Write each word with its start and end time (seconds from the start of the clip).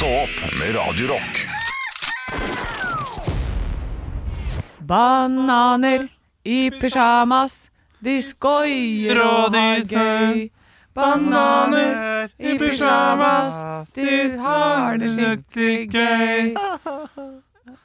Stå 0.00 0.08
opp 0.08 0.52
med 0.58 0.76
Radio 0.76 1.08
Rock. 1.08 1.46
Bananer 4.78 6.08
i 6.44 6.70
pysjamas, 6.70 7.70
de 7.98 8.14
skoier 8.24 9.20
og 9.20 9.52
har 9.52 9.84
gøy. 9.90 10.48
Bananer 10.96 12.32
i 12.38 12.56
pysjamas, 12.56 13.52
de 13.92 14.38
har 14.40 14.96
det 15.04 15.12
skikkelig 15.18 15.76
gøy. 15.92 16.56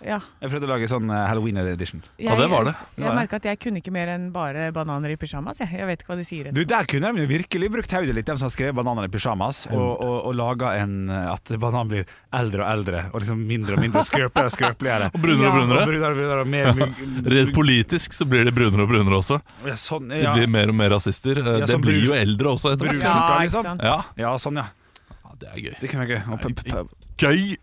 Ja. 0.04 0.18
Jeg 0.44 0.52
prøvde 0.52 0.68
å 0.68 0.70
lage 0.70 0.88
sånn 0.92 1.08
eh, 1.10 1.22
Halloween-edition. 1.30 2.02
Jeg, 2.20 2.26
Ja, 2.28 2.36
det 2.36 2.50
var 2.52 2.66
det. 2.68 2.74
Jeg 3.00 3.14
merka 3.16 3.38
at 3.40 3.46
jeg 3.48 3.58
kunne 3.64 3.80
ikke 3.80 3.94
mer 3.96 4.10
enn 4.12 4.26
bare 4.36 4.68
bananer 4.76 5.10
i 5.10 5.16
pysjamas. 5.18 5.62
Jeg, 5.64 5.72
jeg 5.72 5.88
vet 5.88 6.02
ikke 6.04 6.12
hva 6.12 6.18
de 6.20 6.26
sier. 6.28 6.50
Du, 6.54 6.60
Der 6.68 6.86
kunne 6.86 7.14
de 7.16 7.26
virkelig 7.30 7.70
brukt 7.72 7.96
hodet 7.96 8.14
litt, 8.14 8.26
de 8.28 8.36
som 8.38 8.46
har 8.46 8.54
skrevet 8.54 8.76
'Bananer 8.76 9.08
i 9.08 9.12
pysjamas', 9.14 9.64
og, 9.72 10.02
og, 10.04 10.18
og 10.30 10.36
laga 10.36 10.74
en 10.84 11.10
eh, 11.10 11.32
at 11.34 11.48
banan 11.60 11.88
blir 11.90 12.06
eldre 12.36 12.62
og 12.66 12.70
eldre, 12.76 13.04
og 13.14 13.22
liksom 13.24 13.40
mindre 13.48 13.78
og 13.78 13.82
mindre 13.86 14.04
skrøpeligere 14.04 14.52
og 14.52 14.56
skrøpeligere. 14.58 15.10
Og 15.16 15.22
brunere 15.22 15.48
og 15.48 15.56
Ja. 15.56 15.62
Og 15.64 15.68
brunere. 15.70 15.86
brunere 15.86 16.12
og 16.12 16.18
brunere, 16.20 16.42
og 16.42 16.48
mer, 16.48 16.66
Rent 17.36 17.54
politisk 17.56 18.14
så 18.14 18.26
blir 18.30 18.44
de 18.46 18.52
brunere 18.52 18.84
og 18.84 18.90
brunere 18.92 19.16
også. 19.22 19.40
Ja, 19.66 19.76
sånn, 19.80 20.10
De 20.12 20.22
blir 20.36 20.48
mer 20.52 20.70
og 20.70 20.76
mer 20.76 20.90
rasister. 20.92 21.40
Eh, 21.40 21.60
Ja, 21.62 21.66
Det 21.66 21.80
blir 21.82 22.02
brun- 22.02 22.10
jo 22.12 22.14
eldre 22.20 22.52
også 22.52 22.74
etter 22.76 22.92
hvert. 22.92 23.02
Ja, 23.02 23.16
ikke 23.16 23.42
liksom. 23.48 23.64
sant? 23.64 23.82
Ja, 23.82 23.98
ja, 24.18 24.36
sånn, 24.38 24.56
ja. 24.60 24.68
ja, 25.24 25.32
det 25.40 25.48
er 25.50 25.58
gøy. 25.66 25.76
Det 25.82 25.90
kan 25.90 26.04
være 26.04 26.20
gøy. 26.20 26.88
Gøy 27.18 27.58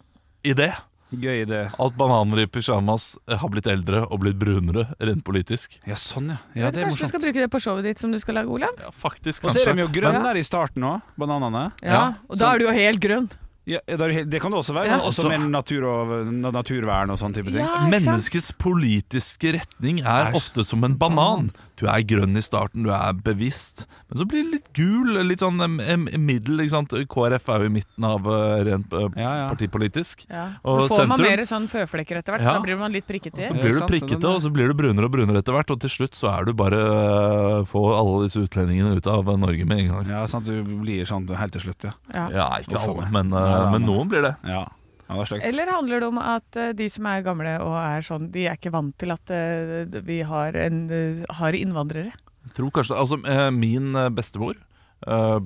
idé 0.44 0.72
gøy 1.20 1.44
idé. 1.44 1.62
at 1.70 1.98
bananer 1.98 2.44
i 2.44 2.46
pysjamas 2.46 3.12
har 3.28 3.52
blitt 3.52 3.68
eldre 3.70 4.04
og 4.06 4.22
blitt 4.24 4.38
brunere, 4.40 4.88
rent 5.00 5.24
politisk. 5.26 5.78
Ja, 5.88 5.98
sånn, 6.00 6.32
ja. 6.32 6.40
ja 6.54 6.72
det 6.72 6.82
er 6.82 6.90
Kanskje 6.90 7.08
du 7.08 7.12
skal 7.12 7.24
bruke 7.26 7.44
det 7.44 7.50
på 7.52 7.62
showet 7.62 7.88
ditt 7.90 8.02
som 8.02 8.12
du 8.14 8.18
skal 8.22 8.40
lage, 8.40 8.52
Olav? 8.52 8.74
Ja, 8.80 8.92
faktisk, 8.96 9.44
kanskje. 9.44 9.62
Og 9.62 9.66
så 9.66 9.74
er 9.74 9.78
de 9.78 9.86
jo 9.86 9.92
grønnere 9.92 10.40
i 10.40 10.46
starten 10.46 10.88
òg, 10.88 11.14
bananene. 11.20 11.70
Ja, 11.84 12.04
Og 12.28 12.40
da 12.40 12.54
er 12.54 12.62
du 12.62 12.68
jo 12.70 12.76
helt 12.76 13.02
grønn. 13.02 13.30
Ja, 13.64 13.78
det 13.86 14.40
kan 14.42 14.50
det 14.50 14.58
også 14.58 14.74
være. 14.74 14.90
Ja. 14.90 14.98
Også 15.06 15.28
med 15.30 15.44
natur 15.52 15.84
og 15.86 16.32
naturvern 16.34 17.12
og 17.14 17.20
sånn 17.20 17.34
type 17.36 17.52
ting. 17.52 17.62
Ja. 17.62 17.84
Menneskets 17.92 18.50
politiske 18.58 19.54
retning 19.54 20.00
er 20.02 20.34
ofte 20.34 20.64
som 20.66 20.82
en 20.82 20.96
banan. 20.98 21.52
Du 21.82 21.88
er 21.90 22.04
grønn 22.06 22.36
i 22.38 22.42
starten, 22.44 22.84
du 22.86 22.92
er 22.94 23.16
bevisst, 23.26 23.86
men 24.06 24.20
så 24.20 24.26
blir 24.30 24.44
det 24.46 24.52
litt 24.52 24.68
gul, 24.78 25.16
litt 25.26 25.40
sånn 25.42 25.58
em, 25.64 25.80
em, 25.82 26.04
middel. 26.22 26.60
ikke 26.62 26.70
sant? 26.76 26.92
KrF 27.10 27.48
er 27.50 27.64
jo 27.64 27.70
i 27.70 27.72
midten 27.74 28.06
av 28.06 28.28
eh, 28.30 28.60
rent 28.68 28.92
eh, 28.94 29.08
Ja, 29.18 29.32
ja. 29.40 29.46
partipolitisk. 29.50 30.22
Ja. 30.30 30.44
Og 30.62 30.84
Så 30.84 30.94
får 30.94 31.08
man 31.10 31.24
mer 31.26 31.42
sånn 31.48 31.66
føflekker 31.72 32.20
etter 32.20 32.36
hvert, 32.36 32.44
Ja. 32.46 32.52
så 32.52 32.60
da 32.60 32.66
blir 32.68 32.78
man 32.78 32.94
litt 32.94 33.08
prikkete. 33.08 33.48
Så 33.48 33.56
blir 33.58 33.74
du 33.74 33.82
prikkete, 33.90 34.30
og 34.30 34.38
så 34.44 34.52
blir 34.54 34.70
du 34.70 34.74
brunere 34.78 35.08
og 35.10 35.14
brunere 35.16 35.42
etter 35.42 35.56
hvert, 35.58 35.72
og 35.74 35.80
til 35.82 35.90
slutt 35.90 36.14
så 36.14 36.30
er 36.38 36.44
du 36.46 36.52
bare 36.54 36.78
uh, 36.78 37.64
Få 37.66 37.82
alle 37.98 38.28
disse 38.28 38.38
utlendingene 38.38 38.94
ut 38.96 39.06
av 39.10 39.26
Norge 39.38 39.66
med 39.66 39.78
en 39.82 39.88
gang. 39.96 40.06
Ja, 40.14 40.22
sant, 40.30 40.46
du 40.46 40.62
blir 40.62 41.02
sånn 41.08 41.26
helt 41.34 41.52
til 41.58 41.66
slutt, 41.66 41.82
ja. 41.88 41.92
Ja. 42.14 42.28
Ja, 42.30 42.46
ikke 42.62 42.78
alle, 42.78 43.10
men, 43.10 43.32
uh, 43.34 43.40
Ja, 43.42 43.50
ja, 43.64 43.70
men 43.72 43.80
men- 43.82 43.90
noen 43.90 44.08
blir 44.12 44.22
det. 44.22 44.36
Ja, 44.46 44.68
ja 45.08 45.22
er. 45.22 45.44
Eller 45.48 45.70
handler 45.72 46.00
det 46.02 46.08
om 46.08 46.18
at 46.22 46.58
eh, 46.60 46.72
de 46.76 46.88
som 46.92 47.06
er 47.10 47.24
gamle 47.26 47.54
og 47.64 47.76
er 47.78 48.04
sånn, 48.06 48.30
de 48.34 48.46
er 48.48 48.58
ikke 48.58 48.72
vant 48.74 48.94
til 49.00 49.12
at 49.14 49.32
eh, 49.34 50.00
vi 50.06 50.20
har, 50.26 50.56
en, 50.56 50.84
eh, 50.90 51.22
har 51.40 51.58
innvandrere? 51.58 52.12
Jeg 52.46 52.56
tror 52.56 52.72
kanskje, 52.74 52.98
altså 52.98 53.50
Min 53.54 53.94
bestemor 54.14 54.56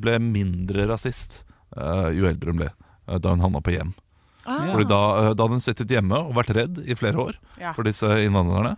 ble 0.00 0.18
mindre 0.20 0.86
rasist 0.88 1.42
jo 1.76 2.24
eldre 2.28 2.52
hun 2.52 2.58
ble, 2.60 2.68
da 3.20 3.32
hun 3.32 3.42
havna 3.44 3.60
på 3.64 3.72
hjem. 3.74 3.90
Ah. 4.46 4.70
Fordi 4.70 4.86
da, 4.88 5.00
da 5.34 5.44
hadde 5.44 5.58
hun 5.58 5.64
sittet 5.64 5.92
hjemme 5.92 6.16
og 6.28 6.34
vært 6.38 6.52
redd 6.56 6.80
i 6.86 6.96
flere 6.96 7.20
år 7.20 7.38
Ja. 7.60 7.72
for 7.76 7.84
disse 7.88 8.06
innvandrerne. 8.24 8.76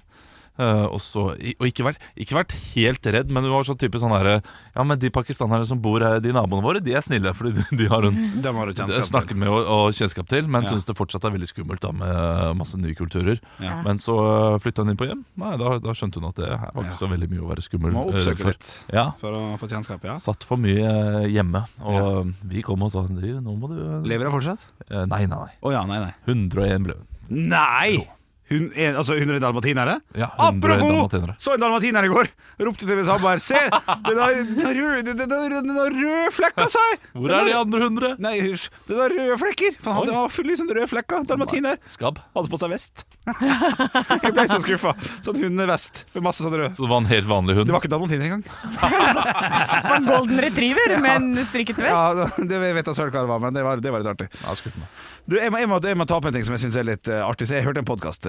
Eh, 0.59 0.85
og, 0.89 0.99
så, 1.05 1.23
og 1.39 1.67
ikke, 1.69 1.85
vært, 1.87 2.03
ikke 2.19 2.35
vært 2.35 2.53
helt 2.75 3.07
redd, 3.15 3.29
men 3.31 3.45
hun 3.47 3.53
var 3.55 3.67
sånn 3.69 3.79
type 3.79 4.01
sånn 4.03 4.11
herre 4.11 4.41
Ja, 4.75 4.83
men 4.83 4.99
de 4.99 5.11
pakistanerne 5.15 5.67
som 5.69 5.79
bor 5.83 6.03
her, 6.03 6.19
de 6.25 6.33
naboene 6.35 6.65
våre, 6.65 6.81
de 6.83 6.97
er 6.99 7.05
snille, 7.07 7.31
fordi 7.39 7.53
de, 7.61 7.67
de 7.79 7.87
har 7.93 8.03
hun 8.03 8.17
snakket 9.13 9.39
med 9.39 9.53
og, 9.53 9.61
og 9.63 9.93
kjennskap 9.95 10.27
til, 10.31 10.49
men 10.51 10.67
Ja. 10.67 10.73
syns 10.75 10.89
det 10.89 10.97
fortsatt 10.99 11.23
er 11.29 11.37
veldig 11.37 11.47
skummelt 11.53 11.85
da 11.85 11.93
med 11.95 12.59
masse 12.59 12.75
nye 12.81 12.97
kulturer. 12.99 13.39
Ja. 13.63 13.77
Men 13.87 14.03
så 14.03 14.17
flytta 14.65 14.83
hun 14.83 14.91
inn 14.93 14.99
på 14.99 15.07
hjem. 15.07 15.23
Nei, 15.39 15.55
da, 15.63 15.77
da 15.79 15.95
skjønte 15.95 16.19
hun 16.19 16.29
at 16.33 16.41
det 16.43 16.51
her 16.51 16.75
var 16.75 16.89
ikke 16.89 16.99
så 16.99 17.11
veldig 17.15 17.31
mye 17.31 17.45
å 17.47 17.51
være 17.53 17.65
skummel 17.69 17.95
Må 17.95 18.05
eh, 18.09 18.19
oppsøke 18.19 18.51
litt 18.51 18.73
Ja, 18.93 19.07
for 19.23 19.39
å 19.39 19.45
få 19.63 19.71
kjennskap, 19.71 20.05
ja. 20.11 20.19
Satt 20.23 20.43
for 20.49 20.59
mye 20.61 20.83
eh, 20.91 21.31
hjemme. 21.31 21.63
Og 21.87 22.35
vi 22.51 22.67
kom 22.67 22.83
og 22.83 22.91
sa 22.95 23.07
nå 23.09 23.55
må 23.55 23.71
du 23.71 23.79
Lever 24.09 24.27
hun 24.29 24.35
fortsatt? 24.41 24.67
Eh, 24.91 25.07
Nei, 25.07 25.25
nei, 25.31 25.39
nei. 25.39 25.55
Oh, 25.63 25.71
ja, 25.73 25.87
nei, 25.87 26.03
nei. 26.03 26.13
101 26.27 26.83
ble 26.89 26.99
hun. 26.99 27.07
Nei! 27.55 28.18
Hun, 28.49 28.71
er, 28.73 28.95
altså 28.97 29.13
100 29.19 29.43
dalmatinere? 29.45 29.99
Ja, 30.17 30.31
101 30.39 30.65
Apropos! 30.65 30.89
dalmatinere. 30.89 31.35
Så 31.39 31.53
en 31.55 31.61
dalmatiner 31.61 32.07
i 32.07 32.11
går! 32.13 32.31
Ropte 32.65 32.87
til 32.89 32.97
min 32.97 33.05
samboer. 33.05 33.43
Se! 33.45 33.61
Den 34.09 34.21
har, 34.23 34.39
den 34.41 34.63
har 34.65 34.79
røde, 34.79 35.15
den 35.19 35.35
har, 35.35 35.53
den 35.53 35.77
har 35.77 35.93
røde 35.99 36.31
flekker, 36.33 36.71
sa 36.73 36.85
jeg! 36.91 37.01
Hvor 37.13 37.35
er 37.37 37.51
de 37.51 37.57
andre 37.59 37.83
100? 37.85 38.15
Nei, 38.25 38.35
hysj. 38.47 38.71
Den 38.89 39.03
har 39.03 39.13
røde 39.13 39.37
flekker! 39.43 39.77
For 39.83 39.93
han 39.93 40.01
hadde 40.01 40.15
Oi. 40.15 40.17
var 40.23 40.33
full 40.39 40.49
i 40.49 40.57
sånne 40.63 40.79
røde 40.79 40.89
flekker. 40.95 41.27
Dalmatiner. 41.29 41.77
Skabb. 41.93 42.23
Hadde 42.39 42.53
på 42.55 42.63
seg 42.63 42.73
vest. 42.73 43.05
jeg 44.25 44.33
ble 44.33 44.47
så 44.49 44.61
skuffa. 44.65 44.95
Sånn 45.27 45.43
hundevest 45.45 46.07
med 46.15 46.25
masse 46.31 46.41
sånn 46.47 46.57
rød. 46.57 46.73
Så 46.79 46.87
det 46.87 46.91
var 46.95 47.05
en 47.05 47.11
helt 47.13 47.29
vanlig 47.29 47.59
hund. 47.59 47.69
Det 47.69 47.77
var 47.77 47.85
ikke 47.85 47.93
dalmatiner 47.93 48.31
engang. 48.31 48.47
Det 48.49 48.81
var 48.89 49.97
en 49.99 50.09
golden 50.09 50.43
retriever 50.47 50.97
med 51.05 51.13
en 51.13 51.45
strikket 51.45 51.85
vest. 51.85 51.93
Ja, 51.93 52.33
det 52.41 52.63
vet 52.65 52.89
jeg 52.89 52.97
selv 52.97 53.13
hva 53.13 53.27
det 53.27 53.31
var, 53.35 53.45
men 53.45 53.57
det 53.57 53.65
var, 53.67 53.85
det 53.85 53.93
var 53.93 54.05
litt 54.05 54.13
artig. 54.17 54.31
Ja, 54.41 54.57
skuffende. 54.57 54.89
Du, 55.29 55.37
jeg, 55.37 55.53
må, 55.53 55.61
jeg, 55.61 55.69
må, 55.69 55.77
jeg 55.85 55.99
må 56.01 56.07
ta 56.09 56.17
opp 56.17 56.25
en 56.31 56.33
ting 56.33 56.47
som 56.49 56.55
jeg 56.57 56.63
syns 56.65 56.77
er 56.81 56.87
litt 56.89 57.09
eh, 57.13 57.21
artig. 57.21 57.51
Så 57.51 57.59
jeg 57.59 57.67
hørte 57.67 57.83
en 57.83 57.89
podkast 57.89 58.25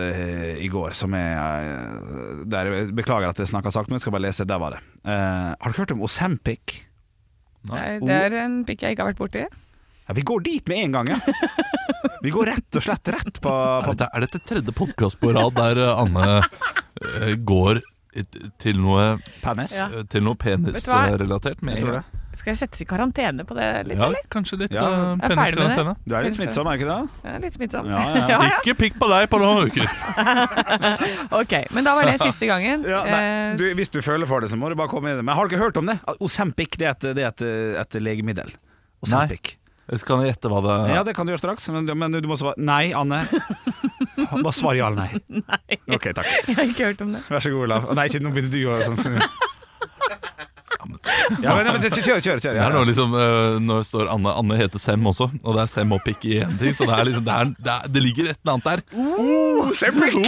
i 0.59 0.67
går 0.71 0.93
som 0.97 1.13
er 1.17 1.39
eh, 1.39 2.43
der, 2.49 2.71
Beklager 2.95 3.29
at 3.31 3.39
jeg 3.41 3.51
snakka 3.51 3.71
sakte, 3.73 3.91
men 3.91 3.99
jeg 3.99 4.07
skal 4.07 4.15
bare 4.15 4.27
lese. 4.27 4.47
Der 4.49 4.61
var 4.61 4.75
det. 4.75 4.83
Eh, 5.03 5.49
har 5.53 5.71
dere 5.73 5.81
hørt 5.81 5.95
om 5.95 6.05
Osempic? 6.07 6.79
Nei, 7.69 7.99
Det 7.99 8.15
er 8.15 8.37
en 8.45 8.61
pikk 8.67 8.85
jeg 8.85 8.95
ikke 8.95 9.05
har 9.05 9.11
vært 9.11 9.23
borti. 9.23 9.45
Ja, 10.09 10.15
vi 10.17 10.25
går 10.25 10.45
dit 10.45 10.69
med 10.71 10.85
en 10.87 10.99
gang, 10.99 11.11
ja. 11.13 11.19
Vi 12.23 12.31
går 12.35 12.49
rett 12.51 12.75
og 12.75 12.83
slett 12.83 13.07
rett 13.13 13.37
på, 13.39 13.51
Er 13.51 13.85
dette, 13.93 14.07
er 14.11 14.23
dette 14.25 14.41
tredje 14.43 14.73
podkast 14.75 15.19
på 15.21 15.31
rad 15.35 15.55
der 15.55 15.79
eh, 15.85 16.01
Anne 16.01 16.41
eh, 16.41 17.35
går 17.47 17.79
til 18.59 18.79
noe, 18.81 19.19
penis. 19.43 19.75
Ja. 19.77 19.85
eh, 19.93 20.03
til 20.09 20.23
noe 20.25 20.35
penisrelatert 20.35 21.61
med 21.61 21.75
Jeg 21.75 21.83
en 21.83 21.87
tror 21.87 21.99
gang? 21.99 22.15
Skal 22.33 22.51
jeg 22.53 22.57
settes 22.59 22.81
i 22.81 22.85
karantene 22.85 23.41
på 23.45 23.55
det 23.57 23.67
litt, 23.87 23.97
Ja, 23.97 24.05
eller? 24.05 24.25
kanskje 24.29 24.57
litt 24.59 24.71
Ja. 24.73 24.83
eh, 24.85 25.17
Jeg 25.17 25.31
peniskarantene. 25.33 25.95
Du 26.05 26.13
er 26.15 26.23
litt 26.27 26.35
smittsom, 26.37 26.67
er 26.69 26.77
du 26.77 26.83
ikke 26.83 26.89
det? 26.89 27.29
Er 27.33 27.39
litt 27.45 27.53
smittsom. 27.57 27.85
Ja, 27.89 27.97
ja. 27.97 28.27
ja, 28.33 28.39
ja. 28.49 28.59
Ikke 28.61 28.75
pikk 28.77 28.99
på 29.01 29.09
deg 29.09 29.29
på 29.29 29.39
noen 29.41 29.69
uker. 29.69 29.85
Ok, 31.41 31.53
men 31.73 31.83
da 31.85 31.95
var 31.97 32.05
det 32.09 32.17
siste 32.21 32.45
gangen. 32.49 32.85
Ja, 32.87 33.03
nei, 33.05 33.19
Eh, 33.29 33.55
du, 33.57 33.65
hvis 33.77 33.89
du 33.93 33.99
føler 34.01 34.25
for 34.29 34.41
det, 34.41 34.49
så 34.49 34.57
må 34.57 34.69
du 34.69 34.75
bare 34.79 34.89
komme 34.89 35.11
inn. 35.11 35.21
Men 35.25 35.35
har 35.35 35.45
ikke 35.49 35.59
hørt 35.61 35.77
om 35.77 35.85
det? 35.89 35.99
Osempic 36.19 36.77
det 36.77 36.87
er 36.87 36.91
et, 36.95 37.07
det 37.17 37.23
er 37.25 37.33
et, 37.33 37.43
et 37.85 38.01
legemiddel. 38.01 38.53
Osempic. 39.05 39.55
Skal 39.97 40.21
jeg 40.21 40.35
gjette 40.35 40.49
hva 40.51 40.59
det 40.61 40.73
Ja, 40.93 41.01
det 41.07 41.15
kan 41.17 41.25
du 41.25 41.31
gjøre 41.33 41.41
straks, 41.41 41.65
men, 41.73 41.87
men 41.97 42.13
du 42.21 42.27
må 42.29 42.35
svare 42.37 42.59
Nei, 42.61 42.91
Anne. 42.93 43.23
Bare 44.29 44.53
svar 44.53 44.77
ja 44.77 44.89
eller 44.91 45.07
nei. 45.07 45.21
Nei, 45.49 45.79
Ok, 45.95 46.11
takk. 46.13 46.27
jeg 46.45 46.55
har 46.59 46.67
ikke 46.69 46.89
hørt 46.91 47.01
om 47.05 47.15
det. 47.15 47.23
Vær 47.31 47.41
så 47.41 47.49
god, 47.53 47.63
Olav. 47.65 47.87
Nei, 47.97 48.05
ikke 48.11 48.21
nå 48.21 48.33
begynner 48.35 48.53
du 48.53 48.59
å 48.59 48.63
gjøre 48.67 48.89
sånn. 48.91 49.23
Ja, 51.43 51.53
men, 51.55 51.67
men 51.67 51.81
kjør, 51.83 52.19
kjør. 52.19 52.21
kjør 52.23 52.39
Det 52.41 52.57
ja, 52.57 52.65
er 52.67 52.73
nå 52.73 52.81
liksom 52.89 53.13
eh, 53.15 53.57
Nå 53.63 53.79
står 53.85 54.09
Anne 54.11 54.33
Anne 54.41 54.57
heter 54.59 54.81
Sem 54.81 55.05
også, 55.11 55.29
og 55.43 55.55
det 55.55 55.61
er 55.63 55.69
Sem 55.71 55.91
og 55.95 56.01
pikk 56.05 56.25
i 56.29 56.39
én 56.43 56.55
ting. 56.59 56.73
Så 56.75 56.87
det 56.89 56.95
er 56.97 57.05
liksom 57.09 57.25
Det, 57.27 57.35
er, 57.35 57.53
det, 57.57 57.75
er, 57.75 57.93
det 57.93 58.01
ligger 58.03 58.31
et 58.31 58.39
eller 58.41 58.53
annet 58.55 58.65
der. 58.69 58.79
Osempic! 59.69 60.13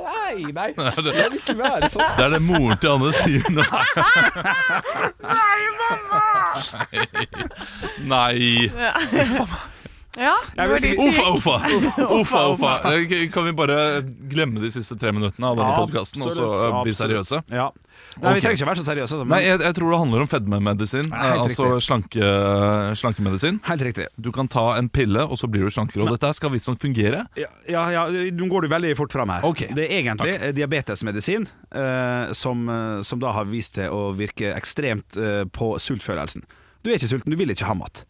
Nei, 0.00 0.52
nei. 0.54 0.70
Det 0.76 0.84
er 0.86 1.02
det, 1.02 1.12
Det 1.14 1.24
vil 1.32 1.40
ikke 1.40 1.56
være 1.58 1.88
sånn. 1.90 2.10
det 2.16 2.24
er 2.24 2.30
det 2.36 2.40
moren 2.44 2.78
til 2.80 2.92
Anne 2.92 3.10
sier 3.16 3.50
nå. 3.50 3.64
Nei! 5.30 5.60
mamma! 5.80 6.22
Nei. 8.10 8.70
var 9.38 9.79
vi 10.20 10.90
Uffa, 11.00 11.26
uffa! 11.34 11.56
Uffa, 12.20 12.42
uffa. 12.52 12.72
Kan 13.32 13.46
vi 13.48 13.52
bare 13.56 13.78
glemme 14.30 14.60
de 14.60 14.70
siste 14.74 14.96
tre 15.00 15.12
minuttene 15.16 15.48
av 15.48 15.56
denne 15.58 15.72
Ja, 15.72 15.78
podkasten, 15.80 16.24
og 16.26 16.34
så 16.36 16.50
eh, 16.56 16.82
bli 16.84 16.92
seriøse? 16.98 17.40
Ja. 17.48 17.70
Nei, 18.20 18.32
Vi 18.34 18.40
trenger 18.42 18.56
ikke 18.58 18.66
være 18.68 18.80
så 18.80 18.84
seriøse. 18.88 19.14
altså, 19.14 19.24
men- 19.24 19.32
Nei, 19.36 19.40
jeg, 19.46 19.60
jeg 19.64 19.74
tror 19.76 19.90
det 19.94 19.98
handler 20.02 20.20
om 20.24 20.28
fedmemedisin. 20.28 21.10
Eh, 21.12 21.40
Altså 21.40 21.66
slanke, 21.84 22.30
slankemedisin. 22.98 23.60
Helt 23.64 23.82
riktig. 23.86 24.06
Du 24.20 24.30
kan 24.32 24.48
ta 24.50 24.76
en 24.78 24.88
pille, 24.92 25.22
og 25.24 25.38
så 25.38 25.48
blir 25.50 25.64
du 25.64 25.70
slankere. 25.72 26.04
Og 26.04 26.12
dette 26.18 26.32
skal 26.36 26.50
visstnok 26.52 26.80
fungere. 26.82 27.24
Ja, 27.38 27.48
ja, 27.70 27.84
ja, 27.94 28.04
nå 28.10 28.48
går 28.50 28.66
du 28.66 28.68
veldig 28.72 28.94
fort 28.98 29.12
fram 29.14 29.30
her. 29.32 29.44
Okay. 29.46 29.70
Det 29.76 29.86
er 29.88 29.96
egentlig 30.02 30.36
Takk. 30.40 30.54
diabetesmedisin 30.58 31.46
eh, 31.72 32.32
som, 32.36 32.68
eh, 32.68 33.02
som 33.06 33.20
da 33.22 33.32
har 33.32 33.44
vist 33.50 33.74
til 33.78 33.88
å 33.94 34.10
virke 34.16 34.52
ekstremt 34.56 35.16
eh, 35.16 35.44
på 35.54 35.74
sultfølelsen. 35.80 36.44
Du 36.82 36.90
er 36.90 36.96
ikke 36.96 37.10
sulten, 37.10 37.30
du 37.30 37.36
vil 37.36 37.50
ikke 37.52 37.68
ha 37.68 37.74
mat. 37.76 38.04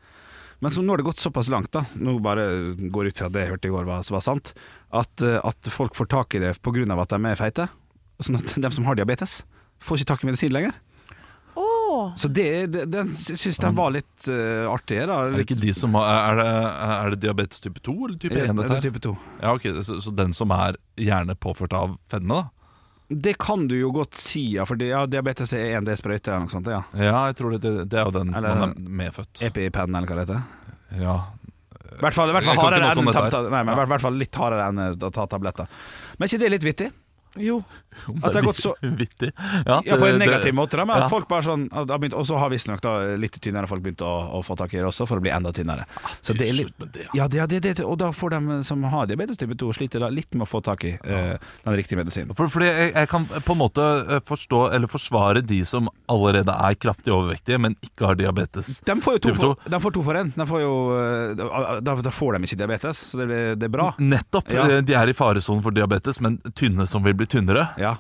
Men 0.60 0.74
så 0.74 0.82
nå 0.84 0.92
har 0.92 1.00
det 1.00 1.06
gått 1.08 1.22
såpass 1.22 1.48
langt, 1.52 1.72
da 1.72 1.86
nå 1.96 2.18
bare 2.20 2.44
går 2.92 3.10
ut 3.10 3.22
fra 3.22 3.30
det 3.32 3.46
jeg 3.46 3.54
hørte 3.54 3.70
i 3.70 3.72
går 3.72 3.88
var, 3.88 4.04
var 4.04 4.24
sant, 4.24 4.52
at, 4.92 5.24
eh, 5.24 5.38
at 5.40 5.70
folk 5.72 5.96
får 5.96 6.10
tak 6.12 6.36
i 6.36 6.42
det 6.42 6.52
pga. 6.60 6.84
at 7.00 7.14
de 7.14 7.20
er 7.24 7.40
feite. 7.40 7.68
Sånn 8.20 8.36
at 8.36 8.52
de 8.60 8.70
som 8.74 8.84
har 8.84 8.98
diabetes, 8.98 9.40
får 9.80 10.00
ikke 10.00 10.10
tak 10.12 10.24
i 10.24 10.28
medisin 10.28 10.52
lenger. 10.52 10.76
Oh. 11.56 12.12
Så 12.16 12.28
det, 12.28 12.66
det, 12.74 12.84
den 12.92 13.10
syns 13.16 13.58
jeg 13.58 13.74
var 13.74 13.90
litt 13.94 14.28
uh, 14.28 14.68
artig. 14.70 15.00
Da. 15.08 15.16
Er 15.26 15.34
det 15.34 15.46
ikke 15.48 15.58
de 15.58 15.72
som 15.74 15.96
har, 15.98 16.06
er, 16.30 16.38
det, 16.38 16.52
er 16.94 17.14
det 17.14 17.20
diabetes 17.24 17.64
type 17.64 17.82
2 17.82 17.96
eller 17.96 18.20
type 18.20 18.36
1? 18.36 18.44
Ja, 18.44 18.54
det 18.60 18.76
er 18.76 18.84
type 18.84 19.02
2. 19.08 19.14
Ja, 19.40 19.54
ok, 19.56 19.66
så, 19.82 19.98
så 20.04 20.12
den 20.14 20.36
som 20.36 20.52
er 20.54 20.78
gjerne 21.00 21.34
påført 21.40 21.74
av 21.76 21.96
fedme, 22.12 22.44
da? 22.44 22.59
Det 23.10 23.34
kan 23.42 23.64
du 23.66 23.74
jo 23.74 23.88
godt 23.90 24.14
si, 24.14 24.44
ja, 24.54 24.64
for 24.68 24.78
ja, 24.86 25.02
diabetes 25.10 25.50
er 25.58 25.74
en 25.80 25.86
D 25.88 25.96
sprøyte 25.98 26.30
eller 26.30 26.44
noe 26.46 26.52
sånt. 26.52 26.68
Ja. 26.70 26.84
Ja, 26.94 27.24
jeg 27.26 27.40
tror 27.40 27.56
det, 27.56 27.72
det, 27.90 27.98
er 27.98 28.06
jo 28.06 28.14
den 28.14 28.30
Eller- 28.38 28.60
man 28.60 28.74
er 28.76 28.90
medfødt. 29.02 29.42
EpiPen, 29.42 29.96
eller 29.98 30.06
hva 30.06 30.18
det 30.20 30.26
heter. 30.28 30.42
Ja. 31.00 31.16
I 31.90 31.98
hvert 32.04 32.14
fall, 32.14 32.30
hvert 32.30 32.46
fall 32.46 32.60
hardere 32.62 32.92
enn 32.94 33.10
ta, 33.12 33.42
Nei, 33.50 33.62
men 33.66 33.74
hvert 33.90 34.04
fall 34.04 34.14
litt 34.14 34.36
hardere 34.38 34.68
enn 34.70 34.78
å 34.94 35.10
ta 35.10 35.26
tabletter. 35.26 35.66
Men 36.18 36.28
er 36.28 36.30
ikke 36.30 36.42
det 36.44 36.50
litt 36.54 36.66
vittig? 36.68 36.90
Jo. 37.38 37.60
At 38.22 38.32
det 38.32 38.40
har 38.40 38.42
gått 38.42 38.56
så- 38.58 38.74
Vittig. 38.80 39.32
Ja, 39.66 39.80
Ja, 39.84 39.96
på 39.96 40.06
en 40.06 40.18
det- 40.18 40.26
negativ 40.26 40.54
måte, 40.54 40.76
da, 40.76 40.84
men 40.84 40.96
at 40.96 41.02
ja. 41.04 41.08
folk 41.08 41.28
bare 41.28 41.42
sånn 41.42 41.68
at 41.72 41.86
begynt, 41.88 42.14
Og 42.14 42.24
så 42.26 42.38
har 42.38 42.50
visstnok 42.50 42.80
litt 43.18 43.32
tynnere 43.40 43.68
folk 43.68 43.82
begynt 43.82 44.02
å, 44.02 44.32
å 44.34 44.42
få 44.44 44.56
tak 44.56 44.74
i 44.74 44.78
det 44.78 44.86
også, 44.86 45.06
for 45.06 45.18
å 45.18 45.20
bli 45.20 45.30
enda 45.30 45.52
tynnere. 45.52 45.84
Så 46.22 46.34
det 46.36 46.48
er 46.48 46.52
litt 46.54 46.74
ja. 47.14 47.28
det, 47.28 47.46
det, 47.48 47.60
det, 47.62 47.80
og 47.84 47.98
da 47.98 48.10
får 48.10 48.30
de 48.30 48.62
som 48.64 48.82
har 48.82 49.06
diabetes 49.06 49.36
type 49.36 49.54
2, 49.54 49.72
sliter 49.76 50.00
da 50.00 50.08
litt 50.08 50.32
med 50.34 50.46
å 50.46 50.50
få 50.50 50.62
tak 50.62 50.84
i 50.84 50.92
eh, 51.04 51.36
den 51.64 51.76
riktige 51.76 51.98
medisinen. 52.00 52.34
For, 52.34 52.48
fordi 52.48 52.66
jeg, 52.66 52.92
jeg 52.94 53.08
kan 53.08 53.26
på 53.26 53.52
en 53.52 53.58
måte 53.58 53.82
eh, 54.08 54.20
forstå 54.26 54.72
eller 54.74 54.88
forsvare 54.90 55.42
de 55.46 55.60
som 55.64 55.88
allerede 56.08 56.50
er 56.50 56.74
kraftig 56.74 57.12
overvektige, 57.14 57.60
men 57.60 57.76
ikke 57.84 58.06
har 58.06 58.14
diabetes. 58.18 58.80
De 58.86 58.96
får 59.00 59.18
jo 59.18 59.22
to 59.28 59.34
for, 59.34 59.56
de 59.70 59.80
får 59.80 59.92
to 59.92 60.02
for 60.02 60.14
en. 60.16 60.32
De 60.36 60.46
får 60.46 60.60
jo, 60.64 60.74
eh, 60.98 61.34
da, 61.80 61.94
da 62.00 62.10
får 62.14 62.38
de 62.38 62.44
ikke 62.48 62.60
diabetes, 62.64 63.04
så 63.12 63.22
det, 63.26 63.40
det 63.60 63.68
er 63.70 63.74
bra. 63.76 63.90
Nettopp. 63.98 64.50
Ja. 64.50 64.66
eh, 64.68 64.80
De 64.82 64.94
er 64.94 65.08
i 65.12 65.16
faresonen 65.16 65.62
for 65.62 65.70
diabetes, 65.76 66.20
men 66.20 66.38
tynne 66.54 66.86
som 66.90 67.04
vil 67.04 67.14
bli 67.14 67.19
tynnere. 67.26 67.68
Ja, 67.78 67.96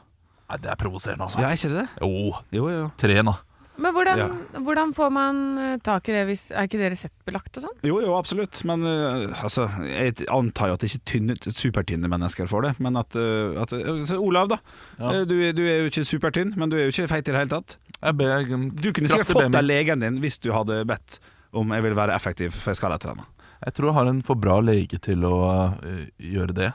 Nei, 0.50 0.56
Det 0.58 0.70
er 0.70 0.74
provoserende, 0.76 1.22
altså. 1.28 1.38
ja 1.38 1.46
er 1.48 1.54
ikke 1.54 1.68
det 1.70 1.84
det? 1.84 1.88
Jo, 2.02 2.34
Jo, 2.52 2.68
jo. 2.68 2.90
tren, 2.98 3.24
da. 3.26 3.34
Men 3.80 3.94
hvordan, 3.94 4.18
Ja. 4.18 4.28
hvordan 4.60 4.92
får 4.92 5.10
man 5.12 5.58
eh, 5.58 5.76
tak 5.78 6.08
i 6.08 6.12
det 6.12 6.26
hvis 6.26 6.50
Er 6.50 6.66
ikke 6.66 6.76
det 6.76 6.90
reseptbelagt 6.92 7.56
og 7.56 7.62
sånn? 7.64 7.76
Jo, 7.82 8.00
jo, 8.00 8.12
absolutt. 8.18 8.62
Men 8.64 8.82
eh, 8.84 9.32
altså, 9.42 9.70
jeg 9.86 10.26
antar 10.28 10.68
jo 10.68 10.74
at 10.74 10.82
ikke 10.84 11.00
tynne, 11.06 11.36
supertynne 11.40 12.08
mennesker 12.10 12.46
får 12.50 12.62
det. 12.62 12.80
Men 12.80 12.96
at, 12.96 13.14
eh, 13.16 13.56
at 13.62 13.70
så 14.06 14.18
Olav, 14.20 14.48
da. 14.48 14.58
Ja. 14.98 15.10
Eh, 15.20 15.24
Du, 15.24 15.34
er- 15.40 15.52
du 15.54 15.62
er 15.62 15.78
jo 15.80 15.88
ikke 15.88 16.04
supertynn, 16.04 16.52
men 16.56 16.68
du 16.68 16.76
er 16.76 16.90
jo 16.90 16.92
ikke 16.92 17.08
feit 17.08 17.28
i 17.28 17.32
det 17.32 17.36
hele 17.40 17.48
tatt. 17.48 17.76
Jeg 18.02 18.16
ber, 18.16 18.44
Du 18.44 18.92
kunne 18.92 19.08
sikkert 19.08 19.26
fått 19.32 19.52
deg 19.52 19.64
legen 19.64 20.00
din 20.00 20.20
hvis 20.20 20.38
du 20.40 20.52
hadde 20.52 20.84
bedt 20.84 21.20
om 21.54 21.70
jeg 21.72 21.82
vil 21.82 21.94
være 21.94 22.12
effektiv, 22.14 22.52
for 22.52 22.70
jeg 22.70 22.76
skal 22.76 22.92
etter 22.92 23.14
henne. 23.14 23.24
Jeg 23.64 23.74
tror 23.74 23.86
jeg 23.86 23.94
har 23.94 24.06
en 24.08 24.22
for 24.22 24.34
bra 24.34 24.60
lege 24.60 24.98
til 25.00 25.20
å 25.24 25.72
eh, 25.84 26.06
gjøre 26.20 26.52
det. 26.54 26.72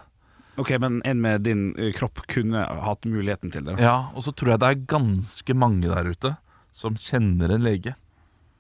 Ok, 0.58 0.72
men 0.80 1.02
en 1.06 1.22
med 1.22 1.42
din 1.44 1.66
eh, 1.78 1.92
kropp 1.98 2.22
kunne 2.32 2.62
hatt 2.86 3.04
muligheten 3.10 3.52
til 3.52 3.66
det. 3.68 3.76
da. 3.76 3.82
Ja, 3.84 3.96
Og 4.16 4.24
så 4.24 4.32
tror 4.36 4.54
jeg 4.56 4.60
det 4.64 4.70
er 4.72 4.86
ganske 4.96 5.54
mange 5.58 5.90
der 5.92 6.08
ute 6.14 6.36
som 6.76 6.96
kjenner 7.00 7.52
en 7.56 7.64
lege. 7.66 7.96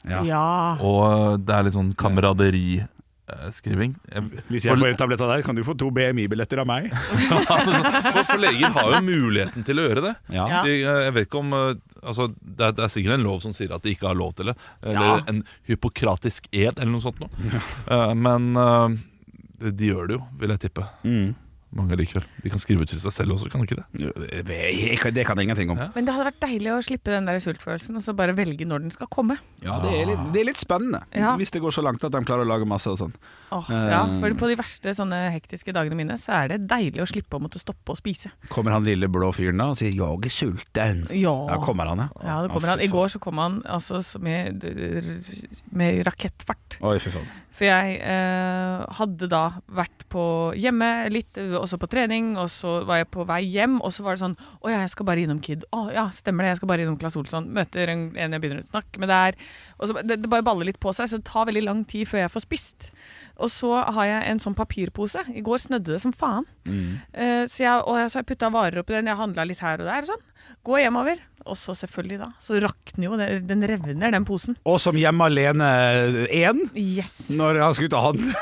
Ja. 0.05 0.21
Og 0.83 0.99
eh, 1.07 1.37
det 1.47 1.55
er 1.55 1.63
litt 1.65 1.73
sånn 1.75 1.93
kameraderiskriving. 1.97 3.95
Hvis 4.51 4.67
jeg 4.67 4.77
får 4.77 4.91
en 4.91 4.99
tablett 4.99 5.23
av 5.25 5.31
deg, 5.33 5.45
kan 5.47 5.55
du 5.57 5.63
få 5.65 5.73
to 5.79 5.87
BMI-billetter 5.95 6.61
av 6.61 6.67
meg. 6.69 6.91
For, 6.95 8.21
for 8.27 8.39
leger 8.43 8.69
har 8.75 8.91
jo 8.93 8.99
muligheten 9.07 9.65
til 9.65 9.79
å 9.81 9.87
gjøre 9.87 10.03
det. 10.05 10.13
Ja. 10.35 10.45
Ja. 10.51 10.59
De, 10.67 10.75
eh, 10.83 10.99
jeg 11.07 11.15
vet 11.15 11.27
ikke 11.29 11.41
om 11.41 11.55
altså, 11.55 12.27
det, 12.39 12.59
er, 12.69 12.75
det 12.77 12.83
er 12.85 12.91
sikkert 12.93 13.17
en 13.17 13.25
lov 13.25 13.39
som 13.43 13.55
sier 13.55 13.73
at 13.75 13.83
de 13.87 13.95
ikke 13.95 14.07
har 14.11 14.19
lov 14.19 14.35
til 14.37 14.51
det. 14.51 14.57
Eller 14.83 14.99
Ja. 15.01 15.17
en 15.31 15.41
hypokratisk 15.71 16.51
ed, 16.51 16.75
eller 16.77 16.91
noe 16.93 17.03
sånt 17.03 17.19
noe. 17.23 17.31
Ja. 17.89 18.13
men 18.13 18.51
de, 18.55 19.71
de 19.71 19.89
gjør 19.89 20.07
det 20.11 20.17
jo, 20.19 20.21
vil 20.43 20.53
jeg 20.55 20.63
tippe. 20.67 20.85
Mm. 21.07 21.33
Mange 21.75 21.97
likevel. 21.99 22.23
De 22.39 22.49
kan 22.53 22.61
skrive 22.61 22.85
ut 22.85 22.89
til 22.89 22.99
seg 23.01 23.11
selv 23.11 23.35
også, 23.35 23.49
kan 23.51 23.59
de 23.59 23.67
ikke 23.67 23.81
det? 23.81 23.87
Det 25.11 25.25
kan 25.27 25.35
jeg 25.35 25.49
ingenting 25.49 25.73
om. 25.73 25.79
Ja. 25.81 25.89
Men 25.91 26.07
det 26.07 26.13
hadde 26.15 26.29
vært 26.29 26.39
deilig 26.45 26.71
å 26.71 26.77
slippe 26.87 27.11
den 27.11 27.27
der 27.27 27.41
sultfølelsen, 27.43 27.97
og 27.99 28.05
så 28.05 28.15
bare 28.15 28.35
velge 28.37 28.63
når 28.63 28.85
den 28.85 28.93
skal 28.95 29.09
komme. 29.11 29.35
Ja, 29.59 29.81
det 29.83 29.91
er 29.91 30.07
litt, 30.13 30.21
det 30.31 30.39
er 30.39 30.47
litt 30.53 30.61
spennende. 30.61 31.03
Ja. 31.11 31.33
Hvis 31.35 31.51
det 31.51 31.59
går 31.65 31.75
så 31.75 31.83
langt 31.83 32.03
at 32.07 32.15
de 32.15 32.23
klarer 32.23 32.47
å 32.47 32.51
lage 32.53 32.67
masse 32.69 32.87
og 32.87 33.01
sånn. 33.01 33.11
Åh, 33.55 33.69
Eh. 33.71 33.89
ja, 33.93 34.01
for 34.19 34.35
på 34.41 34.49
de 34.51 34.57
verste 34.59 34.91
sånne 34.97 35.19
hektiske 35.31 35.71
dagene 35.75 35.95
mine, 35.95 36.17
så 36.19 36.33
er 36.43 36.47
det 36.53 36.67
deilig 36.67 37.01
å 37.03 37.07
slippe 37.07 37.37
å 37.37 37.43
måtte 37.43 37.61
stoppe 37.61 37.93
å 37.93 37.99
spise. 37.99 38.31
Kommer 38.51 38.75
han 38.75 38.83
lille 38.83 39.07
blå 39.07 39.31
fyren 39.35 39.57
da 39.61 39.69
og 39.71 39.77
sier 39.79 39.93
'jeg 39.95 40.25
er 40.25 40.33
sulten'? 40.35 41.07
Ja. 41.15 41.35
Ja, 41.49 41.57
kommer 41.63 41.87
han, 41.87 41.97
ja? 41.97 42.09
Ja, 42.23 42.41
det 42.43 42.51
kommer 42.51 42.67
han. 42.69 42.81
I 42.81 42.87
går 42.87 43.07
så 43.15 43.19
kom 43.19 43.37
han 43.37 43.61
altså 43.63 44.01
med, 44.19 44.63
med 45.71 46.05
rakettfart. 46.05 46.79
Oi, 46.81 46.99
fy 46.99 47.11
faen. 47.15 47.27
For 47.55 47.63
jeg 47.69 48.01
eh, 48.03 48.81
hadde 48.97 49.29
da 49.31 49.61
vært 49.71 50.03
på 50.11 50.51
hjemme 50.59 51.07
litt, 51.13 51.37
eh, 51.39 51.55
også 51.55 51.79
på 51.79 51.87
trening, 51.87 52.33
og 52.35 52.49
så 52.51 52.81
var 52.85 52.99
jeg 52.99 53.07
på 53.15 53.23
vei 53.29 53.41
hjem, 53.47 53.77
og 53.79 53.93
så 53.95 54.03
var 54.03 54.17
det 54.17 54.23
sånn 54.25 54.35
Å 54.59 54.71
ja, 54.73 54.81
jeg 54.83 54.91
skal 54.91 55.07
bare 55.07 55.23
innom 55.23 55.39
Kid. 55.39 55.63
Å 55.71 55.85
ja, 55.95 56.09
stemmer 56.11 56.43
det, 56.43 56.49
jeg 56.55 56.57
skal 56.57 56.71
bare 56.73 56.83
innom 56.83 56.97
Claes 56.99 57.15
Olsson. 57.15 57.47
Møter 57.55 57.93
en, 57.93 58.09
en 58.19 58.35
jeg 58.35 58.43
begynner 58.43 58.59
å 58.65 58.67
snakke 58.67 58.99
med 58.99 59.07
der. 59.07 59.39
Og 59.79 59.87
så, 59.87 60.01
det, 60.03 60.19
det 60.25 60.31
bare 60.31 60.43
baller 60.43 60.67
litt 60.67 60.81
på 60.83 60.91
seg, 60.95 61.07
så 61.07 61.21
det 61.21 61.29
tar 61.31 61.47
veldig 61.47 61.63
lang 61.63 61.85
tid 61.87 62.09
før 62.11 62.25
jeg 62.25 62.33
får 62.35 62.43
spist. 62.43 62.89
Og 63.37 63.49
så 63.51 63.71
har 63.97 64.05
jeg 64.07 64.29
en 64.31 64.39
sånn 64.39 64.55
papirpose. 64.55 65.25
I 65.35 65.41
går 65.43 65.57
snødde 65.65 65.91
det 65.95 66.01
som 66.01 66.13
faen. 66.15 66.45
Eh, 67.11 67.43
så 67.51 67.63
jeg, 67.63 67.81
og 67.83 67.97
jeg, 67.99 68.11
så 68.13 68.21
jeg 68.21 68.29
putta 68.31 68.49
varer 68.53 68.79
oppi 68.79 68.95
den, 68.95 69.07
jeg 69.11 69.19
handla 69.19 69.43
litt 69.49 69.59
her 69.65 69.81
og 69.83 69.89
der. 69.89 70.05
og 70.05 70.13
Sånn. 70.13 70.23
Går 70.65 70.79
hjemover, 70.85 71.19
og 71.45 71.57
så 71.61 71.75
selvfølgelig 71.77 72.17
da, 72.23 72.27
så 72.41 72.57
rakner 72.63 73.05
jo 73.05 73.17
den, 73.19 73.43
den 73.45 73.65
revner, 73.69 74.11
den 74.15 74.25
posen. 74.25 74.55
Og 74.65 74.79
som 74.81 74.97
hjemme 74.97 75.27
alene 75.29 75.67
én, 76.33 76.63
Yes! 76.73 77.29
når 77.37 77.59
han 77.61 77.75
skal 77.77 77.85
ut 77.91 77.97
og 77.99 78.07
handle. 78.07 78.33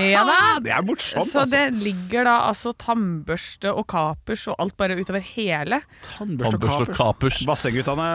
Ja 0.00 0.22
da! 0.24 0.36
Det 0.64 0.72
er 0.72 0.80
morsomt, 0.88 1.26
Så 1.28 1.42
altså. 1.42 1.50
det 1.52 1.82
ligger 1.84 2.24
da 2.24 2.38
altså 2.48 2.72
tannbørste 2.80 3.74
og 3.76 3.84
kapers 3.92 4.46
og 4.48 4.56
alt 4.64 4.76
bare 4.80 4.96
utover 4.96 5.20
hele. 5.34 5.82
Tannbørste 6.14 6.86
og 6.86 6.94
kapers. 6.96 7.42
Vasseguttene 7.48 8.08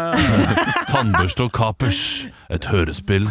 Tannbørste 0.91 1.45
og 1.45 1.53
kapers. 1.53 2.01
Et 2.49 2.65
hørespill 2.71 3.29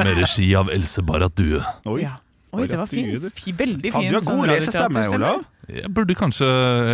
med 0.00 0.10
regi 0.18 0.50
av 0.58 0.72
Else 0.74 1.04
Barrat 1.06 1.36
Due. 1.38 1.62
Oi. 1.86 2.00
Ja. 2.02 2.16
Oi, 2.54 2.66
det 2.70 2.78
var 2.78 2.86
fint. 2.86 3.26
Fi- 3.34 3.52
Veldig 3.56 3.92
fint. 3.92 4.08
du 4.10 4.14
har 4.14 4.22
god 4.28 4.46
lesestemme. 4.48 5.04
Olav. 5.14 5.44
Jeg 5.68 5.90
burde 5.94 6.14
kanskje 6.14 6.46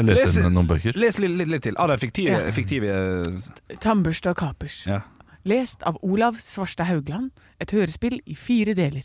lese 0.06 0.26
Lese- 0.40 0.50
noen 0.50 0.66
bøker. 0.68 0.92
Les 0.96 1.18
litt, 1.18 1.30
litt, 1.30 1.48
litt 1.48 1.62
til. 1.62 1.74
Av 1.78 1.88
den 1.88 1.98
fiktive, 1.98 2.30
Ja. 2.46 2.50
fiktive 2.52 3.40
Tannbørste 3.80 4.30
og 4.30 4.36
kapers. 4.36 4.84
ja. 4.86 5.00
Lest 5.44 5.82
av 5.88 5.96
Olav 6.02 6.34
Svarstad 6.38 6.84
Haugland. 6.86 7.30
Et 7.60 7.70
hørespill 7.70 8.20
i 8.26 8.34
fire 8.34 8.74
deler. 8.74 9.02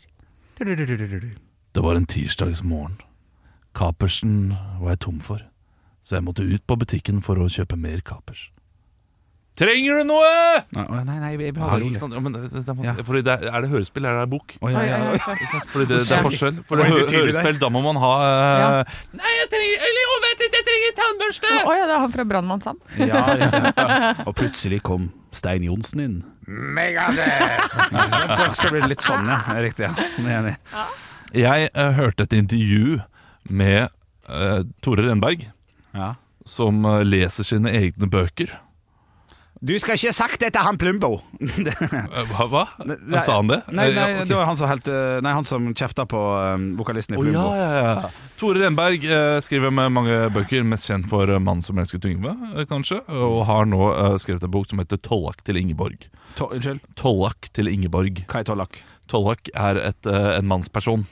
Det 0.58 1.82
var 1.82 1.94
en 1.96 2.06
tirsdagsmorgen. 2.06 2.98
Kapersen 3.74 4.54
var 4.80 4.90
jeg 4.94 5.00
tom 5.00 5.20
for, 5.20 5.40
så 6.02 6.16
jeg 6.16 6.24
måtte 6.24 6.44
ut 6.46 6.62
på 6.66 6.76
butikken 6.80 7.22
for 7.22 7.36
å 7.36 7.48
kjøpe 7.52 7.76
mer 7.78 8.00
kapers. 8.00 8.50
Trenger 9.56 10.02
du 10.02 10.08
noe?! 10.10 10.32
Nei, 10.76 10.84
nei, 11.08 11.14
nei, 11.22 11.30
jeg 11.32 11.54
Ja, 11.56 11.76
ikke 11.80 12.00
sant? 12.00 12.12
Ja, 12.12 12.20
men 12.20 12.34
det, 12.34 12.42
det, 12.52 12.74
Ja. 12.84 12.92
fordi 13.08 13.22
det 13.24 13.32
er, 13.38 13.46
er 13.56 13.64
det 13.64 13.70
hørespill 13.72 14.04
eller 14.04 14.18
er 14.20 14.26
det 14.26 14.32
bok? 14.34 14.52
Å, 14.60 14.68
ja, 14.74 14.82
ja, 14.84 14.98
ja. 15.16 15.36
Fordi 15.72 15.86
det, 15.88 16.00
det 16.04 16.16
er 16.18 16.26
forskjell. 16.26 16.58
For 16.68 16.76
Det 16.76 16.88
hø 16.90 16.98
ikke 16.98 17.06
tydelig 17.08 17.32
der. 17.32 17.40
hørespill, 17.40 17.60
da 17.62 17.70
må 17.72 17.80
man 17.86 18.00
ha 18.02 18.10
eh, 18.26 18.60
Ja. 18.60 18.68
Nei, 19.16 19.32
jeg 19.40 19.48
trenger 19.54 19.86
Eller 19.88 20.10
oh, 20.12 20.18
vent 20.26 20.44
litt, 20.44 20.58
jeg 20.58 20.66
trenger 20.68 20.96
tannbørste! 21.00 21.54
Å 21.56 21.76
ja, 21.78 21.86
det 21.88 21.94
er 21.96 22.02
han 22.04 22.14
fra 22.18 22.26
Brannmannssand. 22.34 22.84
Ja, 23.00 23.22
ja. 23.40 24.12
Og 24.28 24.36
plutselig 24.36 24.82
kom 24.84 25.08
Stein 25.36 25.64
Johnsen 25.64 26.04
inn. 26.04 26.18
Megadeth! 26.46 27.80
så, 28.36 28.50
så 28.60 28.70
blir 28.72 28.84
det 28.84 28.92
litt 28.92 29.04
sånn, 29.08 29.26
ja. 29.32 29.40
Riktig. 29.64 29.88
ja 29.88 30.04
Jeg 30.20 30.28
er 30.28 30.38
enig. 30.42 30.54
Jeg 31.36 31.70
eh, 31.72 31.90
hørte 31.96 32.28
et 32.28 32.36
intervju 32.38 33.00
med 33.50 33.88
eh, 34.28 34.60
Tore 34.84 35.08
Renberg, 35.08 35.48
Ja. 35.96 36.12
som 36.46 36.84
eh, 36.86 37.02
leser 37.08 37.44
sine 37.48 37.72
egne 37.72 38.08
bøker. 38.12 38.52
Du 39.64 39.72
skal 39.80 39.96
ikke 39.96 40.10
ha 40.10 40.16
sagt 40.16 40.42
det 40.42 40.50
til 40.52 40.60
han 40.66 40.76
Plumbo! 40.76 41.14
Eh, 41.40 42.26
hva? 42.28 42.44
hva? 42.50 42.62
Han 42.76 43.20
Sa 43.24 43.38
han 43.38 43.48
det? 43.48 43.62
Nei, 43.72 43.86
Eh, 43.88 43.94
nei 43.96 44.02
ja, 44.12 44.18
ok. 44.20 44.28
det 44.28 44.36
var 44.36 44.44
han 44.50 44.58
som, 44.60 44.68
helt, 44.68 44.88
eh, 44.92 45.16
nei, 45.24 45.32
han 45.32 45.46
som 45.48 45.68
kjefta 45.72 46.04
på 46.10 46.20
vokalisten 46.76 47.16
i 47.16 47.20
Plumbo. 47.20 47.32
Plumbo. 47.32 47.54
ja, 47.56 47.70
ja, 47.72 47.94
ja. 48.04 48.10
Tore 48.36 48.60
Renberg 48.60 49.06
eh, 49.08 49.38
skriver 49.44 49.72
med 49.72 49.94
mange 49.96 50.18
bøker, 50.34 50.66
mest 50.68 50.90
kjent 50.90 51.08
for 51.08 51.24
eh, 51.32 51.40
'Mannen 51.40 51.64
som 51.64 51.78
elsket 51.80 52.04
Yngve', 52.04 52.34
eh, 52.52 52.66
kanskje, 52.68 53.00
og 53.08 53.46
har 53.48 53.64
nå 53.64 53.80
eh, 53.94 54.18
skrevet 54.20 54.44
en 54.44 54.52
bok 54.52 54.68
som 54.68 54.78
heter 54.82 55.00
'Tollak 55.00 55.40
til 55.48 55.56
Ingeborg'. 55.56 56.10
To 56.36 56.50
'Tollak 56.94 57.48
til 57.56 57.66
Ingeborg'. 57.72 58.26
hva 58.28 58.40
er 58.40 58.44
tollak? 58.44 58.82
Tollak 59.08 59.48
er 59.54 59.76
et, 59.88 60.06
eh, 60.06 60.36
en 60.38 60.46
mannsperson. 60.46 61.06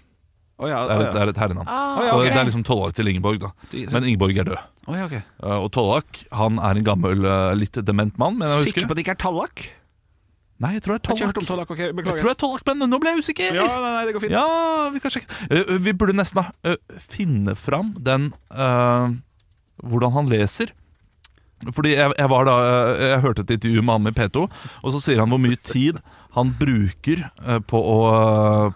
Å 0.54 0.68
ja, 0.70 0.80
Det 0.86 0.94
er 0.94 1.00
et, 1.02 1.12
det 1.16 1.20
er 1.24 1.30
et 1.32 1.38
herrenavn. 1.42 1.66
Ah, 1.66 1.96
ja, 2.04 2.10
Så 2.12 2.18
ok. 2.20 2.26
det 2.30 2.38
er 2.38 2.46
liksom 2.46 2.64
Tollak 2.68 2.92
til 2.94 3.08
Ingeborg, 3.10 3.40
da. 3.42 3.48
Men 3.90 4.04
Ingeborg 4.06 4.36
er 4.38 4.44
død. 4.46 4.60
Ja, 4.86 5.04
ok. 5.08 5.14
Eh, 5.18 5.56
Og 5.58 5.70
Tollak 5.74 6.20
han 6.30 6.60
er 6.62 6.78
en 6.78 6.84
gammel, 6.86 7.24
eh, 7.26 7.54
litt 7.58 7.72
dement 7.84 8.16
mann. 8.22 8.38
Men 8.38 8.48
jeg 8.48 8.68
Sikker 8.68 8.84
husker 8.84 8.86
på 8.86 8.94
at 8.94 8.96
det 9.00 9.04
ikke 9.06 9.16
er 9.16 9.22
tallak? 9.24 9.64
Nei, 10.62 10.70
jeg 10.76 10.84
tror 10.84 10.94
det 10.94 11.02
er 11.02 11.10
Har 11.10 11.16
ikke 11.18 11.26
hørt 11.26 11.38
om 11.42 11.48
Tollak. 11.48 11.66
tallak. 11.66 11.70
Ok, 11.74 11.78
Jeg 11.82 11.96
beklager. 11.98 12.20
tror 12.22 12.30
det 12.30 12.36
er 12.36 12.42
Tollak, 12.44 12.62
men 12.70 12.88
nå 12.94 13.00
ble 13.02 13.10
jeg 13.10 13.24
usikker. 13.26 13.54
Ja, 13.58 13.66
nei, 13.66 13.90
nei, 13.96 14.04
det 14.06 14.14
går 14.14 14.22
fint. 14.22 14.36
Ja, 14.38 14.90
vi 14.94 15.00
kan 15.02 15.10
sjekke. 15.10 15.28
Eh, 15.50 15.78
Vi 15.88 15.92
burde 15.92 16.14
nesten 16.14 16.46
eh, 16.62 16.76
finne 17.02 17.56
fram 17.58 17.90
den 17.98 18.30
eh, 18.54 19.08
Hvordan 19.82 20.12
han 20.14 20.26
leser. 20.30 20.70
Fordi 21.74 21.94
jeg, 21.96 22.12
jeg 22.18 22.28
var 22.30 22.44
da 22.46 22.54
eh, 22.94 23.04
Jeg 23.10 23.20
hørte 23.24 23.42
et 23.42 23.50
intervju 23.58 23.82
med 23.82 23.94
han 23.98 24.06
i 24.06 24.14
P2, 24.14 24.46
og 24.84 24.92
så 24.94 25.00
sier 25.02 25.18
han 25.18 25.30
hvor 25.34 25.40
mye 25.42 25.56
tid 25.66 25.98
han 26.34 26.50
bruker 26.58 27.20
eh, 27.46 27.60
på 27.62 27.78
å, 27.78 27.98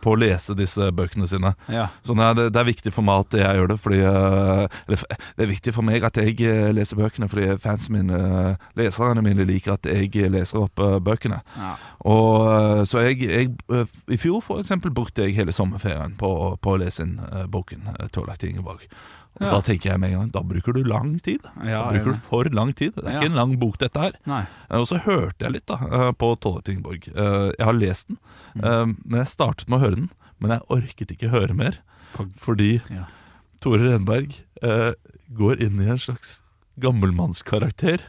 på 0.02 0.12
å 0.14 0.18
lese 0.18 0.54
disse 0.58 0.90
bøkene 0.94 1.26
sine. 1.30 1.52
Ja. 1.72 1.88
Så 2.06 2.14
det, 2.14 2.48
det 2.54 2.60
er 2.60 2.68
viktig 2.68 2.92
for 2.94 3.06
meg 3.06 3.24
at 3.24 3.38
jeg 3.40 3.58
gjør 3.58 3.72
det, 3.72 3.78
fordi 3.82 3.98
eh, 4.06 4.78
Eller 4.86 5.02
det 5.36 5.44
er 5.44 5.50
viktig 5.50 5.74
for 5.74 5.86
meg 5.86 6.06
at 6.06 6.20
jeg 6.22 6.36
eh, 6.46 6.70
leser 6.76 7.00
bøkene, 7.00 7.28
fordi 7.30 7.58
fansen 7.62 7.96
mine, 7.98 8.54
leserne 8.78 9.24
mine, 9.26 9.46
liker 9.48 9.74
at 9.74 9.90
jeg 9.90 10.30
leser 10.30 10.68
opp 10.68 10.78
bøkene. 11.02 11.40
Ja. 11.58 11.74
Og 12.08 12.86
Så 12.88 13.02
jeg, 13.02 13.26
jeg 13.26 13.86
I 14.06 14.18
fjor 14.20 14.42
for 14.44 14.62
eksempel 14.62 14.94
brukte 14.94 15.26
jeg 15.26 15.34
hele 15.38 15.54
sommerferien 15.54 16.14
på, 16.18 16.30
på 16.62 16.74
å 16.74 16.80
lese 16.80 17.02
inn 17.04 17.18
boken 17.50 17.90
'Tålagt 18.12 18.46
Ingeborg'. 18.46 18.86
Og 19.40 19.46
Ja. 19.46 19.50
Da 19.54 19.60
tenker 19.60 19.90
jeg 19.92 20.00
med 20.00 20.10
en 20.12 20.18
gang 20.18 20.30
Da 20.32 20.40
bruker 20.42 20.72
du 20.74 20.82
lang 20.84 21.20
tid. 21.22 21.40
Ja, 21.64 21.84
da 21.84 21.90
bruker 21.92 22.12
du 22.12 22.18
for 22.18 22.44
lang 22.50 22.72
tid. 22.74 22.94
Det 22.96 23.04
er 23.04 23.10
Ja. 23.12 23.20
ikke 23.20 23.26
en 23.30 23.34
lang 23.36 23.58
bok, 23.58 23.78
dette 23.78 24.00
her. 24.00 24.12
Nei. 24.26 24.46
Eh, 24.70 24.76
Og 24.78 24.86
så 24.88 24.98
hørte 25.00 25.38
jeg 25.46 25.52
litt 25.52 25.66
da 25.66 25.74
eh, 25.74 26.12
på 26.12 26.34
Tolle 26.40 26.62
Ingeborg'. 26.62 27.08
Eh, 27.08 27.52
Jeg 27.58 27.64
har 27.66 27.72
lest 27.72 28.08
den, 28.08 28.18
Mm. 28.56 28.96
men 29.06 29.18
jeg 29.20 29.26
startet 29.28 29.68
med 29.68 29.78
å 29.80 29.82
høre 29.84 29.94
den 29.94 30.10
men 30.40 30.50
jeg 30.50 30.60
orket 30.70 31.10
ikke 31.16 31.30
høre 31.30 31.54
mer. 31.54 31.78
Fordi 32.36 32.80
Ja. 32.90 33.04
Tore 33.60 33.78
Renberg 33.90 34.34
eh, 34.62 34.92
går 35.34 35.60
inn 35.60 35.80
i 35.80 35.88
en 35.90 35.98
slags 35.98 36.40
gammelmannskarakter 36.80 38.00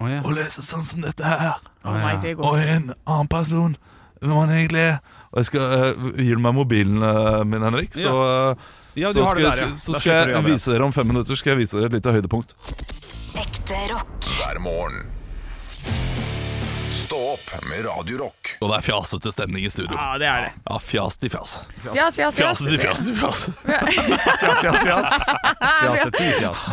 Oh, 0.00 0.06
ja. 0.10 0.20
og 0.20 0.34
leser 0.36 0.62
sånn 0.62 0.84
som 0.84 1.00
dette 1.00 1.24
her. 1.24 1.54
Oh, 1.84 1.94
Og 1.94 2.58
en 2.58 2.92
annen 3.06 3.28
person 3.28 3.76
hvem 4.20 4.32
han 4.34 4.48
egentlig 4.50 4.82
er. 4.92 5.00
Og 5.32 5.40
jeg 5.42 5.48
skal 5.50 5.60
uh, 5.96 6.06
Gir 6.16 6.36
du 6.38 6.42
meg 6.44 6.54
mobilen 6.56 7.02
uh, 7.02 7.42
min, 7.48 7.62
Henrik? 7.66 7.94
Så, 7.96 8.12
uh, 8.12 8.54
Ja, 8.96 9.10
så, 9.12 9.26
skal, 9.30 9.42
der, 9.42 9.56
ja. 9.60 9.66
jeg- 9.66 9.78
så 9.82 9.98
skal 10.00 10.30
jeg 10.32 10.44
vise 10.46 10.70
dere 10.72 10.84
om 10.86 10.92
fem 10.96 11.06
minutter 11.10 11.36
Skal 11.36 11.54
jeg 11.56 11.64
vise 11.64 11.76
dere 11.76 11.90
et 11.90 11.98
lite 11.98 12.14
høydepunkt. 12.16 12.54
Ekte 13.36 13.82
rock. 13.92 14.30
hver 14.38 14.60
morgen. 14.64 15.02
Stå 17.06 17.16
opp 17.32 17.50
med 17.70 17.84
Radio 17.86 18.18
Rock. 18.18 18.56
Og 18.60 18.70
det 18.72 18.76
er 18.80 18.84
fjasete 18.86 19.30
stemning 19.30 19.62
i 19.66 19.70
studio. 19.70 19.94
Ja, 19.94 20.16
det 20.18 20.26
er 20.26 20.40
det. 20.46 20.48
Ja, 20.66 20.78
fjas 20.82 21.14
til 21.22 21.30
fjas. 21.30 21.52
Fjas, 21.84 22.16
fjas, 22.18 22.34
fjas. 22.34 22.62
Fjasete 22.62 22.78
fjas 22.82 23.02
til 23.06 23.14
fjas. 23.20 23.42
Fjas, 23.62 24.58
fjas, 24.64 24.80
fjas. 24.82 25.14
Fjas 25.60 26.02
til 26.16 26.32
fjas. 26.40 26.64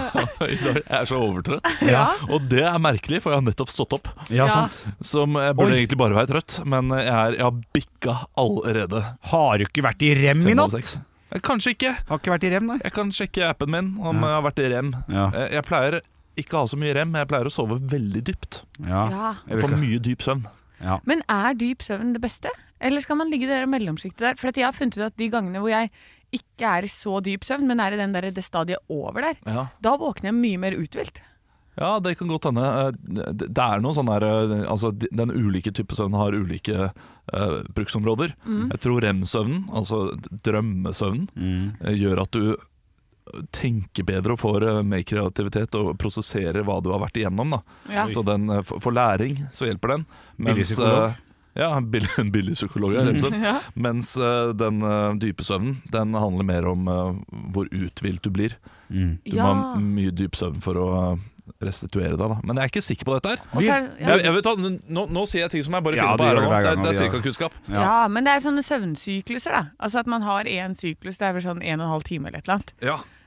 I 0.48 0.58
dag 0.64 0.80
er 0.82 0.98
jeg 1.04 1.12
så 1.12 1.20
overtrøtt. 1.22 1.70
Ja. 1.86 2.04
Og 2.34 2.48
det 2.50 2.64
er 2.66 2.82
merkelig, 2.82 3.22
for 3.22 3.34
jeg 3.36 3.44
har 3.44 3.46
nettopp 3.46 3.74
stått 3.76 3.94
opp. 4.00 4.10
Ja, 4.34 4.48
Ja. 4.48 4.50
sant. 4.50 4.82
Som 5.06 5.38
jeg 5.38 5.54
burde 5.60 5.76
Oi. 5.78 5.84
egentlig 5.84 6.00
bare 6.02 6.18
være 6.18 6.32
trøtt, 6.34 6.58
men 6.66 6.90
jeg, 6.98 7.08
er, 7.14 7.38
jeg 7.38 7.46
har 7.46 7.62
bikka 7.78 8.16
allerede. 8.42 9.04
Har 9.34 9.58
du 9.62 9.68
ikke 9.70 9.86
vært 9.86 10.02
i 10.10 10.14
rem 10.24 10.48
i 10.50 10.58
natt? 10.58 10.74
Eh, 11.34 11.42
Kanskje 11.46 11.76
ikke. 11.78 11.94
Har 12.10 12.20
ikke 12.22 12.34
vært 12.34 12.44
i 12.50 12.52
rem, 12.54 12.68
nei. 12.74 12.80
Jeg 12.84 12.94
kan 12.94 13.14
sjekke 13.14 13.46
appen 13.54 13.70
min 13.74 13.94
om 14.02 14.18
Ja. 14.18 14.28
jeg 14.28 14.34
har 14.40 14.44
vært 14.50 14.60
i 14.66 14.68
rem. 14.74 14.92
Ja. 15.10 15.28
Eh, 15.34 15.48
Jeg 15.60 15.64
pleier 15.70 16.02
ikke 16.38 16.58
ha 16.58 16.66
så 16.66 16.78
mye 16.78 16.94
rem, 16.96 17.12
men 17.12 17.22
jeg 17.22 17.28
pleier 17.30 17.46
å 17.46 17.54
sove 17.54 17.80
veldig 17.80 18.24
dypt. 18.24 18.62
Ja. 18.80 19.10
Ja. 19.10 19.34
Jeg 19.48 19.56
vil 19.58 19.64
Få 19.64 19.70
ikke- 19.70 19.82
mye 19.84 20.00
dyp 20.00 20.22
søvn. 20.26 20.46
ja. 20.82 21.00
Men 21.06 21.22
er 21.30 21.54
dyp 21.54 21.80
søvn 21.80 22.14
det 22.14 22.22
beste? 22.22 22.50
Eller 22.82 23.00
skal 23.02 23.16
man 23.18 23.30
ligge 23.32 23.44
i 23.44 23.48
det 23.48 23.60
der 23.62 23.68
mellomsjiktet 23.68 24.18
der? 24.20 24.36
For 24.36 24.48
at 24.50 24.56
jeg 24.56 24.66
har 24.66 24.74
funnet 24.74 24.98
ut 24.98 25.06
at 25.06 25.18
de 25.18 25.30
gangene 25.30 25.60
hvor 25.62 25.70
jeg 25.70 25.90
ikke 26.34 26.66
er 26.66 26.84
i 26.84 26.88
så 26.88 27.22
dyp 27.24 27.42
søvn, 27.46 27.68
men 27.68 27.80
er 27.80 27.94
i 27.94 27.98
den 27.98 28.12
der, 28.12 28.32
det 28.32 28.44
stadiet 28.44 28.80
over 28.90 29.22
der, 29.22 29.36
Ja. 29.46 29.68
da 29.82 29.96
våkner 29.98 30.32
jeg 30.32 30.34
mye 30.34 30.58
mer 30.60 30.72
uthvilt. 30.72 31.22
Ja, 31.78 32.00
det 32.00 32.18
kan 32.20 32.28
godt 32.28 32.44
hende. 32.44 32.62
Eh, 32.64 32.92
Det 32.92 33.38
det 33.54 33.58
er 33.58 33.80
noe 33.82 33.94
sånn 33.94 34.06
der 34.06 34.24
eh, 34.24 34.68
Altså, 34.70 34.92
de- 34.98 35.08
den 35.12 35.30
ulike 35.32 35.72
type 35.74 35.90
søvn 35.96 36.14
har 36.14 36.32
ulike 36.32 36.92
eh, 37.34 37.64
bruksområder. 37.74 38.34
Jeg 38.46 38.80
tror 38.82 39.02
rem-søvnen, 39.02 39.70
altså 39.72 40.12
d- 40.20 40.28
drømmesøvnen, 40.44 41.30
Mm. 41.36 41.76
eh, 41.82 41.94
gjør 41.96 42.22
at 42.22 42.32
du 42.32 42.58
tenker 43.56 44.04
bedre 44.08 44.36
og 44.36 44.40
får 44.42 44.66
eh, 44.68 44.80
mer 44.88 45.04
kreativitet 45.08 45.76
og 45.80 45.94
prosesserer 46.02 46.64
hva 46.68 46.80
du 46.84 46.92
har 46.94 47.02
vært 47.04 47.20
igjennom. 47.22 47.56
Da. 47.56 47.62
Ja. 47.94 48.08
Så 48.12 48.24
den, 48.28 48.50
eh, 48.52 48.62
for, 48.68 48.92
læring 48.92 49.46
så 49.56 49.68
hjelper 49.70 49.96
den. 49.98 50.06
Billig 50.38 50.66
psykolog. 50.68 51.10
eh, 51.10 51.20
ja, 51.64 51.70
en 51.78 51.90
billig, 51.94 52.32
billig 52.34 52.56
psykolog, 52.58 52.96
Mm. 52.98 53.44
Ja. 53.44 53.60
Mens 53.76 54.14
den 54.58 54.80
dype 55.22 55.44
søvnen, 55.46 55.82
den 55.92 56.14
handler 56.18 56.44
mer 56.44 56.66
om 56.72 56.88
hvor 57.54 57.70
uthvilt 57.72 58.24
du 58.26 58.30
blir. 58.34 58.56
Mm. 58.90 59.20
Du 59.26 59.36
Ja. 59.38 59.46
må 59.46 59.54
ha 59.74 59.80
mye 59.80 60.12
dyp 60.12 60.36
søvn 60.36 60.60
for 60.62 60.74
å 60.82 60.90
restituere 61.62 62.16
deg, 62.18 62.24
da. 62.32 62.38
Men 62.44 62.56
jeg 62.58 62.64
er 62.64 62.72
ikke 62.72 62.82
sikker 62.84 63.06
på 63.06 63.16
dette 63.18 63.34
her. 63.34 63.40
Er, 63.60 63.88
ja. 64.00 64.14
Jeg, 64.16 64.24
jeg 64.24 64.34
vet, 64.38 64.80
nå, 64.96 65.02
nå 65.12 65.24
sier 65.28 65.44
jeg 65.44 65.52
ting 65.52 65.64
som 65.68 65.76
jeg 65.78 65.84
bare 65.84 65.98
finner 66.00 66.14
ja, 66.14 66.18
på 66.18 66.24
her 66.28 66.38
og 66.40 66.42
det 66.42 66.48
nå. 66.48 66.52
Det, 66.54 66.70
er- 66.72 66.82
det 66.82 66.88
er 66.90 66.94
ja. 66.96 67.00
cirkakunnskap. 67.04 67.58
Ja. 67.68 67.82
ja, 67.84 67.98
men 68.08 68.24
det 68.28 68.32
er 68.34 68.44
sånne 68.46 68.64
søvnsykluser, 68.66 69.52
da. 69.52 69.64
Altså 69.84 70.00
at 70.00 70.08
man 70.12 70.24
har 70.26 70.48
én 70.50 70.74
syklus, 70.80 71.20
det 71.20 71.28
er 71.30 71.36
vel 71.38 71.44
sånn 71.46 71.62
en 71.62 71.82
og 71.84 71.86
en 71.86 71.94
halv 71.98 72.08
time 72.08 72.32
eller 72.32 72.40
et 72.42 72.48
eller 72.48 72.62
annet. 72.62 72.74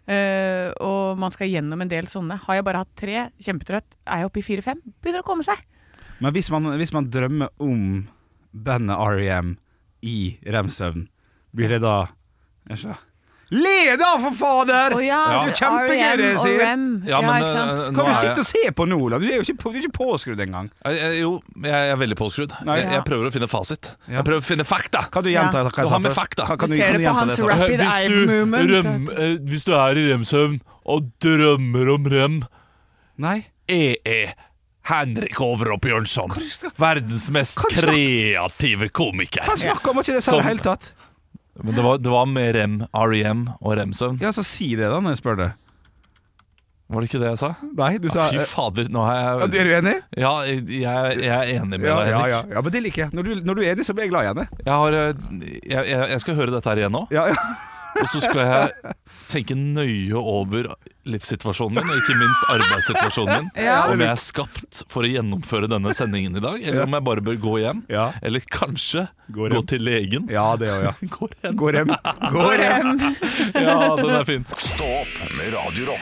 Eh, 0.06 0.70
og 0.86 1.18
man 1.18 1.34
skal 1.34 1.50
gjennom 1.50 1.82
en 1.82 1.90
del 1.90 2.08
sånne. 2.10 2.38
Har 2.44 2.58
jeg 2.58 2.66
bare 2.66 2.84
hatt 2.84 2.92
tre, 2.98 3.28
kjempetrøtt. 3.42 3.98
Er 4.06 4.22
jeg 4.22 4.30
oppe 4.30 4.42
i 4.42 4.46
fire-fem, 4.46 4.82
begynner 5.02 5.24
å 5.24 5.26
komme 5.26 5.46
seg. 5.46 5.62
Men 6.22 6.32
hvis 6.32 6.48
man, 6.54 6.70
hvis 6.80 6.94
man 6.96 7.10
drømmer 7.12 7.52
om 7.62 8.06
bandet 8.56 8.96
R.E.M. 8.96 9.56
i 10.06 10.18
rem-søvn, 10.46 11.08
blir 11.56 11.74
det 11.74 11.82
da 11.84 11.98
jeg 12.70 12.96
ser. 13.50 13.56
Le 13.62 13.96
da, 14.00 14.08
for 14.18 14.34
fader! 14.34 14.94
Oh, 14.96 15.02
ja, 15.04 15.20
Det 15.46 15.52
er 15.52 15.58
kjempegøy, 15.60 16.16
det 16.18 16.24
jeg 16.32 16.38
sier. 16.42 16.62
REM. 16.64 16.86
Ja, 17.06 17.20
men 17.22 17.44
eh, 17.46 17.82
Kan 17.94 17.94
du 17.94 18.10
er 18.10 18.16
sitte 18.18 18.42
og 18.42 18.48
se 18.48 18.62
på 18.74 18.86
nå, 18.90 18.98
da? 19.12 19.20
Du 19.22 19.26
er 19.28 19.36
jo 19.38 19.44
ikke, 19.46 19.54
på, 19.62 19.70
du 19.72 19.78
er 19.78 19.84
ikke 19.86 19.96
påskrudd 20.00 20.40
engang. 20.42 20.70
jeg, 20.84 20.98
jeg, 20.98 21.20
Jo, 21.22 21.30
jeg 21.62 21.92
er 21.92 22.00
veldig 22.00 22.18
påskrudd. 22.18 22.56
Nei. 22.66 22.78
Jeg, 22.80 22.90
jeg 22.96 23.04
prøver 23.06 23.30
å 23.30 23.34
finne 23.36 23.48
fasit. 23.52 23.92
Jeg 24.10 24.26
prøver 24.26 24.42
å 24.42 24.46
finne 24.48 24.66
fakta. 24.66 25.04
Kan 25.14 25.22
du 25.26 25.30
gjenta 25.30 25.62
hva 25.62 25.70
jeg 25.76 25.92
sa? 25.92 25.98
med 26.02 26.16
fakta. 26.18 26.48
Kan, 26.50 26.58
kan 26.64 26.72
Du 26.72 26.74
du, 26.74 26.80
ser 26.80 26.90
kan 26.90 27.00
det 27.00 27.06
på 27.06 27.14
hans. 27.20 27.44
Rapid 27.52 27.86
eye 27.86 28.26
movement. 28.32 29.14
eh, 29.14 29.36
hvis 29.46 29.64
du 29.68 29.72
er 29.78 30.02
i 30.02 30.08
rem-søvn 30.10 30.58
og 30.86 31.08
drømmer 31.22 31.94
om 31.94 32.10
rem, 32.10 32.42
Nei? 33.22 33.38
E.E. 33.70 33.94
er 34.04 34.34
Henrik 34.86 35.38
Overhopp 35.42 35.82
Bjørnson. 35.82 36.34
Verdens 36.78 37.24
mest 37.34 37.58
kreative 37.62 38.88
komiker. 38.94 39.42
Han 39.48 39.58
snakker 39.58 39.90
om 39.94 39.98
ikke 40.02 40.14
det 40.18 40.22
selv 40.22 40.38
i 40.38 40.42
det 40.44 40.50
hele 40.52 40.62
tatt. 40.66 40.90
Men 41.64 41.76
det 41.76 41.84
var, 41.84 42.00
det 42.02 42.10
var 42.12 42.26
med 42.28 42.50
rem, 42.56 42.74
REM 42.92 43.46
og 43.60 43.76
rem-søvn. 43.78 44.18
Ja, 44.20 44.32
så 44.36 44.44
si 44.44 44.74
det 44.76 44.90
da 44.92 44.98
når 45.00 45.14
jeg 45.16 45.22
spør 45.22 45.38
deg. 45.40 45.54
Var 46.86 47.02
det 47.02 47.08
ikke 47.08 47.18
det 47.18 47.30
jeg 47.32 47.38
sa? 47.40 47.48
Nei, 47.74 47.88
du 47.98 48.06
sa 48.14 48.28
Fy 48.30 48.42
fader, 48.46 48.86
nå 48.94 49.02
har 49.02 49.40
ja, 49.42 49.46
du, 49.50 49.56
Er 49.58 49.70
enig? 49.80 49.94
Ja, 50.14 50.34
jeg, 50.46 50.60
jeg 50.70 51.24
er 51.34 51.48
enig 51.56 51.80
med 51.80 51.88
Ja, 51.88 51.96
deg, 51.98 52.12
ja, 52.12 52.20
Henrik. 52.20 52.34
ja, 52.36 52.42
ja, 52.54 52.62
men 52.62 52.74
det 52.76 52.82
liker 52.84 53.02
jeg. 53.02 53.10
Når 53.16 53.26
du, 53.26 53.32
når 53.48 53.58
du 53.58 53.62
er 53.64 53.70
enig, 53.72 53.86
så 53.88 53.96
blir 53.96 54.06
jeg 54.06 54.12
glad 54.12 54.28
igjen. 54.28 54.38
henne. 54.44 54.60
Jeg, 54.62 54.74
har, 54.82 54.98
eh, 55.00 55.24
jeg, 55.66 55.88
jeg, 55.90 56.04
jeg 56.12 56.22
skal 56.22 56.38
høre 56.38 56.54
dette 56.54 56.70
her 56.70 56.82
igjen 56.84 56.94
nå, 56.94 57.02
Ja, 57.16 57.24
ja. 57.32 57.34
Og 58.02 58.08
så 58.12 58.20
skal 58.24 58.42
jeg 58.42 58.94
tenke 59.30 59.56
nøye 59.58 60.16
over 60.18 60.68
livssituasjonen 61.06 61.78
min, 61.78 61.90
og 61.90 62.00
ikke 62.00 62.16
minst 62.18 62.46
arbeidssituasjonen 62.54 63.32
min. 63.36 63.50
Ja. 63.66 63.78
Om 63.92 64.02
jeg 64.02 64.10
er 64.10 64.22
skapt 64.22 64.80
for 64.92 65.06
å 65.06 65.10
gjennomføre 65.10 65.70
denne 65.70 65.94
sendingen 65.96 66.36
i 66.38 66.42
dag, 66.44 66.58
eller 66.62 66.86
om 66.86 66.96
jeg 66.98 67.06
bare 67.10 67.24
bør 67.28 67.38
gå 67.46 67.56
hjem. 67.62 67.84
Ja. 67.92 68.08
Eller 68.26 68.42
kanskje 68.50 69.06
Går 69.34 69.54
gå 69.56 69.62
til 69.70 69.86
legen. 69.86 70.28
ja 70.30 70.48
det 70.60 70.70
òg, 70.70 70.88
ja. 70.90 70.94
Går 71.18 71.36
hjem. 71.42 71.56
Går 71.62 71.80
hjem. 71.80 71.94
Går 72.36 72.64
hjem. 72.66 73.04
Ja, 73.54 73.78
den 73.98 74.14
er 74.20 74.24
fin. 74.28 74.48
Stopp 74.58 75.22
med 75.38 75.54
Radio 75.54 75.94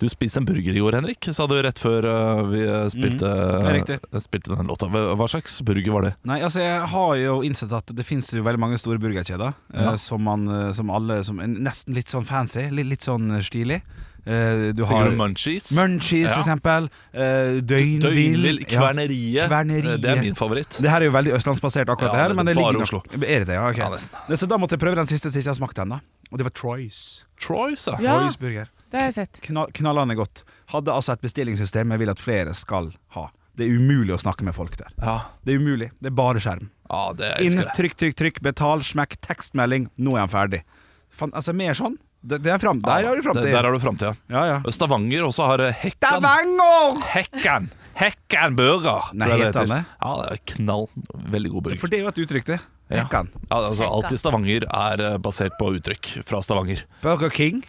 Du 0.00 0.08
spiste 0.08 0.40
en 0.40 0.46
burger 0.48 0.72
i 0.72 0.80
går, 0.80 0.96
Henrik, 0.96 1.26
sa 1.36 1.44
du 1.46 1.54
rett 1.60 1.76
før 1.78 2.06
uh, 2.08 2.42
vi 2.48 2.62
uh, 2.64 2.86
spilte, 2.88 3.28
det 3.28 3.68
er 3.68 3.74
riktig. 3.76 3.98
uh, 4.08 4.20
spilte 4.24 4.54
den 4.56 4.70
låta. 4.70 4.88
Hva 4.88 5.26
slags 5.28 5.58
burger 5.68 5.92
var 5.92 6.06
det? 6.08 6.12
Nei, 6.24 6.38
altså 6.46 6.62
Jeg 6.64 6.86
har 6.94 7.16
jo 7.20 7.34
innsett 7.44 7.72
at 7.76 7.92
det 7.92 8.06
finnes 8.08 8.30
jo 8.32 8.40
veldig 8.46 8.62
mange 8.62 8.78
store 8.80 8.96
burgerkjeder 9.02 9.50
eh, 9.52 9.82
Ja. 9.84 9.92
som, 10.00 10.22
man, 10.24 10.46
eh, 10.48 10.70
som 10.76 10.88
alle 10.90 11.18
som 11.26 11.38
er 11.44 11.50
Nesten 11.52 11.92
litt 11.98 12.08
sånn 12.08 12.24
fancy, 12.24 12.64
litt, 12.72 12.88
litt 12.94 13.04
sånn 13.04 13.28
stilig. 13.44 13.82
Eh, 14.24 14.70
du 14.76 14.82
har 14.88 15.10
du 15.10 15.16
Munchies? 15.20 15.70
Munchies, 15.76 16.28
Ja. 16.30 16.32
for 16.34 16.42
eksempel. 16.46 16.88
Eh, 17.12 17.60
Døgnvill. 17.60 18.60
Ja. 18.64 18.80
Kverneriet. 18.80 19.48
Kverneriet. 19.52 20.00
Det 20.00 20.10
er 20.16 20.20
min 20.24 20.36
favoritt. 20.38 20.80
Det 20.80 20.88
her 20.92 21.04
er 21.04 21.08
jo 21.10 21.14
veldig 21.16 21.36
østlandsbasert, 21.36 21.88
akkurat 21.92 22.12
Ja, 22.12 22.16
det 22.16 22.24
her. 22.24 22.30
er 22.30 22.40
Men 22.40 22.46
det 22.48 22.56
bare 22.56 22.72
ligger 22.72 22.88
Oslo. 22.88 23.02
nok 23.04 23.20
Er 23.20 23.44
det 23.44 23.46
det? 23.52 23.56
Ja, 23.60 23.68
okay. 23.68 23.84
Ja, 23.84 23.90
nesten. 23.92 24.36
Så 24.40 24.48
da 24.48 24.56
måtte 24.60 24.76
jeg 24.76 24.84
prøve 24.84 24.96
den 25.00 25.08
siste 25.12 25.28
som 25.32 25.40
ikke 25.40 25.52
har 25.52 25.60
smakt 25.60 25.76
ennå. 25.84 26.00
Og 26.32 26.38
det 26.40 26.44
var 26.48 26.56
Troys. 26.56 27.24
Troy's, 27.40 27.84
ja. 27.88 27.96
Ja. 28.00 28.18
Troys 28.24 28.36
burger. 28.40 28.68
Det 28.90 28.98
har 28.98 29.08
jeg 29.08 29.16
sett. 29.20 29.40
Knall, 29.46 29.70
knallende 29.76 30.16
godt. 30.18 30.42
Hadde 30.72 30.94
altså 30.94 31.14
et 31.14 31.22
bestillingssystem 31.22 31.94
jeg 31.94 32.02
vil 32.02 32.10
at 32.12 32.22
flere 32.22 32.54
skal 32.58 32.90
ha. 33.16 33.28
Det 33.58 33.66
er 33.66 33.78
umulig 33.78 34.14
å 34.14 34.20
snakke 34.22 34.46
med 34.46 34.54
folk 34.56 34.76
der. 34.80 34.92
Ja, 35.02 35.16
Det 35.46 35.54
er 35.54 35.62
umulig. 35.62 35.90
Det 36.00 36.10
er 36.10 36.16
bare 36.16 36.42
skjerm. 36.42 36.70
ja 36.90 37.00
det 37.18 37.32
Inn, 37.46 37.58
trykk, 37.76 37.96
trykk, 37.98 38.14
trykk, 38.18 38.40
betal, 38.46 38.82
smekk, 38.86 39.18
tekstmelding. 39.26 39.90
Nå 40.00 40.14
er 40.16 40.24
han 40.24 40.32
ferdig. 40.32 40.62
Fan, 41.10 41.34
altså, 41.34 41.52
mer 41.52 41.74
sånn? 41.74 41.98
Det, 42.20 42.42
det 42.44 42.52
er 42.52 42.58
fram, 42.60 42.82
der 42.84 43.06
har 43.08 43.16
du 43.16 43.22
framtida. 43.24 43.46
framtid. 43.46 43.54
der 43.56 43.64
har 43.64 43.72
du 43.72 43.80
framtida. 43.80 44.14
Ja, 44.28 44.42
ja. 44.46 44.72
Stavanger 44.74 45.24
også 45.24 45.46
har 45.48 45.62
Hekken 45.70 45.94
Hekkan. 45.94 46.18
Stavanger! 46.20 46.98
Hekkan 47.14 47.70
Hekkan 48.00 48.56
burger. 48.56 49.08
Nei, 49.12 49.26
tror 49.28 49.36
jeg 49.36 49.52
det 49.54 49.62
heter? 49.62 49.86
Ja, 50.00 50.12
det 50.20 50.28
er 50.34 50.42
knall. 50.54 50.86
Veldig 51.32 51.50
god 51.54 51.64
burger. 51.66 51.80
For 51.80 51.92
det 51.92 51.98
er 51.98 52.04
jo 52.04 52.12
et 52.12 52.20
uttrykk, 52.24 52.46
det. 52.52 52.58
Ja. 52.90 53.04
Hekkan. 53.04 53.28
Ja, 53.48 53.60
altså, 53.68 53.86
alt 53.86 54.10
i 54.10 54.18
Stavanger 54.18 54.64
er 54.66 55.02
eh, 55.04 55.16
basert 55.22 55.54
på 55.60 55.68
uttrykk 55.76 56.08
fra 56.26 56.40
Stavanger. 56.42 56.82
Burger 57.04 57.30
King. 57.30 57.62